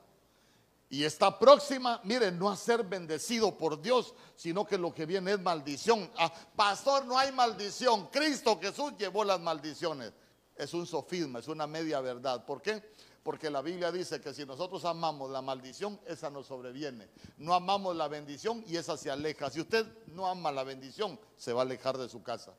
y 0.91 1.05
está 1.05 1.39
próxima, 1.39 2.01
mire, 2.05 2.33
no 2.33 2.49
a 2.49 2.57
ser 2.57 2.83
bendecido 2.83 3.57
por 3.59 3.81
Dios, 3.81 4.15
sino 4.35 4.67
que 4.67 4.79
lo 4.79 4.95
que 4.95 5.05
viene 5.05 5.33
es 5.33 5.41
maldición. 5.41 6.11
Ah, 6.17 6.33
pastor, 6.57 7.05
no 7.05 7.19
hay 7.19 7.31
maldición. 7.31 8.09
Cristo 8.09 8.59
Jesús 8.59 8.95
llevó 8.99 9.23
las 9.23 9.39
maldiciones. 9.39 10.13
Es 10.57 10.73
un 10.73 10.87
sofisma, 10.87 11.41
es 11.41 11.49
una 11.49 11.67
media 11.67 12.01
verdad. 12.01 12.45
¿Por 12.47 12.63
qué? 12.63 12.83
Porque 13.23 13.51
la 13.51 13.61
Biblia 13.61 13.93
dice 13.93 14.19
que 14.23 14.33
si 14.33 14.47
nosotros 14.47 14.87
amamos 14.87 15.31
la 15.31 15.43
maldición, 15.43 16.01
esa 16.07 16.31
nos 16.31 16.47
sobreviene. 16.47 17.11
No 17.37 17.53
amamos 17.53 17.95
la 17.95 18.09
bendición 18.09 18.65
y 18.67 18.77
esa 18.77 18.97
se 18.97 19.11
aleja. 19.11 19.51
Si 19.51 19.61
usted 19.61 19.87
no 20.07 20.27
ama 20.27 20.51
la 20.51 20.65
bendición, 20.65 21.21
se 21.37 21.53
va 21.53 21.61
a 21.61 21.65
alejar 21.65 21.99
de 21.99 22.09
su 22.09 22.23
casa. 22.23 22.55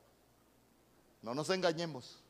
No 1.24 1.34
nos 1.34 1.50
engañemos. 1.50 2.24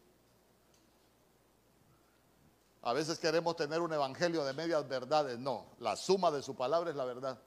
A 2.89 2.93
veces 2.93 3.19
queremos 3.19 3.55
tener 3.55 3.81
un 3.81 3.93
evangelio 3.93 4.43
de 4.43 4.51
medias 4.51 4.89
verdades. 4.89 5.37
No, 5.37 5.67
la 5.77 5.95
suma 5.95 6.31
de 6.31 6.41
su 6.41 6.55
palabra 6.55 6.89
es 6.89 6.95
la 6.95 7.05
verdad. 7.05 7.39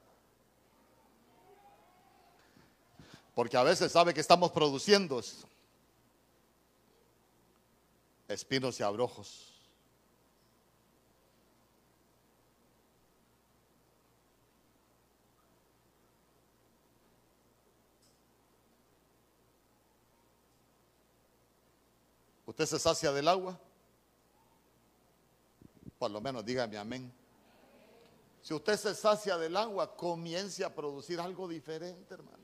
Porque 3.35 3.57
a 3.57 3.65
veces 3.65 3.91
sabe 3.91 4.15
que 4.15 4.21
estamos 4.21 4.53
produciendo 4.53 5.21
espinos 8.29 8.79
y 8.79 8.85
abrojos. 8.85 9.53
¿Usted 22.47 22.67
se 22.67 22.79
sacia 22.79 23.11
del 23.11 23.27
agua? 23.27 23.59
Por 26.03 26.11
lo 26.11 26.21
menos 26.21 26.45
dígame 26.45 26.77
amén. 26.77 27.13
Si 28.41 28.53
usted 28.53 28.77
se 28.77 28.93
sacia 28.93 29.39
del 29.39 29.57
agua, 29.57 29.97
comience 29.97 30.65
a 30.65 30.75
producir 30.75 31.21
algo 31.21 31.47
diferente, 31.47 32.13
hermano. 32.13 32.43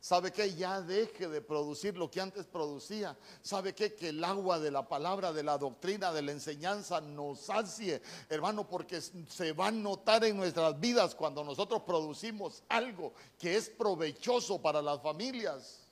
¿Sabe 0.00 0.32
que 0.32 0.54
Ya 0.54 0.80
deje 0.80 1.28
de 1.28 1.42
producir 1.42 1.98
lo 1.98 2.10
que 2.10 2.22
antes 2.22 2.46
producía. 2.46 3.14
¿Sabe 3.42 3.74
qué? 3.74 3.94
Que 3.94 4.08
el 4.08 4.24
agua 4.24 4.58
de 4.58 4.70
la 4.70 4.88
palabra, 4.88 5.30
de 5.30 5.42
la 5.42 5.58
doctrina, 5.58 6.10
de 6.10 6.22
la 6.22 6.32
enseñanza 6.32 7.02
nos 7.02 7.40
sacie, 7.40 8.00
hermano, 8.30 8.66
porque 8.66 9.02
se 9.02 9.52
va 9.52 9.66
a 9.66 9.70
notar 9.70 10.24
en 10.24 10.38
nuestras 10.38 10.80
vidas 10.80 11.14
cuando 11.14 11.44
nosotros 11.44 11.82
producimos 11.82 12.62
algo 12.70 13.12
que 13.38 13.58
es 13.58 13.68
provechoso 13.68 14.58
para 14.62 14.80
las 14.80 15.02
familias. 15.02 15.87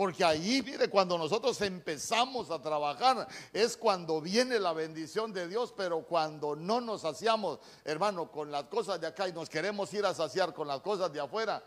Porque 0.00 0.24
ahí, 0.24 0.62
mire, 0.64 0.88
cuando 0.88 1.18
nosotros 1.18 1.60
empezamos 1.60 2.50
a 2.50 2.58
trabajar 2.62 3.28
es 3.52 3.76
cuando 3.76 4.18
viene 4.18 4.58
la 4.58 4.72
bendición 4.72 5.30
de 5.30 5.46
Dios, 5.46 5.74
pero 5.76 6.06
cuando 6.06 6.56
no 6.56 6.80
nos 6.80 7.02
saciamos, 7.02 7.58
hermano, 7.84 8.32
con 8.32 8.50
las 8.50 8.64
cosas 8.64 8.98
de 8.98 9.08
acá 9.08 9.28
y 9.28 9.34
nos 9.34 9.50
queremos 9.50 9.92
ir 9.92 10.06
a 10.06 10.14
saciar 10.14 10.54
con 10.54 10.66
las 10.66 10.80
cosas 10.80 11.12
de 11.12 11.20
afuera, 11.20 11.62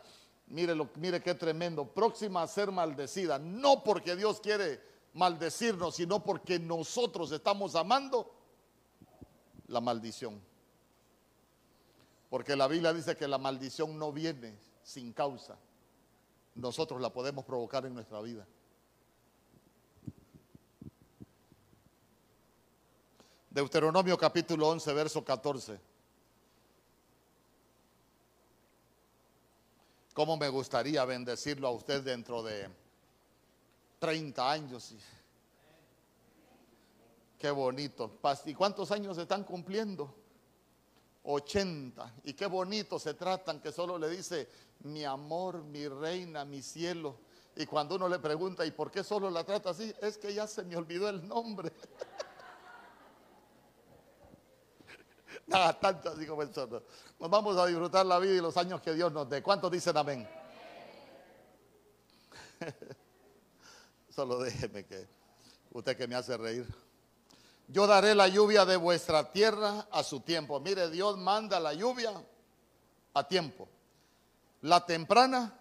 mire, 0.47 0.73
lo, 0.73 0.89
mire 0.95 1.21
qué 1.21 1.35
tremendo, 1.35 1.85
próxima 1.85 2.41
a 2.41 2.47
ser 2.47 2.71
maldecida, 2.71 3.37
no 3.37 3.83
porque 3.83 4.15
Dios 4.15 4.39
quiere 4.39 4.81
maldecirnos, 5.13 5.93
sino 5.93 6.23
porque 6.23 6.57
nosotros 6.57 7.31
estamos 7.31 7.75
amando 7.75 8.33
la 9.67 9.79
maldición. 9.79 10.41
Porque 12.31 12.55
la 12.55 12.67
Biblia 12.67 12.93
dice 12.93 13.15
que 13.15 13.27
la 13.27 13.37
maldición 13.37 13.99
no 13.99 14.11
viene 14.11 14.57
sin 14.81 15.13
causa 15.13 15.55
nosotros 16.55 17.01
la 17.01 17.11
podemos 17.11 17.45
provocar 17.45 17.85
en 17.85 17.93
nuestra 17.93 18.21
vida. 18.21 18.45
Deuteronomio 23.49 24.17
capítulo 24.17 24.69
11, 24.69 24.93
verso 24.93 25.23
14. 25.23 25.79
¿Cómo 30.13 30.37
me 30.37 30.49
gustaría 30.49 31.03
bendecirlo 31.05 31.67
a 31.67 31.71
usted 31.71 32.03
dentro 32.03 32.43
de 32.43 32.69
30 33.99 34.51
años? 34.51 34.95
Qué 37.37 37.51
bonito. 37.51 38.19
¿Y 38.45 38.53
cuántos 38.53 38.91
años 38.91 39.15
se 39.15 39.23
están 39.23 39.43
cumpliendo? 39.43 40.22
80. 41.23 42.15
Y 42.25 42.33
qué 42.33 42.45
bonito 42.45 42.99
se 42.99 43.13
tratan 43.13 43.61
que 43.61 43.71
solo 43.71 43.97
le 43.97 44.09
dice 44.09 44.49
mi 44.81 45.05
amor, 45.05 45.63
mi 45.63 45.87
reina, 45.87 46.45
mi 46.45 46.61
cielo. 46.61 47.19
Y 47.55 47.65
cuando 47.65 47.95
uno 47.95 48.09
le 48.09 48.19
pregunta, 48.19 48.65
¿y 48.65 48.71
por 48.71 48.91
qué 48.91 49.03
solo 49.03 49.29
la 49.29 49.43
trata 49.43 49.69
así? 49.69 49.93
Es 50.01 50.17
que 50.17 50.33
ya 50.33 50.47
se 50.47 50.63
me 50.63 50.75
olvidó 50.75 51.07
el 51.09 51.27
nombre. 51.27 51.71
Nada, 55.47 55.79
tanto 55.79 56.09
así 56.09 56.25
como 56.25 56.41
eso. 56.43 56.67
Nos 57.19 57.29
vamos 57.29 57.57
a 57.57 57.65
disfrutar 57.65 58.05
la 58.05 58.19
vida 58.19 58.33
y 58.33 58.41
los 58.41 58.57
años 58.57 58.81
que 58.81 58.93
Dios 58.93 59.11
nos 59.11 59.29
dé. 59.29 59.43
¿Cuántos 59.43 59.71
dicen 59.71 59.95
amén? 59.95 60.27
Solo 64.09 64.39
déjeme 64.39 64.85
que 64.85 65.07
usted 65.71 65.95
que 65.97 66.07
me 66.07 66.15
hace 66.15 66.37
reír. 66.37 66.82
Yo 67.73 67.87
daré 67.87 68.13
la 68.13 68.27
lluvia 68.27 68.65
de 68.65 68.77
vuestra 68.77 69.31
tierra 69.31 69.87
a 69.89 70.03
su 70.03 70.19
tiempo. 70.19 70.59
Mire, 70.59 70.91
Dios 70.91 71.17
manda 71.17 71.59
la 71.59 71.73
lluvia 71.73 72.13
a 73.15 73.27
tiempo. 73.27 73.67
La 74.61 74.85
temprana 74.85 75.59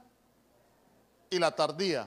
y 1.31 1.39
la 1.39 1.57
tardía. 1.57 2.07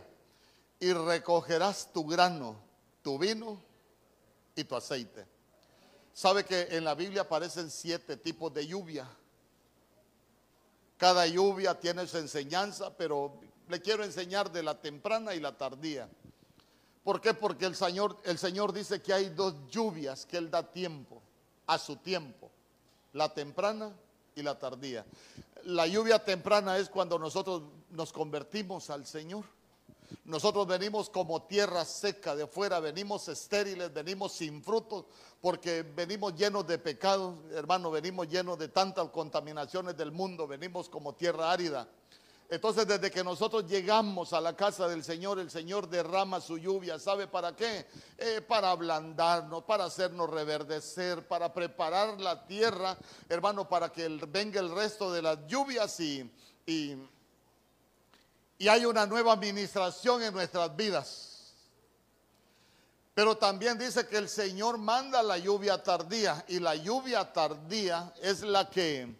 Y 0.79 0.93
recogerás 0.93 1.91
tu 1.91 2.05
grano, 2.05 2.55
tu 3.01 3.17
vino 3.17 3.59
y 4.55 4.63
tu 4.65 4.75
aceite. 4.75 5.25
¿Sabe 6.13 6.45
que 6.45 6.67
en 6.69 6.83
la 6.83 6.93
Biblia 6.93 7.23
aparecen 7.23 7.71
siete 7.71 8.15
tipos 8.15 8.53
de 8.53 8.67
lluvia? 8.67 9.09
Cada 10.97 11.25
lluvia 11.25 11.79
tiene 11.79 12.05
su 12.05 12.19
enseñanza, 12.19 12.95
pero 12.95 13.39
le 13.67 13.81
quiero 13.81 14.03
enseñar 14.03 14.51
de 14.51 14.61
la 14.61 14.79
temprana 14.79 15.33
y 15.33 15.39
la 15.39 15.57
tardía. 15.57 16.07
¿Por 17.05 17.21
qué? 17.21 17.35
Porque 17.35 17.67
el 17.67 17.75
Señor, 17.75 18.17
el 18.23 18.39
Señor 18.39 18.73
dice 18.73 18.99
que 18.99 19.13
hay 19.13 19.29
dos 19.29 19.53
lluvias 19.69 20.25
que 20.25 20.37
Él 20.37 20.49
da 20.49 20.63
tiempo, 20.63 21.21
a 21.67 21.77
su 21.77 21.97
tiempo, 21.97 22.49
la 23.13 23.31
temprana 23.31 23.93
y 24.35 24.41
la 24.41 24.57
tardía. 24.57 25.05
La 25.65 25.85
lluvia 25.85 26.17
temprana 26.25 26.79
es 26.79 26.89
cuando 26.89 27.19
nosotros 27.19 27.61
nos 27.91 28.11
convertimos 28.11 28.89
al 28.89 29.05
Señor. 29.05 29.45
Nosotros 30.23 30.65
venimos 30.65 31.11
como 31.11 31.43
tierra 31.43 31.85
seca 31.85 32.35
de 32.35 32.47
fuera, 32.47 32.79
venimos 32.79 33.27
estériles, 33.27 33.93
venimos 33.93 34.33
sin 34.33 34.63
frutos, 34.63 35.05
porque 35.41 35.83
venimos 35.83 36.35
llenos 36.35 36.65
de 36.65 36.79
pecados, 36.79 37.35
hermano, 37.51 37.91
venimos 37.91 38.27
llenos 38.27 38.57
de 38.57 38.69
tantas 38.69 39.09
contaminaciones 39.09 39.95
del 39.95 40.11
mundo, 40.11 40.47
venimos 40.47 40.89
como 40.89 41.13
tierra 41.13 41.51
árida. 41.51 41.87
Entonces 42.47 42.87
desde 42.87 43.09
que 43.09 43.23
nosotros 43.23 43.65
llegamos 43.65 44.31
a 44.31 44.39
la 44.39 44.55
casa 44.55 44.87
del 44.87 45.03
Señor, 45.03 45.39
el 45.39 45.49
Señor 45.49 45.89
derrama 45.89 46.39
su 46.39 46.57
lluvia. 46.57 46.99
¿Sabe 46.99 47.27
para 47.27 47.55
qué? 47.55 47.87
Eh, 48.17 48.41
para 48.41 48.69
ablandarnos, 48.69 49.63
para 49.63 49.85
hacernos 49.85 50.29
reverdecer, 50.29 51.27
para 51.27 51.51
preparar 51.51 52.19
la 52.21 52.45
tierra, 52.45 52.97
hermano, 53.29 53.67
para 53.67 53.91
que 53.91 54.07
venga 54.27 54.59
el 54.59 54.69
resto 54.69 55.11
de 55.11 55.23
las 55.23 55.39
lluvias 55.47 55.99
y, 55.99 56.31
y, 56.67 56.95
y 58.59 58.67
hay 58.67 58.85
una 58.85 59.07
nueva 59.07 59.33
administración 59.33 60.21
en 60.21 60.33
nuestras 60.33 60.75
vidas. 60.75 61.31
Pero 63.15 63.37
también 63.37 63.79
dice 63.79 64.07
que 64.07 64.17
el 64.17 64.29
Señor 64.29 64.77
manda 64.77 65.23
la 65.23 65.39
lluvia 65.39 65.81
tardía 65.81 66.45
y 66.47 66.59
la 66.59 66.75
lluvia 66.75 67.33
tardía 67.33 68.13
es 68.21 68.41
la 68.41 68.69
que 68.69 69.15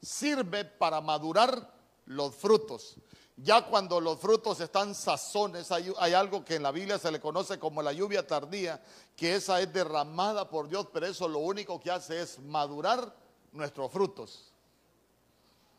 sirve 0.00 0.64
para 0.64 1.00
madurar 1.00 1.77
los 2.08 2.34
frutos. 2.34 2.96
Ya 3.36 3.64
cuando 3.66 4.00
los 4.00 4.18
frutos 4.18 4.60
están 4.60 4.94
sazones, 4.94 5.70
hay, 5.70 6.12
algo 6.12 6.44
que 6.44 6.56
en 6.56 6.64
la 6.64 6.72
Biblia 6.72 6.98
se 6.98 7.12
le 7.12 7.20
conoce 7.20 7.58
como 7.58 7.82
la 7.82 7.92
lluvia 7.92 8.26
tardía, 8.26 8.82
que 9.14 9.36
esa 9.36 9.60
es 9.60 9.72
derramada 9.72 10.48
por 10.48 10.68
Dios, 10.68 10.88
pero 10.92 11.06
eso 11.06 11.28
lo 11.28 11.38
único 11.38 11.78
que 11.78 11.90
hace 11.90 12.20
es 12.20 12.40
madurar 12.40 13.14
nuestros 13.52 13.92
frutos. 13.92 14.52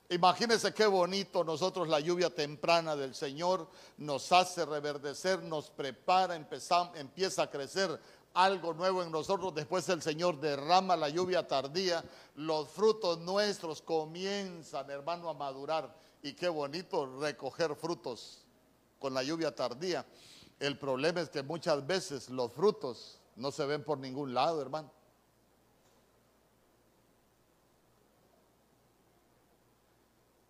Imagínense 0.08 0.74
qué 0.74 0.88
bonito 0.88 1.44
nosotros 1.44 1.88
la 1.88 2.00
lluvia 2.00 2.34
temprana 2.34 2.96
del 2.96 3.14
Señor 3.14 3.68
nos 3.98 4.32
hace 4.32 4.66
reverdecer, 4.66 5.44
nos 5.44 5.70
prepara, 5.70 6.36
empieza 6.36 7.44
a 7.44 7.52
crecer 7.52 8.00
algo 8.34 8.74
nuevo 8.74 9.04
en 9.04 9.12
nosotros. 9.12 9.54
Después 9.54 9.88
el 9.90 10.02
Señor 10.02 10.40
derrama 10.40 10.96
la 10.96 11.10
lluvia 11.10 11.46
tardía, 11.46 12.04
los 12.36 12.70
frutos 12.70 13.20
nuestros 13.20 13.82
comienzan, 13.82 14.90
hermano, 14.90 15.30
a 15.30 15.34
madurar. 15.34 15.94
Y 16.22 16.34
qué 16.34 16.50
bonito 16.50 17.20
recoger 17.20 17.76
frutos 17.76 18.44
con 19.00 19.14
la 19.14 19.24
lluvia 19.24 19.56
tardía. 19.56 20.06
El 20.60 20.78
problema 20.78 21.22
es 21.22 21.30
que 21.30 21.42
muchas 21.42 21.86
veces 21.88 22.30
los 22.30 22.52
frutos 22.52 23.20
no 23.38 23.52
se 23.52 23.66
ven 23.66 23.84
por 23.84 23.98
ningún 23.98 24.34
lado, 24.34 24.62
hermano. 24.62 24.92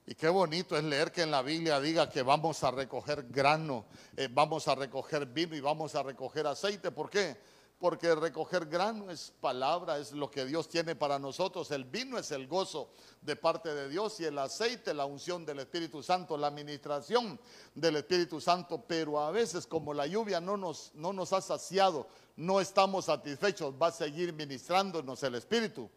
Y 0.07 0.15
qué 0.15 0.27
bonito 0.27 0.75
es 0.75 0.83
leer 0.83 1.11
que 1.11 1.21
en 1.21 1.29
la 1.29 1.43
Biblia 1.43 1.79
diga 1.79 2.09
que 2.09 2.23
vamos 2.23 2.63
a 2.63 2.71
recoger 2.71 3.27
grano, 3.29 3.85
eh, 4.17 4.27
vamos 4.31 4.67
a 4.67 4.73
recoger 4.73 5.27
vino 5.27 5.55
y 5.55 5.59
vamos 5.59 5.93
a 5.93 6.01
recoger 6.01 6.47
aceite. 6.47 6.89
¿Por 6.89 7.11
qué? 7.11 7.37
Porque 7.79 8.13
recoger 8.13 8.65
grano 8.65 9.09
es 9.09 9.31
palabra, 9.39 9.97
es 9.99 10.11
lo 10.11 10.29
que 10.29 10.43
Dios 10.45 10.67
tiene 10.67 10.95
para 10.95 11.17
nosotros. 11.17 11.71
El 11.71 11.85
vino 11.85 12.17
es 12.17 12.29
el 12.31 12.45
gozo 12.45 12.91
de 13.21 13.37
parte 13.37 13.73
de 13.73 13.87
Dios 13.87 14.19
y 14.19 14.25
el 14.25 14.37
aceite, 14.37 14.93
la 14.93 15.05
unción 15.05 15.45
del 15.45 15.59
Espíritu 15.59 16.03
Santo, 16.03 16.37
la 16.37 16.47
administración 16.47 17.39
del 17.73 17.95
Espíritu 17.95 18.41
Santo. 18.41 18.83
Pero 18.85 19.19
a 19.21 19.31
veces 19.31 19.65
como 19.65 19.93
la 19.93 20.05
lluvia 20.07 20.41
no 20.41 20.57
nos, 20.57 20.91
no 20.93 21.13
nos 21.13 21.31
ha 21.31 21.39
saciado, 21.39 22.07
no 22.35 22.59
estamos 22.59 23.05
satisfechos, 23.05 23.73
va 23.81 23.87
a 23.87 23.91
seguir 23.91 24.33
ministrándonos 24.33 25.23
el 25.23 25.35
Espíritu. 25.35 25.89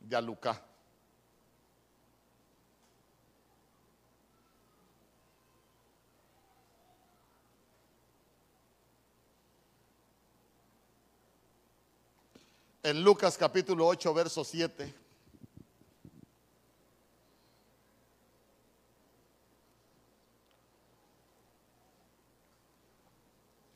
Ya 0.00 0.20
Lucas. 0.20 0.60
En 12.86 13.02
Lucas 13.02 13.36
capítulo 13.36 13.84
8, 13.88 14.14
verso 14.14 14.44
7. 14.44 14.94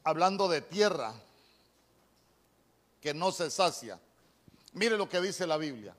Hablando 0.05 0.49
de 0.49 0.61
tierra 0.61 1.13
que 3.01 3.13
no 3.13 3.33
se 3.33 3.51
sacia. 3.51 3.99
Mire 4.75 4.97
lo 4.97 5.09
que 5.09 5.21
dice 5.21 5.45
la 5.45 5.57
Biblia. 5.57 5.93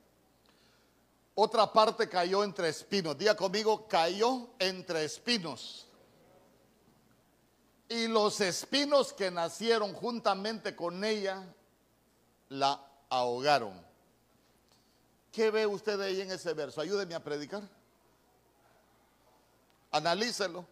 Otra 1.36 1.74
parte 1.74 2.08
cayó 2.08 2.46
entre 2.46 2.70
espinos. 2.70 3.18
Diga 3.18 3.36
conmigo, 3.36 3.90
cayó 3.90 4.52
entre 4.58 5.04
espinos. 5.04 5.86
Y 7.90 8.08
los 8.08 8.40
espinos 8.40 9.12
que 9.12 9.30
nacieron 9.30 9.92
juntamente 9.94 10.78
con 10.78 11.04
ella 11.04 11.44
la 12.48 12.88
ahogaron. 13.12 13.74
¿Qué 15.32 15.52
ve 15.52 15.68
usted 15.68 16.00
ahí 16.02 16.22
en 16.22 16.32
ese 16.32 16.54
verso? 16.54 16.82
Ayúdeme 16.82 17.14
a 17.14 17.24
predicar. 17.24 17.62
Analícelo. 19.92 20.66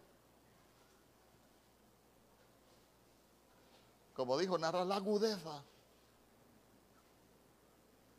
Como 4.14 4.38
dijo, 4.38 4.58
narra 4.58 4.84
la 4.84 4.96
agudeza. 4.96 5.64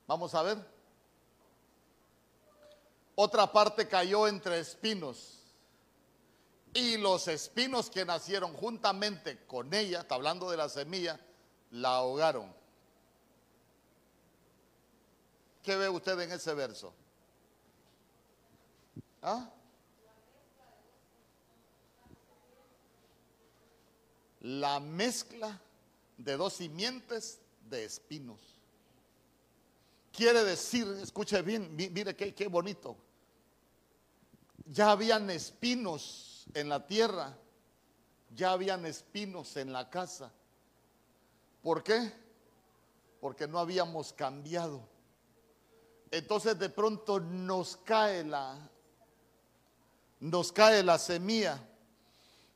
Vamos 0.06 0.34
a 0.34 0.42
ver. 0.42 0.58
Otra 3.14 3.50
parte 3.50 3.88
cayó 3.88 4.28
entre 4.28 4.60
espinos. 4.60 5.38
Y 6.72 6.98
los 6.98 7.26
espinos 7.26 7.90
que 7.90 8.04
nacieron 8.04 8.54
juntamente 8.54 9.44
con 9.46 9.74
ella, 9.74 10.00
está 10.00 10.14
hablando 10.14 10.50
de 10.50 10.56
la 10.56 10.68
semilla, 10.68 11.18
la 11.70 11.96
ahogaron. 11.96 12.59
¿Qué 15.62 15.76
ve 15.76 15.88
usted 15.88 16.18
en 16.20 16.32
ese 16.32 16.54
verso? 16.54 16.94
¿Ah? 19.22 19.50
La 24.40 24.80
mezcla 24.80 25.60
de 26.16 26.36
dos 26.36 26.54
simientes 26.54 27.40
de 27.68 27.84
espinos. 27.84 28.56
Quiere 30.12 30.44
decir, 30.44 30.86
escuche 31.02 31.40
bien, 31.42 31.76
mire 31.76 32.16
qué, 32.16 32.34
qué 32.34 32.48
bonito. 32.48 32.96
Ya 34.66 34.90
habían 34.90 35.28
espinos 35.30 36.46
en 36.54 36.68
la 36.68 36.86
tierra, 36.86 37.36
ya 38.34 38.52
habían 38.52 38.86
espinos 38.86 39.56
en 39.56 39.72
la 39.72 39.90
casa. 39.90 40.32
¿Por 41.62 41.82
qué? 41.82 42.12
Porque 43.20 43.46
no 43.46 43.58
habíamos 43.58 44.12
cambiado. 44.12 44.88
Entonces 46.10 46.58
de 46.58 46.68
pronto 46.68 47.20
nos 47.20 47.76
cae 47.76 48.24
la, 48.24 48.58
nos 50.18 50.52
cae 50.52 50.82
la 50.82 50.98
semilla. 50.98 51.66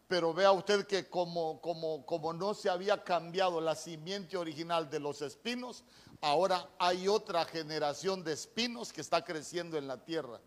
Pero 0.09 0.35
vea 0.35 0.53
usted 0.53 0.87
que 0.87 1.09
como, 1.09 1.61
como, 1.61 2.05
como 2.05 2.33
no 2.33 2.53
se 2.53 2.69
había 2.69 3.03
cambiado 3.03 3.61
la 3.61 3.75
simiente 3.75 4.37
original 4.37 4.91
de 4.91 5.01
los 5.01 5.23
espinos, 5.23 5.83
ahora 6.21 6.69
hay 6.79 7.09
otra 7.09 7.45
generación 7.45 8.23
de 8.23 8.35
espinos 8.35 8.93
que 8.93 9.01
está 9.01 9.25
creciendo 9.25 9.79
en 9.79 9.89
la 9.89 10.05
tierra 10.05 10.41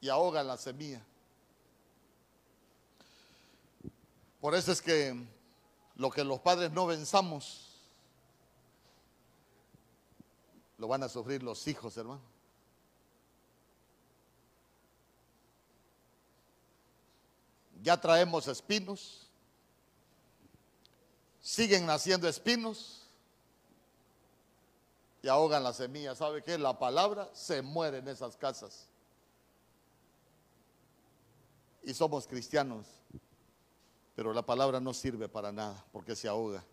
y 0.00 0.08
ahoga 0.08 0.42
la 0.42 0.56
semilla. 0.56 1.04
Por 4.40 4.56
eso 4.56 4.72
es 4.72 4.82
que 4.82 5.14
lo 5.94 6.10
que 6.10 6.24
los 6.24 6.40
padres 6.40 6.72
no 6.72 6.86
venzamos, 6.86 7.71
lo 10.82 10.88
van 10.88 11.04
a 11.04 11.08
sufrir 11.08 11.44
los 11.44 11.68
hijos, 11.68 11.96
hermano. 11.96 12.20
Ya 17.84 18.00
traemos 18.00 18.48
espinos, 18.48 19.28
siguen 21.40 21.86
naciendo 21.86 22.26
espinos 22.26 23.06
y 25.22 25.28
ahogan 25.28 25.62
la 25.62 25.72
semilla. 25.72 26.16
¿Sabe 26.16 26.42
qué? 26.42 26.58
La 26.58 26.76
palabra 26.76 27.30
se 27.32 27.62
muere 27.62 27.98
en 27.98 28.08
esas 28.08 28.36
casas. 28.36 28.88
Y 31.84 31.94
somos 31.94 32.26
cristianos, 32.26 32.88
pero 34.16 34.32
la 34.32 34.42
palabra 34.42 34.80
no 34.80 34.92
sirve 34.92 35.28
para 35.28 35.52
nada 35.52 35.84
porque 35.92 36.16
se 36.16 36.26
ahoga. 36.26 36.64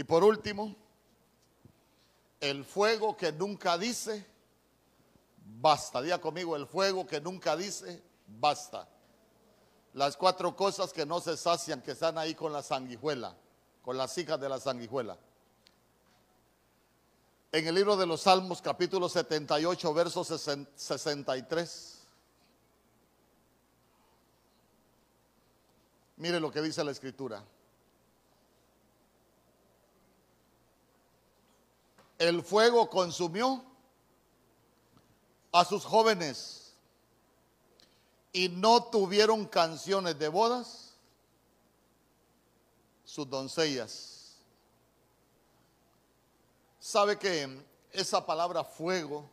Y 0.00 0.04
por 0.04 0.24
último, 0.24 0.74
el 2.40 2.64
fuego 2.64 3.18
que 3.18 3.32
nunca 3.32 3.76
dice, 3.76 4.24
basta. 5.60 6.00
Diga 6.00 6.18
conmigo, 6.18 6.56
el 6.56 6.66
fuego 6.66 7.06
que 7.06 7.20
nunca 7.20 7.54
dice, 7.54 8.02
basta. 8.26 8.88
Las 9.92 10.16
cuatro 10.16 10.56
cosas 10.56 10.94
que 10.94 11.04
no 11.04 11.20
se 11.20 11.36
sacian, 11.36 11.82
que 11.82 11.90
están 11.90 12.16
ahí 12.16 12.34
con 12.34 12.50
la 12.50 12.62
sanguijuela, 12.62 13.36
con 13.82 13.98
las 13.98 14.16
hijas 14.16 14.40
de 14.40 14.48
la 14.48 14.58
sanguijuela. 14.58 15.18
En 17.52 17.66
el 17.66 17.74
libro 17.74 17.94
de 17.94 18.06
los 18.06 18.22
Salmos, 18.22 18.62
capítulo 18.62 19.06
78, 19.06 19.92
verso 19.92 20.24
63. 20.24 22.06
Mire 26.16 26.40
lo 26.40 26.50
que 26.50 26.62
dice 26.62 26.82
la 26.82 26.92
escritura. 26.92 27.44
El 32.20 32.42
fuego 32.42 32.90
consumió 32.90 33.64
a 35.52 35.64
sus 35.64 35.86
jóvenes 35.86 36.74
y 38.30 38.50
no 38.50 38.84
tuvieron 38.84 39.46
canciones 39.46 40.18
de 40.18 40.28
bodas 40.28 40.98
sus 43.06 43.28
doncellas. 43.28 44.36
¿Sabe 46.78 47.18
que 47.18 47.64
esa 47.90 48.24
palabra 48.24 48.64
fuego 48.64 49.26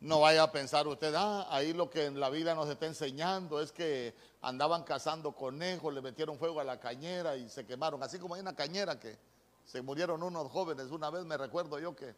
no 0.00 0.20
vaya 0.20 0.42
a 0.42 0.50
pensar 0.50 0.88
usted, 0.88 1.14
ah, 1.14 1.46
ahí 1.48 1.72
lo 1.72 1.88
que 1.88 2.06
en 2.06 2.18
la 2.18 2.28
vida 2.28 2.56
nos 2.56 2.68
está 2.68 2.86
enseñando 2.86 3.60
es 3.60 3.70
que 3.70 4.16
andaban 4.42 4.82
cazando 4.82 5.30
conejos, 5.30 5.94
le 5.94 6.00
metieron 6.00 6.38
fuego 6.38 6.58
a 6.58 6.64
la 6.64 6.80
cañera 6.80 7.36
y 7.36 7.48
se 7.48 7.64
quemaron, 7.64 8.02
así 8.02 8.18
como 8.18 8.34
hay 8.34 8.40
una 8.40 8.56
cañera 8.56 8.98
que 8.98 9.16
se 9.70 9.82
murieron 9.82 10.20
unos 10.24 10.50
jóvenes. 10.50 10.90
Una 10.90 11.10
vez 11.10 11.24
me 11.24 11.36
recuerdo 11.36 11.78
yo 11.78 11.94
que 11.94 12.12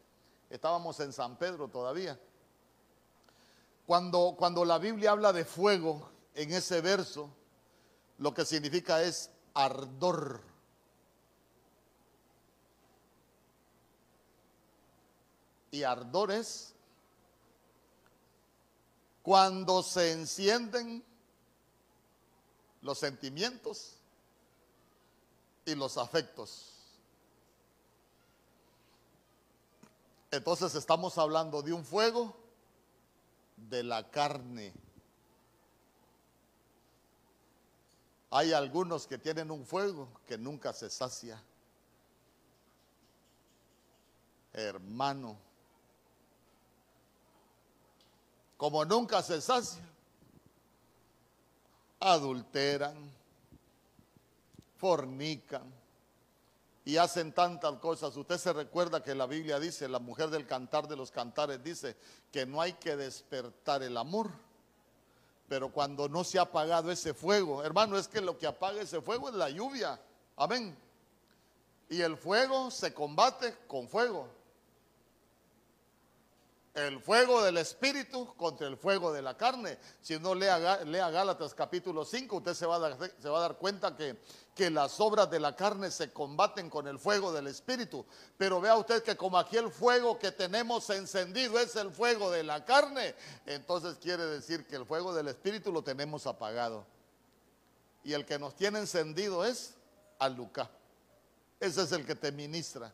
estábamos 0.48 0.98
en 1.00 1.12
San 1.12 1.36
Pedro 1.36 1.68
todavía. 1.68 2.18
Cuando, 3.86 4.34
cuando 4.38 4.64
la 4.64 4.78
Biblia 4.78 5.10
habla 5.10 5.34
de 5.34 5.44
fuego 5.44 6.08
en 6.34 6.50
ese 6.50 6.80
verso, 6.80 7.28
lo 8.16 8.32
que 8.32 8.46
significa 8.46 9.02
es 9.02 9.30
ardor. 9.52 10.40
Y 15.72 15.82
ardor 15.82 16.30
es 16.30 16.74
cuando 19.22 19.82
se 19.82 20.12
encienden 20.12 21.04
los 22.80 22.98
sentimientos 22.98 23.98
y 25.66 25.74
los 25.74 25.98
afectos. 25.98 26.71
Entonces 30.32 30.74
estamos 30.74 31.18
hablando 31.18 31.60
de 31.60 31.74
un 31.74 31.84
fuego 31.84 32.34
de 33.54 33.82
la 33.82 34.10
carne. 34.10 34.72
Hay 38.30 38.54
algunos 38.54 39.06
que 39.06 39.18
tienen 39.18 39.50
un 39.50 39.66
fuego 39.66 40.08
que 40.26 40.38
nunca 40.38 40.72
se 40.72 40.88
sacia. 40.88 41.38
Hermano, 44.54 45.36
como 48.56 48.86
nunca 48.86 49.22
se 49.22 49.38
sacia, 49.42 49.84
adulteran, 52.00 52.96
fornican 54.78 55.81
y 56.84 56.96
hacen 56.96 57.32
tantas 57.32 57.74
cosas. 57.78 58.16
Usted 58.16 58.38
se 58.38 58.52
recuerda 58.52 59.02
que 59.02 59.14
la 59.14 59.26
Biblia 59.26 59.60
dice, 59.60 59.88
la 59.88 59.98
mujer 59.98 60.30
del 60.30 60.46
cantar 60.46 60.88
de 60.88 60.96
los 60.96 61.10
cantares 61.10 61.62
dice 61.62 61.96
que 62.30 62.44
no 62.44 62.60
hay 62.60 62.72
que 62.74 62.96
despertar 62.96 63.82
el 63.82 63.96
amor. 63.96 64.30
Pero 65.48 65.70
cuando 65.70 66.08
no 66.08 66.24
se 66.24 66.38
ha 66.38 66.42
apagado 66.42 66.90
ese 66.90 67.14
fuego, 67.14 67.62
hermano, 67.62 67.96
es 67.98 68.08
que 68.08 68.20
lo 68.20 68.38
que 68.38 68.46
apaga 68.46 68.82
ese 68.82 69.00
fuego 69.00 69.28
es 69.28 69.34
la 69.34 69.50
lluvia. 69.50 70.00
Amén. 70.36 70.76
Y 71.88 72.00
el 72.00 72.16
fuego 72.16 72.70
se 72.70 72.94
combate 72.94 73.56
con 73.66 73.88
fuego 73.88 74.41
el 76.74 77.00
fuego 77.00 77.42
del 77.42 77.58
Espíritu 77.58 78.34
contra 78.34 78.66
el 78.66 78.78
fuego 78.78 79.12
de 79.12 79.20
la 79.20 79.36
carne. 79.36 79.78
Si 80.00 80.18
no 80.18 80.34
lea, 80.34 80.84
lea 80.84 81.10
Gálatas 81.10 81.52
capítulo 81.54 82.04
5, 82.04 82.36
usted 82.36 82.54
se 82.54 82.64
va, 82.64 82.76
a 82.76 82.78
dar, 82.78 82.98
se 83.20 83.28
va 83.28 83.38
a 83.38 83.42
dar 83.42 83.58
cuenta 83.58 83.94
que, 83.94 84.18
que 84.54 84.70
las 84.70 84.98
obras 84.98 85.30
de 85.30 85.38
la 85.38 85.54
carne 85.54 85.90
se 85.90 86.12
combaten 86.12 86.70
con 86.70 86.86
el 86.88 86.98
fuego 86.98 87.30
del 87.32 87.46
Espíritu. 87.46 88.06
Pero 88.38 88.60
vea 88.60 88.76
usted 88.76 89.02
que 89.02 89.16
como 89.16 89.38
aquí 89.38 89.58
el 89.58 89.70
fuego 89.70 90.18
que 90.18 90.32
tenemos 90.32 90.88
encendido 90.88 91.58
es 91.58 91.76
el 91.76 91.90
fuego 91.90 92.30
de 92.30 92.42
la 92.42 92.64
carne, 92.64 93.14
entonces 93.44 93.98
quiere 93.98 94.24
decir 94.24 94.66
que 94.66 94.76
el 94.76 94.86
fuego 94.86 95.14
del 95.14 95.28
Espíritu 95.28 95.72
lo 95.72 95.82
tenemos 95.82 96.26
apagado. 96.26 96.86
Y 98.02 98.14
el 98.14 98.24
que 98.24 98.38
nos 98.38 98.56
tiene 98.56 98.78
encendido 98.78 99.44
es 99.44 99.74
Aluca. 100.18 100.70
Ese 101.60 101.82
es 101.82 101.92
el 101.92 102.06
que 102.06 102.14
te 102.14 102.32
ministra. 102.32 102.92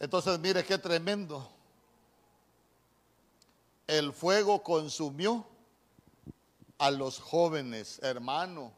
Entonces 0.00 0.38
mire 0.38 0.64
qué 0.64 0.78
tremendo. 0.78 1.46
El 3.86 4.14
fuego 4.14 4.62
consumió 4.62 5.46
a 6.78 6.90
los 6.90 7.20
jóvenes, 7.20 8.00
hermano. 8.02 8.72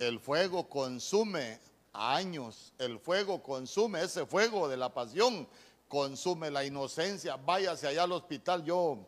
El 0.00 0.18
fuego 0.18 0.68
consume 0.68 1.60
años. 1.92 2.72
El 2.78 2.98
fuego 2.98 3.40
consume, 3.40 4.02
ese 4.02 4.26
fuego 4.26 4.68
de 4.68 4.76
la 4.76 4.92
pasión 4.92 5.46
consume 5.86 6.50
la 6.50 6.64
inocencia. 6.64 7.36
Váyase 7.36 7.86
allá 7.86 8.02
al 8.02 8.12
hospital. 8.12 8.64
Yo 8.64 8.98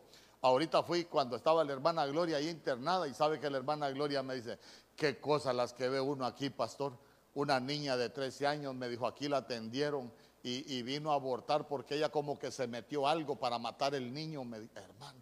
ahorita 0.43 0.85
fui 0.85 1.07
cuando 1.07 1.35
estaba 1.35 1.64
la 1.64 1.73
hermana 1.73 2.07
Gloria 2.07 2.37
ahí 2.37 2.49
internada 2.49 3.09
y 3.09 3.14
sabe 3.14 3.41
que 3.41 3.51
la 3.51 3.57
hermana 3.57 3.91
Gloria 3.91 4.23
me 4.23 4.37
dice, 4.37 4.61
qué 4.95 5.19
cosas 5.19 5.57
las 5.57 5.73
que 5.73 5.89
ve 5.89 6.01
uno 6.01 6.27
aquí, 6.27 6.49
pastor. 6.49 6.97
Una 7.35 7.59
niña 7.59 7.97
de 7.97 8.09
13 8.09 8.47
años 8.47 8.75
me 8.75 8.89
dijo, 8.89 9.05
aquí 9.07 9.29
la 9.29 9.39
atendieron 9.39 10.12
y, 10.49 10.83
vino 10.83 11.11
a 11.11 11.15
abortar 11.15 11.67
porque 11.67 11.97
ella 11.97 12.09
como 12.09 12.39
que 12.39 12.53
se 12.53 12.69
metió 12.69 13.09
algo 13.09 13.35
para 13.35 13.59
matar 13.59 13.97
el 13.97 14.15
niño, 14.15 14.43
hermano. 14.77 15.21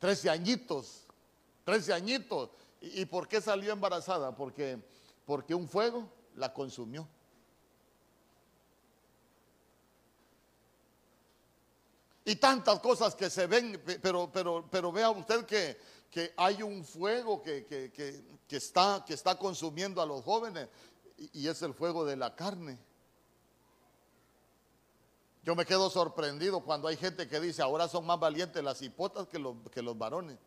Trece 0.00 0.28
añitos, 0.28 1.04
trece 1.64 1.92
añitos. 1.92 2.50
¿Y, 2.80 3.04
por 3.04 3.28
qué 3.28 3.40
salió 3.40 3.72
embarazada? 3.72 4.34
Porque, 4.34 4.82
porque 5.24 5.54
un 5.54 5.68
fuego 5.68 6.08
la 6.34 6.52
consumió. 6.52 7.06
Y 12.24 12.34
tantas 12.34 12.80
cosas 12.80 13.14
que 13.14 13.30
se 13.30 13.46
ven, 13.46 13.80
pero, 14.02 14.30
pero, 14.32 14.66
pero 14.68 14.90
vea 14.90 15.10
usted 15.10 15.46
que, 15.46 15.78
que 16.10 16.34
hay 16.36 16.60
un 16.64 16.84
fuego 16.84 17.40
que, 17.40 17.66
que, 17.66 18.56
está, 18.56 19.04
que 19.06 19.14
está 19.14 19.38
consumiendo 19.38 20.02
a 20.02 20.06
los 20.06 20.24
jóvenes 20.24 20.68
y 21.32 21.46
es 21.46 21.62
el 21.62 21.72
fuego 21.72 22.04
de 22.04 22.16
la 22.16 22.34
carne. 22.34 22.89
Yo 25.42 25.54
me 25.54 25.64
quedo 25.64 25.88
sorprendido 25.88 26.60
cuando 26.60 26.88
hay 26.88 26.96
gente 26.96 27.26
que 27.26 27.40
dice, 27.40 27.62
ahora 27.62 27.88
son 27.88 28.04
más 28.04 28.20
valientes 28.20 28.62
las 28.62 28.82
hipotas 28.82 29.26
que 29.26 29.38
los, 29.38 29.56
que 29.72 29.80
los 29.80 29.96
varones. 29.96 30.38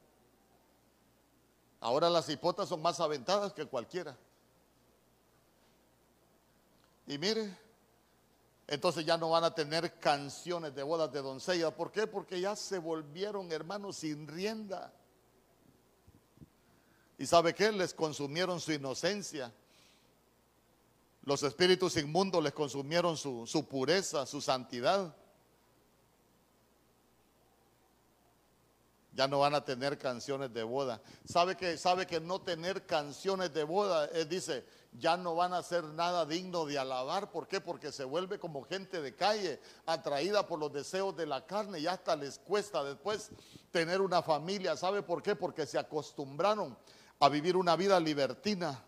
Ahora 1.80 2.10
las 2.10 2.30
hipotas 2.30 2.70
son 2.70 2.82
más 2.82 3.00
aventadas 3.00 3.54
que 3.54 3.66
cualquiera. 3.66 4.16
Y 7.08 7.18
mire, 7.18 7.58
entonces 8.68 9.06
ya 9.06 9.18
no 9.18 9.32
van 9.32 9.44
a 9.44 9.54
tener 9.54 10.00
canciones 10.00 10.74
de 10.74 10.84
bodas 10.84 11.12
de 11.12 11.22
doncella. 11.22 11.76
¿Por 11.76 11.92
qué? 11.92 12.08
Porque 12.08 12.40
ya 12.40 12.56
se 12.56 12.78
volvieron 12.78 13.52
hermanos 13.52 13.98
sin 13.98 14.28
rienda. 14.28 14.94
¿Y 17.18 17.26
sabe 17.26 17.54
qué? 17.54 17.72
Les 17.72 17.94
consumieron 17.94 18.60
su 18.60 18.72
inocencia. 18.72 19.52
Los 21.24 21.42
espíritus 21.44 21.96
inmundos 21.98 22.44
les 22.44 22.54
consumieron 22.54 23.16
su, 23.16 23.68
pureza, 23.70 24.26
su 24.26 24.42
santidad. 24.42 25.16
Ya 29.14 29.28
no 29.28 29.40
van 29.40 29.56
a 29.56 29.64
tener 29.64 29.98
canciones 29.98 30.54
de 30.54 30.64
boda. 30.64 31.02
¿Sabe 31.26 31.56
que, 31.56 31.78
sabe 31.78 32.06
que 32.06 32.20
no 32.20 32.42
tener 32.42 32.86
canciones 32.86 33.54
de 33.54 33.64
boda, 33.64 34.10
eh, 34.12 34.26
dice, 34.26 34.66
ya 35.00 35.16
no 35.16 35.36
van 35.36 35.54
a 35.54 35.60
hacer 35.60 35.84
nada 35.84 36.26
digno 36.26 36.66
de 36.66 36.78
alabar. 36.78 37.32
¿Por 37.32 37.48
qué? 37.48 37.62
Porque 37.62 37.92
se 37.92 38.04
vuelve 38.04 38.38
como 38.38 38.64
gente 38.64 39.02
de 39.02 39.16
calle, 39.16 39.62
atraída 39.86 40.46
por 40.46 40.60
los 40.60 40.74
deseos 40.74 41.16
de 41.16 41.26
la 41.26 41.46
carne 41.46 41.80
y 41.80 41.88
hasta 41.88 42.16
les 42.16 42.40
cuesta 42.40 42.84
después 42.84 43.32
tener 43.72 44.02
una 44.02 44.22
familia. 44.22 44.76
¿Sabe 44.76 45.04
por 45.04 45.24
qué? 45.24 45.36
Porque 45.36 45.66
se 45.66 45.80
acostumbraron 45.80 46.78
a 47.20 47.30
vivir 47.30 47.56
una 47.56 47.76
vida 47.76 48.00
libertina. 48.00 48.84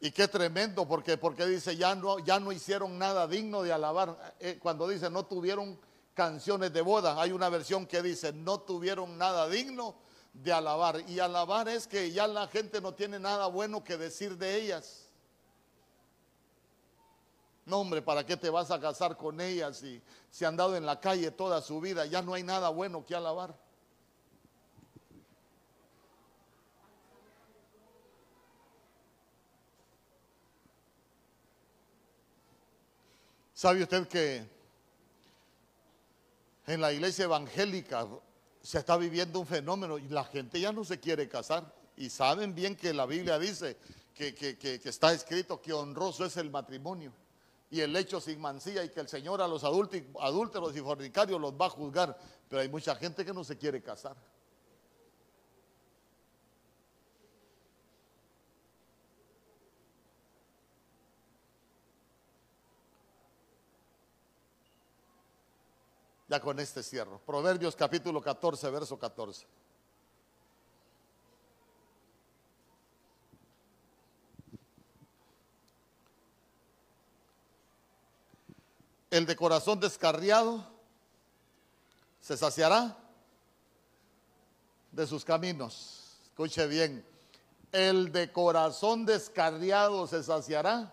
Y 0.00 0.12
qué 0.12 0.28
tremendo, 0.28 0.86
porque, 0.86 1.16
porque 1.16 1.44
dice, 1.46 1.76
ya 1.76 1.94
no, 1.94 2.20
ya 2.20 2.38
no 2.38 2.52
hicieron 2.52 2.98
nada 2.98 3.26
digno 3.26 3.62
de 3.62 3.72
alabar. 3.72 4.34
Eh, 4.38 4.58
cuando 4.60 4.86
dice, 4.86 5.10
no 5.10 5.26
tuvieron 5.26 5.78
canciones 6.14 6.72
de 6.72 6.82
boda, 6.82 7.20
hay 7.20 7.32
una 7.32 7.48
versión 7.48 7.86
que 7.86 8.00
dice, 8.02 8.32
no 8.32 8.60
tuvieron 8.60 9.18
nada 9.18 9.48
digno 9.48 9.96
de 10.32 10.52
alabar. 10.52 11.02
Y 11.08 11.18
alabar 11.18 11.68
es 11.68 11.88
que 11.88 12.12
ya 12.12 12.28
la 12.28 12.46
gente 12.46 12.80
no 12.80 12.94
tiene 12.94 13.18
nada 13.18 13.48
bueno 13.48 13.82
que 13.82 13.96
decir 13.96 14.36
de 14.38 14.56
ellas. 14.56 15.08
No, 17.66 17.80
hombre, 17.80 18.00
¿para 18.00 18.24
qué 18.24 18.36
te 18.36 18.50
vas 18.50 18.70
a 18.70 18.80
casar 18.80 19.16
con 19.16 19.40
ellas 19.40 19.78
si, 19.78 20.00
si 20.30 20.44
han 20.44 20.56
dado 20.56 20.76
en 20.76 20.86
la 20.86 21.00
calle 21.00 21.30
toda 21.32 21.60
su 21.60 21.80
vida? 21.80 22.06
Ya 22.06 22.22
no 22.22 22.34
hay 22.34 22.42
nada 22.42 22.68
bueno 22.68 23.04
que 23.04 23.14
alabar. 23.14 23.54
¿Sabe 33.58 33.82
usted 33.82 34.06
que 34.06 34.46
en 36.68 36.80
la 36.80 36.92
iglesia 36.92 37.24
evangélica 37.24 38.06
se 38.62 38.78
está 38.78 38.96
viviendo 38.96 39.40
un 39.40 39.48
fenómeno 39.48 39.98
y 39.98 40.06
la 40.06 40.22
gente 40.22 40.60
ya 40.60 40.70
no 40.70 40.84
se 40.84 41.00
quiere 41.00 41.28
casar? 41.28 41.74
Y 41.96 42.08
saben 42.08 42.54
bien 42.54 42.76
que 42.76 42.94
la 42.94 43.04
Biblia 43.04 43.36
dice 43.36 43.76
que, 44.14 44.80
está 44.84 45.12
escrito 45.12 45.60
que 45.60 45.72
honroso 45.72 46.24
es 46.24 46.36
el 46.36 46.52
matrimonio 46.52 47.12
y 47.68 47.80
el 47.80 47.96
hecho 47.96 48.20
sin 48.20 48.40
mancilla 48.40 48.84
y 48.84 48.90
que 48.90 49.00
el 49.00 49.08
Señor 49.08 49.42
a 49.42 49.48
los 49.48 49.64
adúlteros 49.64 50.76
y 50.76 50.80
fornicarios 50.80 51.40
los 51.40 51.52
va 51.54 51.66
a 51.66 51.70
juzgar. 51.70 52.16
Pero 52.48 52.62
hay 52.62 52.68
mucha 52.68 52.94
gente 52.94 53.24
que 53.24 53.34
no 53.34 53.42
se 53.42 53.58
quiere 53.58 53.82
casar. 53.82 54.14
Ya 66.28 66.40
con 66.40 66.60
este 66.60 66.82
cierro. 66.82 67.18
Proverbios 67.24 67.74
capítulo 67.74 68.20
14, 68.20 68.70
verso 68.70 68.98
14. 68.98 69.46
El 79.10 79.24
de 79.24 79.36
corazón 79.36 79.80
descarriado 79.80 80.66
se 82.20 82.36
saciará 82.36 82.94
de 84.92 85.06
sus 85.06 85.24
caminos. 85.24 86.18
Escuche 86.24 86.66
bien. 86.66 87.06
El 87.72 88.12
de 88.12 88.30
corazón 88.30 89.06
descarriado 89.06 90.06
se 90.06 90.22
saciará 90.22 90.92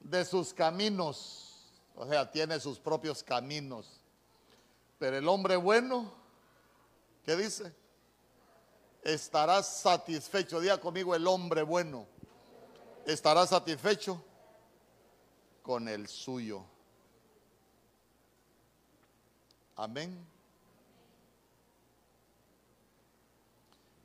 de 0.00 0.26
sus 0.26 0.52
caminos. 0.52 1.70
O 1.94 2.06
sea, 2.06 2.30
tiene 2.30 2.60
sus 2.60 2.78
propios 2.78 3.22
caminos. 3.22 4.01
Pero 5.02 5.18
el 5.18 5.26
hombre 5.26 5.56
bueno, 5.56 6.12
¿qué 7.24 7.34
dice? 7.34 7.74
Estará 9.02 9.60
satisfecho. 9.60 10.60
Diga 10.60 10.78
conmigo 10.78 11.12
el 11.16 11.26
hombre 11.26 11.64
bueno. 11.64 12.06
Estará 13.04 13.44
satisfecho 13.44 14.24
con 15.60 15.88
el 15.88 16.06
suyo. 16.06 16.64
Amén. 19.74 20.24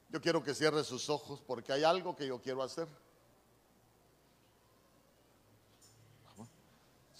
Yo 0.09 0.19
quiero 0.19 0.43
que 0.43 0.55
cierre 0.55 0.83
sus 0.83 1.11
ojos 1.11 1.39
porque 1.45 1.73
hay 1.73 1.83
algo 1.83 2.15
que 2.15 2.25
yo 2.25 2.41
quiero 2.41 2.63
hacer. 2.63 2.87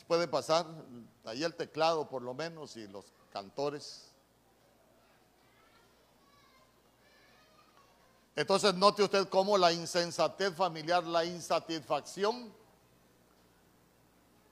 puede 0.08 0.28
pasar 0.28 0.66
ahí 1.26 1.44
el 1.44 1.54
teclado 1.54 2.08
por 2.10 2.22
lo 2.22 2.34
menos 2.34 2.78
y 2.78 2.88
los 2.88 3.14
cantores. 3.38 4.10
Entonces 8.36 8.74
note 8.74 9.04
usted 9.04 9.30
cómo 9.30 9.60
la 9.60 9.72
insensatez 9.72 10.56
familiar, 10.56 11.04
la 11.04 11.24
insatisfacción, 11.24 12.52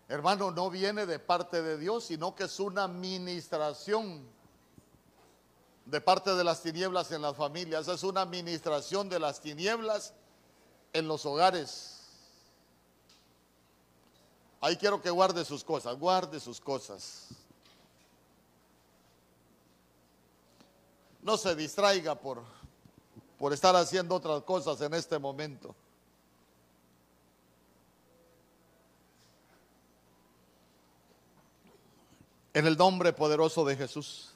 hermano, 0.07 0.51
no 0.51 0.69
viene 0.69 1.07
de 1.07 1.17
parte 1.17 1.63
de 1.63 1.79
Dios, 1.79 2.05
sino 2.05 2.36
que 2.36 2.43
es 2.43 2.59
una 2.59 2.83
administración 2.83 4.23
de 5.86 6.01
parte 6.01 6.36
de 6.36 6.43
las 6.43 6.61
tinieblas 6.61 7.11
en 7.11 7.23
las 7.23 7.36
familias, 7.36 7.88
es 7.88 8.03
una 8.03 8.21
administración 8.21 9.09
de 9.09 9.19
las 9.19 9.41
tinieblas 9.41 10.13
en 10.93 11.07
los 11.07 11.25
hogares. 11.25 12.01
Ahí 14.61 14.77
quiero 14.77 15.01
que 15.01 15.09
guarde 15.09 15.43
sus 15.43 15.63
cosas, 15.63 15.97
guarde 15.97 16.39
sus 16.39 16.61
cosas. 16.61 17.29
No 21.26 21.38
se 21.38 21.55
distraiga 21.55 22.13
por, 22.13 22.43
por 23.39 23.51
estar 23.51 23.76
haciendo 23.76 24.13
otras 24.13 24.43
cosas 24.43 24.80
en 24.82 24.93
este 24.93 25.17
momento. 25.17 25.76
En 32.53 32.67
el 32.67 32.78
nombre 32.78 33.11
poderoso 33.11 33.65
de 33.65 33.76
Jesús. 33.76 34.36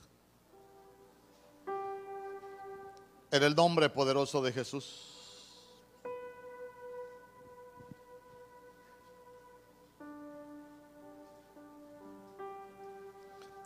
En 3.29 3.43
el 3.43 3.55
nombre 3.55 3.87
poderoso 3.91 4.41
de 4.41 4.51
Jesús. 4.51 5.15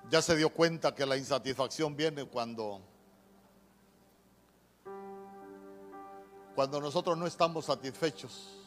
Ya 0.10 0.22
se 0.22 0.36
dio 0.36 0.50
cuenta 0.50 0.94
que 0.94 1.06
la 1.06 1.16
insatisfacción 1.16 1.96
viene 1.96 2.26
cuando 2.26 2.82
cuando 6.56 6.80
nosotros 6.80 7.18
no 7.18 7.26
estamos 7.26 7.66
satisfechos. 7.66 8.60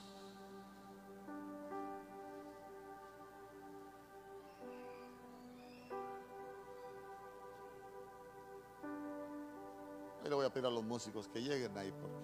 Ahí 10.23 10.29
le 10.29 10.35
voy 10.35 10.47
a 10.47 10.51
pedir 10.51 10.67
a 10.67 10.71
los 10.71 10.83
músicos 10.83 11.29
que 11.29 11.41
lleguen 11.41 11.77
ahí 11.79 11.93
porque 11.93 12.17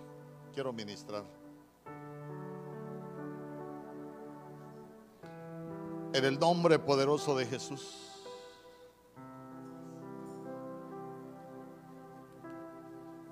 quiero 0.53 0.73
ministrar. 0.73 1.25
En 6.13 6.25
el 6.25 6.39
nombre 6.39 6.79
poderoso 6.79 7.37
de 7.37 7.47
Jesús. 7.47 8.09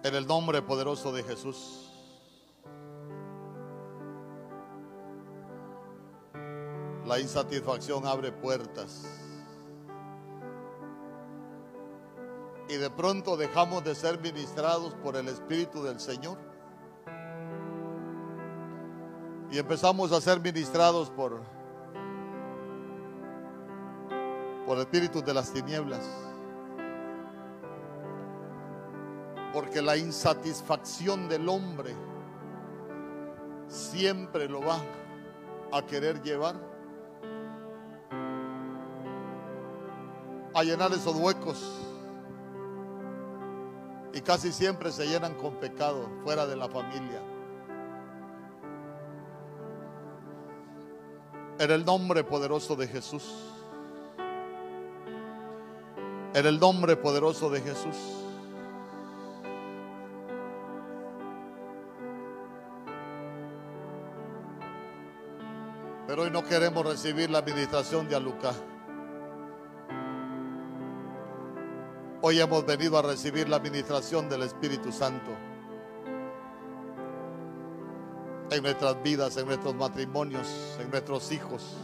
En 0.02 0.14
el 0.14 0.26
nombre 0.26 0.62
poderoso 0.62 1.12
de 1.12 1.22
Jesús. 1.24 1.89
La 7.10 7.18
insatisfacción 7.18 8.06
abre 8.06 8.30
puertas. 8.30 9.04
Y 12.68 12.76
de 12.76 12.88
pronto 12.88 13.36
dejamos 13.36 13.82
de 13.82 13.96
ser 13.96 14.20
ministrados 14.20 14.94
por 14.94 15.16
el 15.16 15.26
Espíritu 15.26 15.82
del 15.82 15.98
Señor. 15.98 16.38
Y 19.50 19.58
empezamos 19.58 20.12
a 20.12 20.20
ser 20.20 20.38
ministrados 20.38 21.10
por, 21.10 21.40
por 24.64 24.78
espíritus 24.78 25.24
de 25.24 25.34
las 25.34 25.52
tinieblas. 25.52 26.08
Porque 29.52 29.82
la 29.82 29.96
insatisfacción 29.96 31.28
del 31.28 31.48
hombre 31.48 31.92
siempre 33.66 34.48
lo 34.48 34.60
va 34.60 34.78
a 35.72 35.84
querer 35.84 36.22
llevar 36.22 36.69
a 40.54 40.62
llenar 40.62 40.92
esos 40.92 41.14
huecos. 41.14 41.58
Y 44.12 44.20
casi 44.20 44.52
siempre 44.52 44.90
se 44.90 45.06
llenan 45.06 45.34
con 45.34 45.54
pecado 45.54 46.08
fuera 46.24 46.46
de 46.46 46.56
la 46.56 46.68
familia. 46.68 47.20
En 51.58 51.70
el 51.70 51.84
nombre 51.84 52.24
poderoso 52.24 52.74
de 52.74 52.88
Jesús. 52.88 53.34
En 56.34 56.46
el 56.46 56.58
nombre 56.58 56.96
poderoso 56.96 57.50
de 57.50 57.60
Jesús. 57.60 57.96
Pero 66.06 66.22
hoy 66.22 66.30
no 66.32 66.42
queremos 66.44 66.84
recibir 66.84 67.30
la 67.30 67.38
administración 67.38 68.08
de 68.08 68.16
Alucá. 68.16 68.52
Hoy 72.22 72.38
hemos 72.38 72.66
venido 72.66 72.98
a 72.98 73.02
recibir 73.02 73.48
la 73.48 73.56
administración 73.56 74.28
del 74.28 74.42
Espíritu 74.42 74.92
Santo 74.92 75.30
en 78.50 78.62
nuestras 78.62 79.02
vidas, 79.02 79.38
en 79.38 79.46
nuestros 79.46 79.74
matrimonios, 79.74 80.46
en 80.78 80.90
nuestros 80.90 81.32
hijos. 81.32 81.76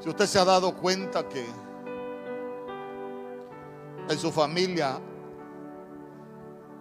Si 0.00 0.08
usted 0.10 0.26
se 0.26 0.38
ha 0.38 0.44
dado 0.44 0.76
cuenta 0.76 1.26
que 1.26 1.46
en 4.10 4.18
su 4.18 4.30
familia 4.30 5.00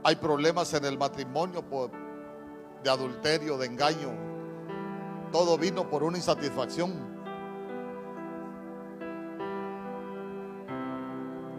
hay 0.04 0.16
problemas 0.18 0.74
en 0.74 0.84
el 0.84 0.98
matrimonio 0.98 1.64
de 2.84 2.90
adulterio, 2.90 3.58
de 3.58 3.68
engaño. 3.68 4.10
Todo 5.32 5.58
vino 5.58 5.90
por 5.90 6.04
una 6.04 6.18
insatisfacción. 6.18 7.11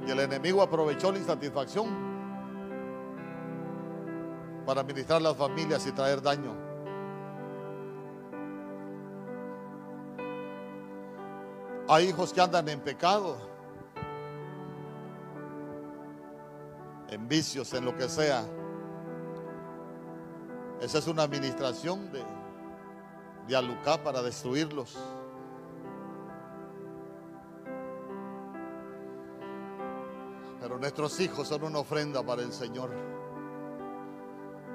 Y 0.07 0.11
el 0.11 0.21
enemigo 0.21 0.63
aprovechó 0.63 1.13
la 1.13 1.19
insatisfacción 1.19 1.89
para 4.67 4.81
administrar 4.81 5.23
las 5.23 5.37
familias 5.37 5.87
y 5.87 5.93
traer 5.93 6.21
daño. 6.21 6.55
Hay 11.89 12.09
hijos 12.09 12.33
que 12.33 12.41
andan 12.41 12.69
en 12.69 12.81
pecado 12.81 13.53
en 17.13 17.29
vicios, 17.29 17.73
en 17.75 17.85
lo 17.85 17.95
que 17.95 18.09
sea. 18.09 18.45
Esa 20.81 20.99
es 20.99 21.07
una 21.07 21.23
administración 21.23 22.11
de, 22.11 22.25
de 23.47 23.57
Alucá 23.57 24.03
para 24.03 24.23
destruirlos. 24.23 24.97
Nuestros 30.83 31.21
hijos 31.21 31.47
son 31.47 31.63
una 31.63 31.79
ofrenda 31.79 32.25
para 32.25 32.43
el 32.43 32.53
Señor. 32.53 32.91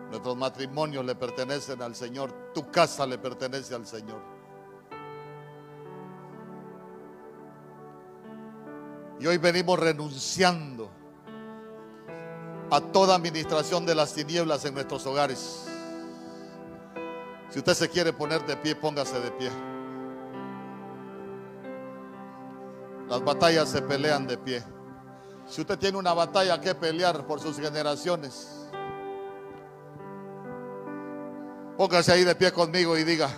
Nuestros 0.10 0.38
matrimonios 0.38 1.04
le 1.04 1.16
pertenecen 1.16 1.82
al 1.82 1.96
Señor. 1.96 2.32
Tu 2.54 2.72
casa 2.72 3.06
le 3.06 3.18
pertenece 3.18 3.76
al 3.76 3.86
Señor. 3.86 4.22
Y 9.20 9.28
hoy 9.28 9.38
venimos 9.38 9.78
renunciando 9.78 10.90
a 12.72 12.80
toda 12.80 13.14
administración 13.14 13.86
de 13.86 13.94
las 13.94 14.14
tinieblas 14.14 14.64
en 14.64 14.76
nuestros 14.76 15.06
hogares. 15.06 15.68
Si 17.50 17.60
usted 17.60 17.74
se 17.74 17.90
quiere 17.90 18.14
poner 18.14 18.46
de 18.46 18.56
pie, 18.56 18.78
póngase 18.78 19.20
de 19.20 19.32
pie. 19.32 19.50
Las 23.10 23.22
batallas 23.26 23.68
se 23.68 23.82
pelean 23.82 24.26
de 24.26 24.38
pie. 24.38 24.77
Si 25.48 25.62
usted 25.62 25.80
tiene 25.80 25.98
una 25.98 26.14
batalla 26.14 26.60
que 26.60 26.76
pelear 26.76 27.26
por 27.26 27.40
sus 27.40 27.58
generaciones, 27.58 28.68
póngase 31.78 32.12
ahí 32.12 32.24
de 32.24 32.36
pie 32.36 32.52
conmigo 32.52 32.98
y 32.98 33.04
diga, 33.04 33.30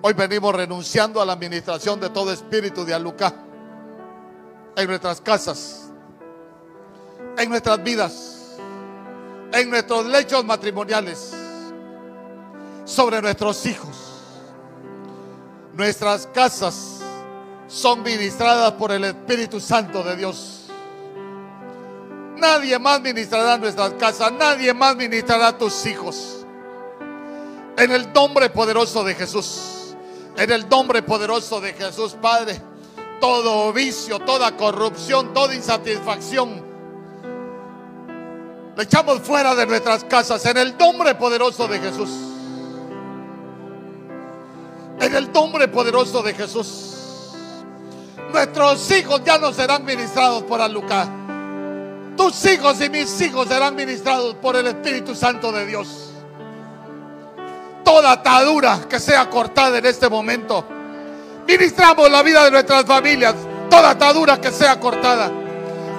hoy 0.00 0.14
venimos 0.14 0.54
renunciando 0.54 1.20
a 1.20 1.26
la 1.26 1.34
administración 1.34 2.00
de 2.00 2.08
todo 2.08 2.32
espíritu 2.32 2.84
de 2.84 2.94
alucá 2.94 3.34
en 4.74 4.86
nuestras 4.86 5.20
casas, 5.20 5.90
en 7.36 7.50
nuestras 7.50 7.82
vidas, 7.82 8.56
en 9.52 9.68
nuestros 9.68 10.06
lechos 10.06 10.44
matrimoniales, 10.44 11.34
sobre 12.84 13.20
nuestros 13.20 13.66
hijos. 13.66 13.96
Nuestras 15.74 16.26
casas 16.28 17.00
son 17.68 18.02
ministradas 18.02 18.72
por 18.72 18.92
el 18.92 19.04
Espíritu 19.04 19.60
Santo 19.60 20.02
de 20.02 20.16
Dios. 20.16 20.57
Nadie 22.38 22.78
más 22.78 23.00
ministrará 23.00 23.58
nuestras 23.58 23.94
casas, 23.94 24.32
nadie 24.32 24.72
más 24.72 24.94
ministrará 24.94 25.48
a 25.48 25.58
tus 25.58 25.84
hijos. 25.86 26.46
En 27.76 27.90
el 27.90 28.12
nombre 28.12 28.48
poderoso 28.50 29.02
de 29.02 29.14
Jesús, 29.14 29.94
en 30.36 30.50
el 30.50 30.68
nombre 30.68 31.02
poderoso 31.02 31.60
de 31.60 31.72
Jesús, 31.72 32.16
Padre, 32.20 32.60
todo 33.20 33.72
vicio, 33.72 34.20
toda 34.20 34.56
corrupción, 34.56 35.32
toda 35.34 35.54
insatisfacción, 35.54 36.68
le 38.78 38.84
echamos 38.84 39.20
fuera 39.22 39.56
de 39.56 39.66
nuestras 39.66 40.04
casas 40.04 40.46
en 40.46 40.56
el 40.56 40.78
nombre 40.78 41.16
poderoso 41.16 41.66
de 41.66 41.80
Jesús. 41.80 42.10
En 45.00 45.16
el 45.16 45.32
nombre 45.32 45.66
poderoso 45.66 46.22
de 46.22 46.34
Jesús. 46.34 46.94
Nuestros 48.32 48.88
hijos 48.92 49.22
ya 49.24 49.38
no 49.38 49.52
serán 49.52 49.84
ministrados 49.84 50.44
por 50.44 50.60
Alucá. 50.60 51.17
Tus 52.18 52.44
hijos 52.46 52.80
y 52.80 52.90
mis 52.90 53.20
hijos 53.20 53.46
serán 53.46 53.76
ministrados 53.76 54.34
por 54.34 54.56
el 54.56 54.66
Espíritu 54.66 55.14
Santo 55.14 55.52
de 55.52 55.64
Dios. 55.64 56.10
Toda 57.84 58.10
atadura 58.10 58.80
que 58.90 58.98
sea 58.98 59.30
cortada 59.30 59.78
en 59.78 59.86
este 59.86 60.08
momento. 60.08 60.64
Ministramos 61.46 62.10
la 62.10 62.24
vida 62.24 62.44
de 62.44 62.50
nuestras 62.50 62.84
familias. 62.84 63.36
Toda 63.70 63.90
atadura 63.90 64.40
que 64.40 64.50
sea 64.50 64.80
cortada. 64.80 65.30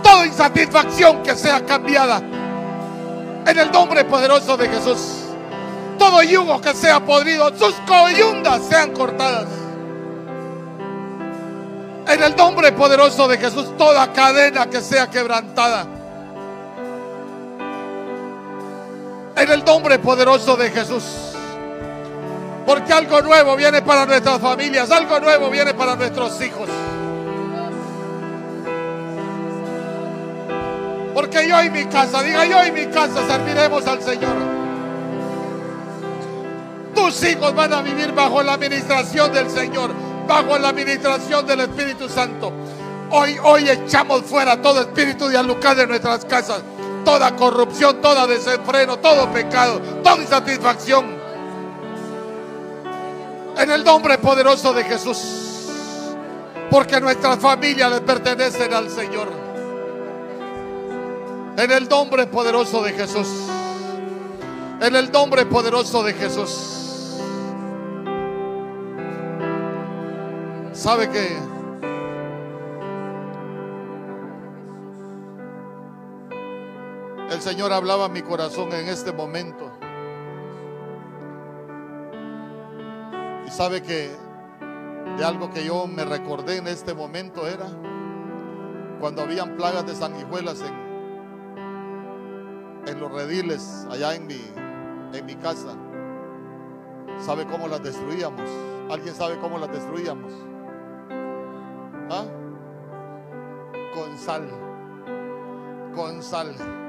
Toda 0.04 0.26
insatisfacción 0.26 1.24
que 1.24 1.36
sea 1.36 1.66
cambiada. 1.66 2.18
En 2.18 3.58
el 3.58 3.72
nombre 3.72 4.04
poderoso 4.04 4.58
de 4.58 4.68
Jesús. 4.68 5.00
Todo 5.98 6.22
yugo 6.22 6.60
que 6.60 6.74
sea 6.74 7.00
podrido, 7.00 7.50
sus 7.58 7.76
coyundas 7.88 8.62
sean 8.70 8.92
cortadas. 8.92 9.48
En 12.08 12.22
el 12.22 12.36
nombre 12.36 12.74
poderoso 12.74 13.26
de 13.30 13.38
Jesús, 13.38 13.78
toda 13.78 14.12
cadena 14.12 14.70
que 14.70 14.82
sea 14.82 15.10
quebrantada. 15.10 15.99
En 19.40 19.50
el 19.50 19.64
nombre 19.64 20.00
poderoso 20.00 20.56
de 20.56 20.70
Jesús. 20.70 21.04
Porque 22.66 22.94
algo 22.94 23.22
nuevo 23.22 23.56
viene 23.56 23.82
para 23.82 24.06
nuestras 24.06 24.40
familias, 24.40 24.92
algo 24.92 25.20
nuevo 25.20 25.50
viene 25.50 25.74
para 25.74 25.96
nuestros 25.96 26.42
hijos. 26.42 26.70
Porque 31.14 31.48
yo 31.48 31.64
y 31.64 31.70
mi 31.70 31.86
casa, 31.86 32.22
diga 32.22 32.46
yo 32.46 32.66
y 32.66 32.72
mi 32.72 32.86
casa 32.88 33.26
serviremos 33.28 33.88
al 33.88 34.02
Señor. 34.04 34.36
Tus 36.94 37.24
hijos 37.24 37.56
van 37.56 37.74
a 37.74 37.82
vivir 37.82 38.12
bajo 38.12 38.44
la 38.44 38.54
administración 38.54 39.34
del 39.34 39.50
Señor 39.50 39.92
bajo 40.30 40.60
la 40.60 40.70
administración 40.70 41.46
del 41.48 41.62
Espíritu 41.62 42.08
Santo. 42.08 42.54
Hoy, 43.10 43.36
hoy 43.44 43.68
echamos 43.68 44.22
fuera 44.22 44.62
todo 44.62 44.82
espíritu 44.82 45.28
de 45.28 45.40
alucar 45.40 45.76
de 45.76 45.88
nuestras 45.88 46.24
casas, 46.24 46.62
toda 47.10 47.36
corrupción, 47.36 48.02
toda 48.02 48.28
desenfreno, 48.28 49.00
todo 49.00 49.32
pecado, 49.32 49.82
toda 50.04 50.18
insatisfacción. 50.18 51.08
En 53.58 53.72
el 53.72 53.84
nombre 53.84 54.20
poderoso 54.20 54.74
de 54.74 54.84
Jesús, 54.84 55.18
porque 56.70 57.02
nuestras 57.02 57.40
familias 57.40 57.92
le 57.92 58.02
pertenecen 58.02 58.72
al 58.76 58.92
Señor. 58.92 59.28
En 61.58 61.72
el 61.72 61.90
nombre 61.90 62.28
poderoso 62.28 62.84
de 62.84 62.94
Jesús. 62.94 63.28
En 64.80 64.96
el 64.96 65.12
nombre 65.12 65.48
poderoso 65.48 66.04
de 66.04 66.14
Jesús. 66.14 67.18
¿Sabe 70.74 71.10
que 71.10 71.38
el 77.40 77.44
Señor 77.44 77.72
hablaba 77.72 78.10
mi 78.10 78.22
corazón 78.22 78.74
en 78.74 78.90
este 78.90 79.14
momento? 79.14 79.72
Y 83.48 83.50
sabe 83.50 83.82
que 83.82 84.12
de 85.18 85.24
algo 85.24 85.50
que 85.50 85.64
yo 85.64 85.88
me 85.88 86.04
recordé 86.04 86.58
en 86.58 86.68
este 86.68 86.94
momento 86.94 87.48
era 87.48 87.68
cuando 89.00 89.22
habían 89.22 89.56
plagas 89.56 89.88
de 89.88 89.96
sanguijuelas 89.96 90.62
en, 90.62 90.74
en 92.86 93.00
los 93.00 93.10
rediles 93.10 93.88
allá 93.90 94.16
en 94.16 94.28
mi, 94.28 94.42
en 95.14 95.26
mi 95.26 95.36
casa. 95.36 95.78
¿Sabe 97.20 97.46
cómo 97.46 97.70
las 97.70 97.82
destruíamos? 97.82 98.50
¿Alguien 98.92 99.16
sabe 99.16 99.40
cómo 99.40 99.58
las 99.60 99.72
destruíamos? 99.72 100.34
¿Ah? 102.10 102.26
Con 103.94 104.18
sal. 104.18 104.46
Con 105.96 106.22
sal. 106.22 106.89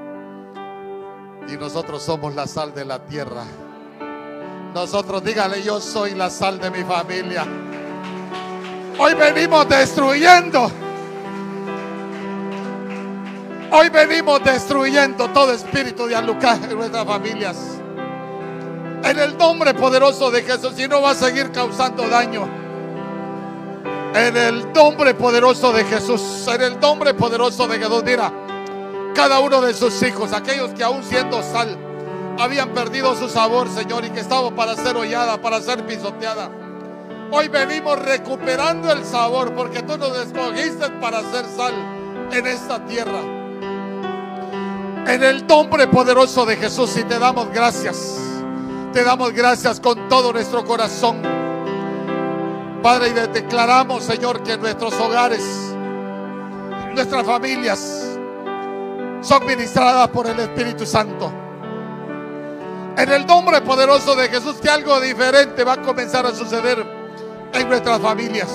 Y 1.51 1.57
nosotros 1.57 2.01
somos 2.01 2.33
la 2.33 2.47
sal 2.47 2.73
de 2.73 2.85
la 2.85 2.99
tierra. 2.99 3.43
Nosotros 4.73 5.21
dígale, 5.21 5.61
yo 5.61 5.81
soy 5.81 6.15
la 6.15 6.29
sal 6.29 6.61
de 6.61 6.71
mi 6.71 6.81
familia. 6.81 7.45
Hoy 8.97 9.13
venimos 9.15 9.67
destruyendo. 9.67 10.71
Hoy 13.69 13.89
venimos 13.89 14.41
destruyendo 14.45 15.29
todo 15.31 15.51
espíritu 15.51 16.07
de 16.07 16.15
alucar 16.15 16.57
en 16.63 16.77
nuestras 16.77 17.05
familias. 17.05 17.57
En 19.03 19.19
el 19.19 19.37
nombre 19.37 19.73
poderoso 19.73 20.31
de 20.31 20.43
Jesús. 20.43 20.79
Y 20.79 20.87
no 20.87 21.01
va 21.01 21.11
a 21.11 21.15
seguir 21.15 21.51
causando 21.51 22.07
daño. 22.07 22.47
En 24.15 24.37
el 24.37 24.71
nombre 24.71 25.13
poderoso 25.15 25.73
de 25.73 25.83
Jesús. 25.83 26.47
En 26.47 26.61
el 26.61 26.79
nombre 26.79 27.13
poderoso 27.13 27.67
de 27.67 27.77
Jesús. 27.77 28.03
Mira, 28.05 28.31
cada 29.13 29.39
uno 29.39 29.61
de 29.61 29.73
sus 29.73 30.01
hijos, 30.03 30.33
aquellos 30.33 30.71
que 30.71 30.83
aún 30.83 31.03
siendo 31.03 31.41
sal, 31.43 31.77
habían 32.39 32.69
perdido 32.69 33.15
su 33.15 33.29
sabor, 33.29 33.69
Señor, 33.69 34.05
y 34.05 34.09
que 34.09 34.21
estaban 34.21 34.55
para 34.55 34.75
ser 34.75 34.95
hollada, 34.95 35.41
para 35.41 35.61
ser 35.61 35.85
pisoteada. 35.85 36.49
Hoy 37.31 37.47
venimos 37.47 37.97
recuperando 37.99 38.91
el 38.91 39.05
sabor 39.05 39.53
porque 39.53 39.83
tú 39.83 39.97
nos 39.97 40.17
escogiste 40.17 40.89
para 40.99 41.21
ser 41.31 41.45
sal 41.55 41.73
en 42.31 42.47
esta 42.47 42.85
tierra. 42.85 43.21
En 45.07 45.23
el 45.23 45.45
nombre 45.47 45.87
poderoso 45.87 46.45
de 46.45 46.57
Jesús 46.57 46.95
y 46.97 47.03
te 47.03 47.19
damos 47.19 47.49
gracias. 47.53 48.17
Te 48.93 49.03
damos 49.03 49.31
gracias 49.33 49.79
con 49.79 50.09
todo 50.09 50.33
nuestro 50.33 50.65
corazón. 50.65 51.21
Padre, 52.83 53.09
y 53.09 53.13
declaramos, 53.13 54.03
Señor, 54.03 54.43
que 54.43 54.57
nuestros 54.57 54.93
hogares, 54.95 55.43
nuestras 56.93 57.25
familias 57.25 58.10
son 59.21 59.45
ministradas 59.45 60.09
por 60.09 60.27
el 60.27 60.39
Espíritu 60.39 60.85
Santo. 60.85 61.31
En 62.97 63.11
el 63.11 63.25
nombre 63.25 63.61
poderoso 63.61 64.15
de 64.15 64.27
Jesús, 64.27 64.57
que 64.57 64.69
algo 64.69 64.99
diferente 64.99 65.63
va 65.63 65.73
a 65.73 65.81
comenzar 65.81 66.25
a 66.25 66.33
suceder 66.33 66.85
en 67.53 67.69
nuestras 67.69 67.99
familias. 67.99 68.49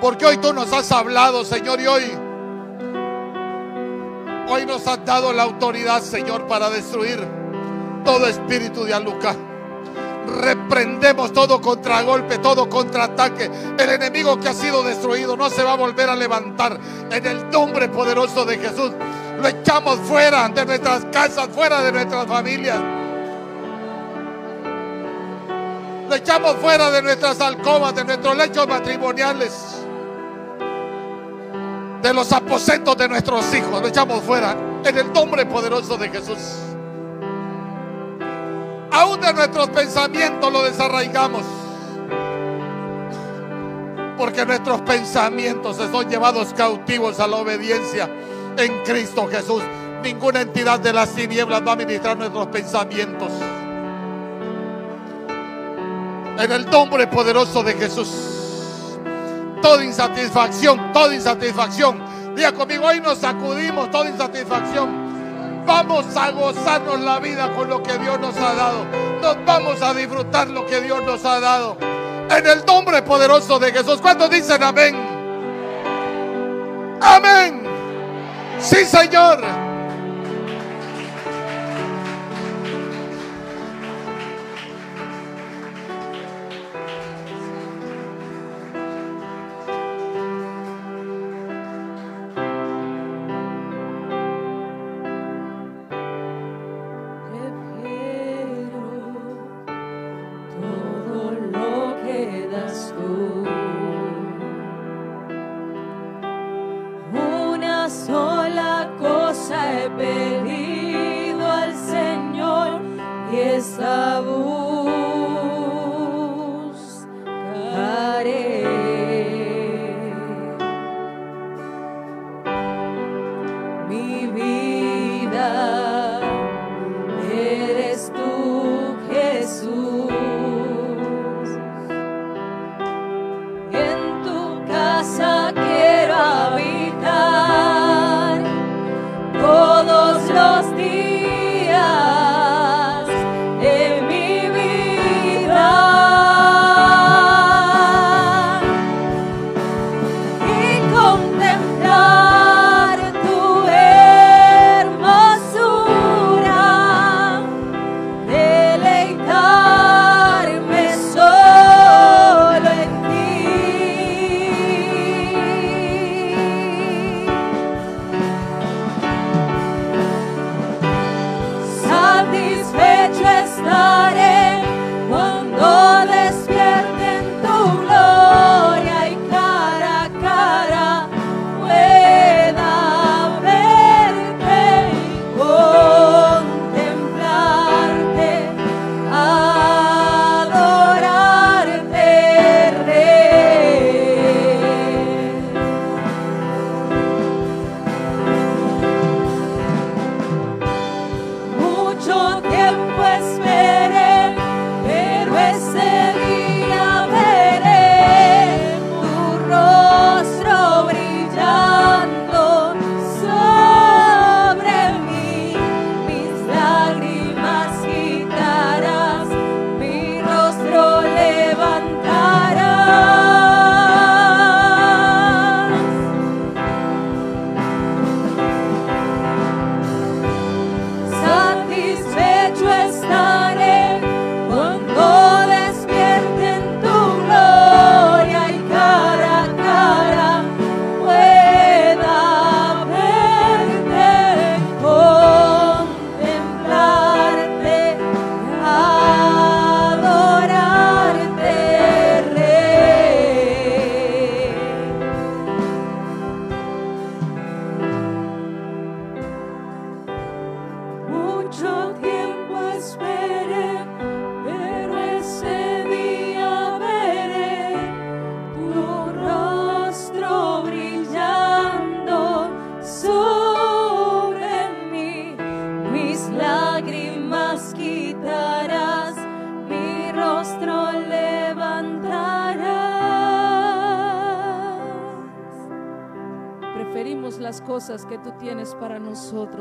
Porque 0.00 0.26
hoy 0.26 0.38
tú 0.38 0.52
nos 0.52 0.72
has 0.72 0.90
hablado, 0.90 1.44
Señor, 1.44 1.80
y 1.80 1.86
hoy, 1.86 2.02
hoy 4.48 4.66
nos 4.66 4.86
has 4.86 5.04
dado 5.04 5.32
la 5.32 5.44
autoridad, 5.44 6.02
Señor, 6.02 6.46
para 6.46 6.68
destruir 6.70 7.26
todo 8.04 8.26
espíritu 8.26 8.84
de 8.84 8.94
aluca. 8.94 9.36
Reprendemos 10.26 11.32
todo 11.32 11.60
contragolpe, 11.60 12.38
todo 12.38 12.68
contraataque. 12.68 13.50
El 13.78 13.90
enemigo 13.90 14.40
que 14.40 14.48
ha 14.48 14.54
sido 14.54 14.82
destruido 14.82 15.36
no 15.36 15.50
se 15.50 15.62
va 15.62 15.72
a 15.72 15.76
volver 15.76 16.08
a 16.08 16.16
levantar. 16.16 16.78
En 17.10 17.26
el 17.26 17.50
nombre 17.50 17.88
poderoso 17.88 18.44
de 18.44 18.58
Jesús, 18.58 18.92
lo 19.40 19.48
echamos 19.48 19.98
fuera 20.00 20.48
de 20.48 20.64
nuestras 20.64 21.04
casas, 21.06 21.48
fuera 21.48 21.82
de 21.82 21.92
nuestras 21.92 22.26
familias. 22.26 22.78
Lo 26.08 26.14
echamos 26.14 26.56
fuera 26.56 26.90
de 26.90 27.02
nuestras 27.02 27.40
alcobas, 27.40 27.94
de 27.94 28.04
nuestros 28.04 28.36
lechos 28.36 28.68
matrimoniales, 28.68 29.52
de 32.02 32.14
los 32.14 32.32
aposentos 32.32 32.96
de 32.96 33.08
nuestros 33.08 33.54
hijos. 33.54 33.80
Lo 33.80 33.88
echamos 33.88 34.22
fuera 34.22 34.56
en 34.84 34.98
el 34.98 35.12
nombre 35.12 35.46
poderoso 35.46 35.96
de 35.96 36.08
Jesús. 36.10 36.73
Aún 38.94 39.20
de 39.20 39.32
nuestros 39.32 39.70
pensamientos 39.70 40.52
lo 40.52 40.62
desarraigamos. 40.62 41.42
Porque 44.16 44.46
nuestros 44.46 44.82
pensamientos 44.82 45.76
son 45.78 46.08
llevados 46.08 46.54
cautivos 46.54 47.18
a 47.18 47.26
la 47.26 47.38
obediencia 47.38 48.08
en 48.56 48.84
Cristo 48.84 49.26
Jesús. 49.26 49.64
Ninguna 50.00 50.42
entidad 50.42 50.78
de 50.78 50.92
las 50.92 51.10
tinieblas 51.10 51.66
va 51.66 51.72
a 51.72 51.76
ministrar 51.76 52.16
nuestros 52.16 52.46
pensamientos. 52.46 53.32
En 56.38 56.52
el 56.52 56.70
nombre 56.70 57.08
poderoso 57.08 57.64
de 57.64 57.74
Jesús. 57.74 58.12
Toda 59.60 59.84
insatisfacción, 59.84 60.92
toda 60.92 61.12
insatisfacción. 61.12 62.00
Diga 62.36 62.52
conmigo, 62.52 62.86
hoy 62.86 63.00
nos 63.00 63.18
sacudimos 63.18 63.90
toda 63.90 64.08
insatisfacción. 64.08 65.03
Vamos 65.66 66.16
a 66.16 66.30
gozarnos 66.30 67.00
la 67.00 67.18
vida 67.18 67.52
con 67.54 67.68
lo 67.68 67.82
que 67.82 67.96
Dios 67.98 68.20
nos 68.20 68.36
ha 68.36 68.54
dado. 68.54 68.84
Nos 69.22 69.44
vamos 69.44 69.80
a 69.80 69.94
disfrutar 69.94 70.48
lo 70.48 70.66
que 70.66 70.80
Dios 70.80 71.02
nos 71.04 71.24
ha 71.24 71.40
dado. 71.40 71.76
En 72.30 72.46
el 72.46 72.64
nombre 72.66 73.02
poderoso 73.02 73.58
de 73.58 73.72
Jesús. 73.72 74.00
¿Cuántos 74.00 74.30
dicen 74.30 74.62
amén? 74.62 74.96
Amén. 77.00 77.62
Sí, 78.60 78.84
Señor. 78.84 79.73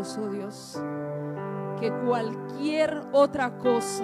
Oh 0.04 0.28
Dios, 0.30 0.84
que 1.80 1.92
cualquier 2.06 3.04
otra 3.14 3.58
cosa 3.58 4.04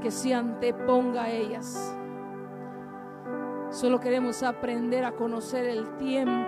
que 0.00 0.10
se 0.10 0.34
anteponga 0.34 1.22
a 1.22 1.30
ellas. 1.30 1.96
Solo 3.70 3.98
queremos 3.98 4.42
aprender 4.42 5.04
a 5.04 5.12
conocer 5.12 5.64
el 5.64 5.96
tiempo 5.96 6.46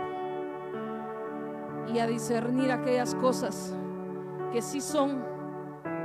y 1.95 1.99
a 1.99 2.07
discernir 2.07 2.71
aquellas 2.71 3.15
cosas 3.15 3.75
que 4.53 4.61
sí 4.61 4.83
son 4.83 5.25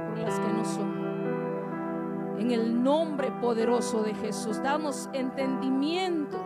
por 0.07 0.17
las 0.19 0.39
que 0.39 0.53
no 0.53 0.63
son. 0.63 0.99
En 2.39 2.51
el 2.51 2.81
nombre 2.81 3.29
poderoso 3.41 4.03
de 4.03 4.13
Jesús, 4.13 4.63
damos 4.63 5.09
entendimiento 5.11 6.37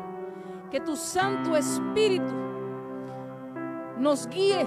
que 0.71 0.79
tu 0.79 0.95
Santo 0.95 1.55
Espíritu 1.55 2.33
nos 3.99 4.27
guíe 4.27 4.65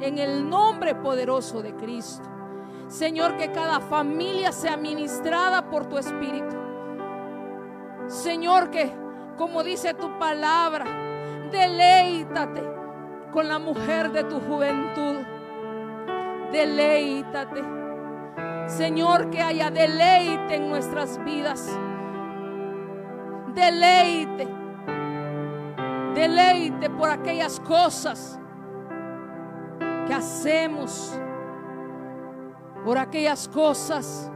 en 0.00 0.18
el 0.18 0.48
nombre 0.48 0.94
poderoso 0.94 1.62
de 1.62 1.74
Cristo. 1.74 2.28
Señor, 2.88 3.36
que 3.36 3.52
cada 3.52 3.80
familia 3.80 4.50
sea 4.50 4.76
ministrada 4.76 5.70
por 5.70 5.86
tu 5.86 5.98
Espíritu. 5.98 6.56
Señor, 8.08 8.70
que 8.70 8.92
como 9.36 9.62
dice 9.62 9.94
tu 9.94 10.18
palabra, 10.18 10.84
deleítate 11.52 12.62
con 13.30 13.46
la 13.48 13.58
mujer 13.58 14.10
de 14.10 14.24
tu 14.24 14.40
juventud. 14.40 15.18
Deleítate. 16.50 17.62
Señor, 18.66 19.30
que 19.30 19.40
haya 19.40 19.70
deleite 19.70 20.56
en 20.56 20.68
nuestras 20.68 21.22
vidas. 21.24 21.68
Deleite. 23.54 24.48
Deleite 26.14 26.90
por 26.90 27.10
aquellas 27.10 27.60
cosas 27.60 28.39
que 30.10 30.16
hacemos. 30.16 31.16
Por 32.84 32.98
aquellas 32.98 33.46
cosas, 33.46 34.28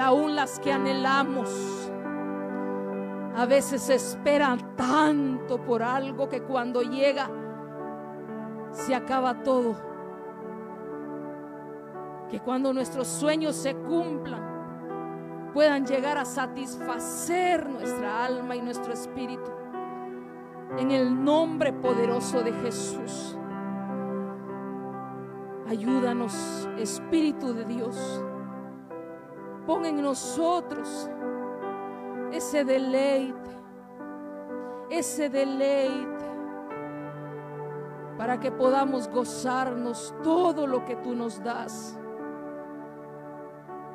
aún 0.00 0.34
las 0.34 0.58
que 0.58 0.72
anhelamos. 0.72 1.48
A 3.36 3.46
veces 3.46 3.88
esperan 3.88 4.74
tanto 4.74 5.62
por 5.62 5.80
algo 5.80 6.28
que 6.28 6.42
cuando 6.42 6.82
llega 6.82 7.30
se 8.72 8.96
acaba 8.96 9.44
todo. 9.44 9.76
Que 12.30 12.40
cuando 12.40 12.72
nuestros 12.72 13.06
sueños 13.06 13.54
se 13.54 13.76
cumplan, 13.76 15.50
puedan 15.54 15.86
llegar 15.86 16.18
a 16.18 16.24
satisfacer 16.24 17.68
nuestra 17.68 18.24
alma 18.24 18.56
y 18.56 18.60
nuestro 18.60 18.92
espíritu. 18.92 19.52
En 20.78 20.90
el 20.90 21.22
nombre 21.24 21.72
poderoso 21.72 22.42
de 22.42 22.52
Jesús. 22.54 23.38
Ayúdanos, 25.72 26.68
Espíritu 26.76 27.54
de 27.54 27.64
Dios. 27.64 27.96
Pon 29.66 29.86
en 29.86 30.02
nosotros 30.02 31.08
ese 32.30 32.62
deleite, 32.62 33.50
ese 34.90 35.30
deleite, 35.30 36.26
para 38.18 38.38
que 38.38 38.52
podamos 38.52 39.08
gozarnos 39.08 40.14
todo 40.22 40.66
lo 40.66 40.84
que 40.84 40.96
tú 40.96 41.14
nos 41.14 41.42
das. 41.42 41.98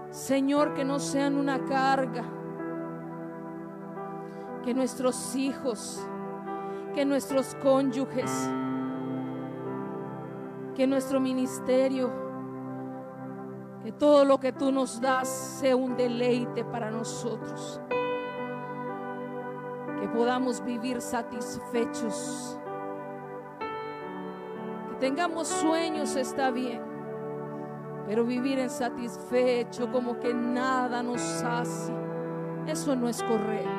Señor, 0.09 0.73
que 0.73 0.83
no 0.83 0.97
sean 0.97 1.37
una 1.37 1.63
carga, 1.63 2.23
que 4.65 4.73
nuestros 4.73 5.35
hijos, 5.35 6.03
que 6.95 7.05
nuestros 7.05 7.53
cónyuges, 7.61 8.49
que 10.77 10.85
nuestro 10.85 11.19
ministerio, 11.19 12.13
que 13.83 13.91
todo 13.91 14.23
lo 14.23 14.39
que 14.39 14.53
tú 14.53 14.71
nos 14.71 15.01
das 15.01 15.27
sea 15.27 15.75
un 15.75 15.97
deleite 15.97 16.63
para 16.63 16.91
nosotros 16.91 17.81
que 19.99 20.07
podamos 20.07 20.63
vivir 20.63 21.01
satisfechos. 21.01 22.59
Que 24.89 24.95
tengamos 24.99 25.47
sueños 25.47 26.15
está 26.15 26.51
bien, 26.51 26.83
pero 28.05 28.23
vivir 28.23 28.59
en 28.59 28.69
satisfecho 28.69 29.91
como 29.91 30.19
que 30.19 30.31
nada 30.31 31.01
nos 31.01 31.41
hace, 31.41 31.91
eso 32.67 32.95
no 32.95 33.09
es 33.09 33.23
correcto. 33.23 33.71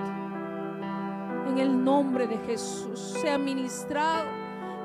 En 1.46 1.58
el 1.58 1.84
nombre 1.84 2.26
de 2.26 2.38
Jesús 2.38 2.98
sea 2.98 3.38
ministrado 3.38 4.37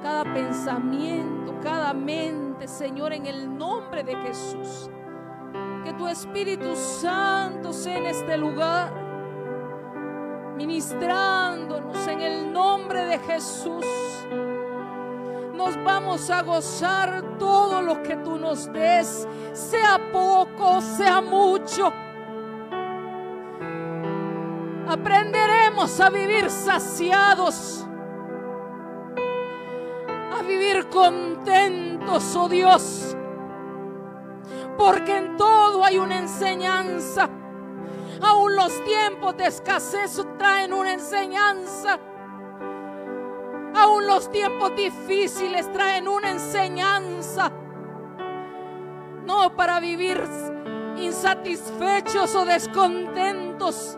cada 0.03 0.25
pensamiento, 0.25 1.55
cada 1.63 1.93
mente, 1.93 2.67
Señor, 2.67 3.13
en 3.13 3.25
el 3.25 3.57
nombre 3.57 4.03
de 4.03 4.15
Jesús. 4.17 4.89
Que 5.85 5.93
tu 5.93 6.07
Espíritu 6.07 6.75
Santo 6.75 7.73
sea 7.73 7.97
en 7.97 8.05
este 8.05 8.37
lugar 8.37 8.93
ministrándonos 10.55 12.07
en 12.07 12.21
el 12.21 12.53
nombre 12.53 13.05
de 13.05 13.19
Jesús. 13.19 13.85
Nos 15.53 15.81
vamos 15.83 16.29
a 16.29 16.41
gozar 16.41 17.37
todo 17.37 17.81
lo 17.81 18.03
que 18.03 18.17
tú 18.17 18.37
nos 18.37 18.71
des, 18.71 19.27
sea 19.53 19.99
poco, 20.11 20.81
sea 20.81 21.21
mucho. 21.21 21.91
Aprenderemos 24.87 25.99
a 25.99 26.09
vivir 26.09 26.49
saciados, 26.49 27.82
vivir 30.57 30.87
contentos, 30.89 32.35
oh 32.35 32.47
Dios, 32.47 33.15
porque 34.77 35.17
en 35.17 35.37
todo 35.37 35.83
hay 35.83 35.97
una 35.97 36.19
enseñanza. 36.19 37.29
Aún 38.21 38.55
los 38.55 38.83
tiempos 38.83 39.35
de 39.37 39.47
escasez 39.47 40.21
traen 40.37 40.73
una 40.73 40.93
enseñanza. 40.93 41.99
Aún 43.75 44.07
los 44.07 44.31
tiempos 44.31 44.75
difíciles 44.75 45.71
traen 45.73 46.07
una 46.07 46.31
enseñanza. 46.31 47.51
No 49.25 49.55
para 49.55 49.79
vivir 49.79 50.23
insatisfechos 50.97 52.35
o 52.35 52.45
descontentos, 52.45 53.97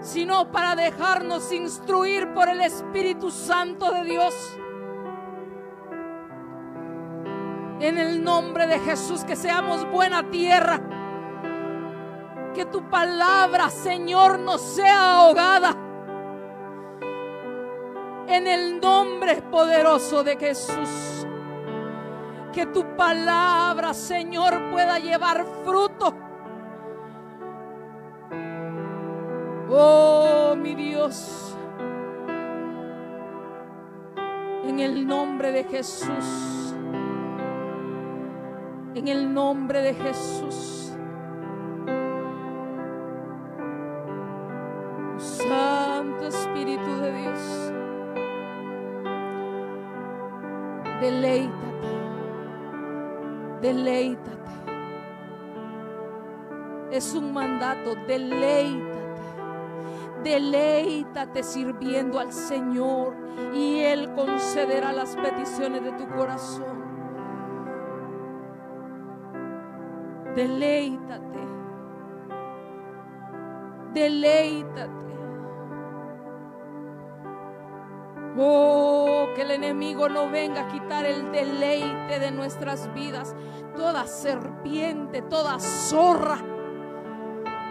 sino 0.00 0.50
para 0.50 0.74
dejarnos 0.74 1.52
instruir 1.52 2.34
por 2.34 2.48
el 2.48 2.60
Espíritu 2.60 3.30
Santo 3.30 3.90
de 3.92 4.04
Dios. 4.04 4.34
En 7.82 7.98
el 7.98 8.24
nombre 8.24 8.66
de 8.66 8.78
Jesús, 8.78 9.24
que 9.24 9.36
seamos 9.36 9.84
buena 9.90 10.30
tierra 10.30 10.80
que 12.52 12.64
tu 12.66 12.88
palabra, 12.88 13.70
Señor, 13.70 14.38
no 14.38 14.58
sea 14.58 15.14
ahogada. 15.14 15.76
En 18.28 18.46
el 18.46 18.80
nombre 18.80 19.42
poderoso 19.42 20.22
de 20.22 20.36
Jesús. 20.36 21.26
Que 22.52 22.66
tu 22.66 22.84
palabra, 22.96 23.94
Señor, 23.94 24.70
pueda 24.70 24.98
llevar 24.98 25.44
fruto. 25.64 26.14
Oh, 29.70 30.54
mi 30.56 30.74
Dios. 30.74 31.56
En 34.64 34.78
el 34.78 35.06
nombre 35.06 35.50
de 35.50 35.64
Jesús. 35.64 36.61
En 38.94 39.08
el 39.08 39.32
nombre 39.32 39.80
de 39.80 39.94
Jesús. 39.94 40.92
Santo 45.16 46.26
Espíritu 46.26 46.90
de 47.00 47.12
Dios. 47.12 47.72
Deleítate. 51.00 51.62
Deleítate. 53.62 54.52
Es 56.90 57.14
un 57.14 57.32
mandato, 57.32 57.94
deleítate. 58.06 59.02
Deleítate 60.22 61.42
sirviendo 61.42 62.20
al 62.20 62.30
Señor 62.30 63.14
y 63.54 63.80
Él 63.80 64.12
concederá 64.14 64.92
las 64.92 65.16
peticiones 65.16 65.82
de 65.82 65.92
tu 65.92 66.06
corazón. 66.08 66.81
Deleítate. 70.34 71.40
Deleítate. 73.92 75.02
Oh, 78.38 79.26
que 79.36 79.42
el 79.42 79.50
enemigo 79.50 80.08
no 80.08 80.30
venga 80.30 80.62
a 80.62 80.68
quitar 80.68 81.04
el 81.04 81.30
deleite 81.32 82.18
de 82.18 82.30
nuestras 82.30 82.92
vidas. 82.94 83.36
Toda 83.76 84.06
serpiente, 84.06 85.20
toda 85.20 85.58
zorra 85.58 86.38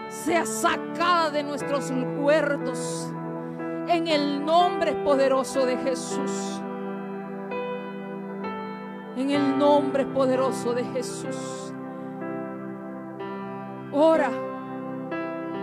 sea 0.08 0.46
sacada 0.46 1.30
de 1.30 1.42
nuestros 1.42 1.90
huertos 1.90 3.12
en 3.88 4.06
el 4.06 4.44
nombre 4.44 4.94
poderoso 4.94 5.66
de 5.66 5.76
Jesús. 5.78 6.60
En 9.16 9.30
el 9.30 9.58
nombre 9.58 10.06
poderoso 10.06 10.74
de 10.74 10.84
Jesús. 10.84 11.71
Ora, 14.04 14.32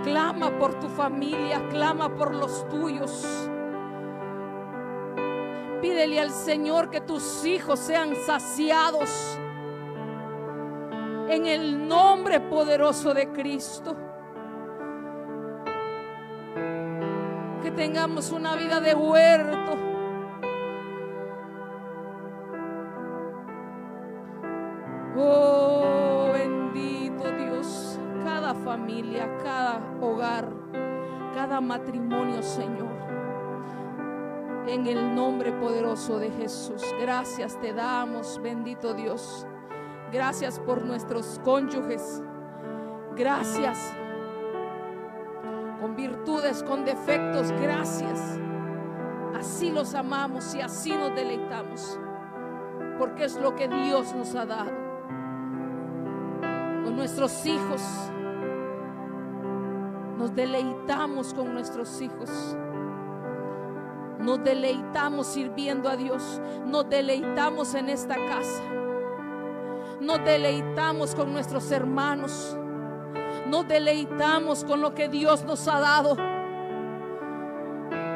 clama 0.01 0.57
por 0.57 0.79
tu 0.79 0.87
familia, 0.87 1.61
clama 1.67 2.07
por 2.15 2.33
los 2.33 2.65
tuyos. 2.69 3.27
Pídele 5.81 6.21
al 6.21 6.31
Señor 6.31 6.89
que 6.89 7.01
tus 7.01 7.43
hijos 7.43 7.79
sean 7.79 8.15
saciados 8.25 9.09
en 11.27 11.47
el 11.47 11.85
nombre 11.85 12.39
poderoso 12.39 13.13
de 13.13 13.29
Cristo. 13.33 13.97
Que 17.61 17.71
tengamos 17.71 18.31
una 18.31 18.55
vida 18.55 18.79
de 18.79 18.95
huerto. 18.95 19.88
Matrimonio, 31.61 32.41
Señor 32.41 32.99
en 34.69 34.85
el 34.85 35.15
nombre 35.15 35.51
poderoso 35.51 36.19
de 36.19 36.29
Jesús. 36.31 36.83
Gracias 36.99 37.59
te 37.59 37.73
damos, 37.73 38.39
bendito 38.41 38.93
Dios. 38.93 39.47
Gracias 40.11 40.59
por 40.59 40.85
nuestros 40.85 41.39
cónyuges. 41.43 42.21
Gracias. 43.15 43.93
Con 45.81 45.95
virtudes, 45.95 46.63
con 46.63 46.85
defectos, 46.85 47.51
gracias. 47.51 48.39
Así 49.35 49.71
los 49.71 49.95
amamos 49.95 50.53
y 50.55 50.61
así 50.61 50.95
nos 50.95 51.15
deleitamos. 51.15 51.99
Porque 52.97 53.25
es 53.25 53.39
lo 53.39 53.55
que 53.55 53.67
Dios 53.67 54.13
nos 54.13 54.35
ha 54.35 54.45
dado. 54.45 54.71
Con 56.83 56.95
nuestros 56.95 57.45
hijos. 57.45 57.81
Nos 60.19 60.35
deleitamos 60.35 61.33
con 61.33 61.53
nuestros 61.53 62.01
hijos. 62.01 62.29
Nos 64.19 64.43
deleitamos 64.43 65.27
sirviendo 65.27 65.87
a 65.87 65.95
Dios. 65.95 66.41
Nos 66.65 66.89
deleitamos 66.89 67.73
en 67.73 67.87
esta 67.87 68.15
casa. 68.15 68.63
Nos 70.01 70.23
deleitamos 70.25 71.15
con 71.15 71.31
nuestros 71.31 71.71
hermanos. 71.71 72.57
Nos 73.47 73.65
deleitamos 73.65 74.65
con 74.65 74.81
lo 74.81 74.93
que 74.93 75.07
Dios 75.07 75.45
nos 75.45 75.65
ha 75.69 75.79
dado. 75.79 76.17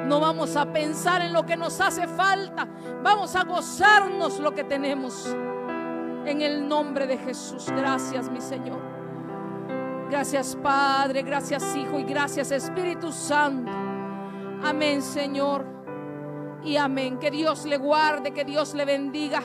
No 0.06 0.20
vamos 0.20 0.58
a 0.58 0.74
pensar 0.74 1.22
en 1.22 1.32
lo 1.32 1.46
que 1.46 1.56
nos 1.56 1.80
hace 1.80 2.06
falta. 2.06 2.68
Vamos 3.02 3.34
a 3.38 3.46
gozarnos 3.46 4.42
lo 4.42 4.54
que 4.54 4.66
tenemos. 4.66 5.34
En 6.26 6.42
el 6.42 6.68
nombre 6.68 7.08
de 7.08 7.18
Jesús. 7.18 7.68
Gracias, 7.74 8.30
mi 8.30 8.42
Señor. 8.42 8.93
Gracias, 10.14 10.56
Padre. 10.62 11.24
Gracias, 11.24 11.76
Hijo. 11.76 11.98
Y 11.98 12.04
gracias, 12.04 12.52
Espíritu 12.52 13.12
Santo. 13.12 13.72
Amén, 14.62 15.02
Señor. 15.02 15.66
Y 16.64 16.78
amén. 16.78 17.18
Que 17.18 17.32
Dios 17.32 17.66
le 17.66 17.78
guarde, 17.78 18.32
que 18.32 18.46
Dios 18.46 18.76
le 18.76 18.86
bendiga. 18.86 19.42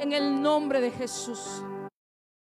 En 0.00 0.12
el 0.12 0.42
nombre 0.42 0.80
de 0.80 0.90
Jesús. 0.90 1.62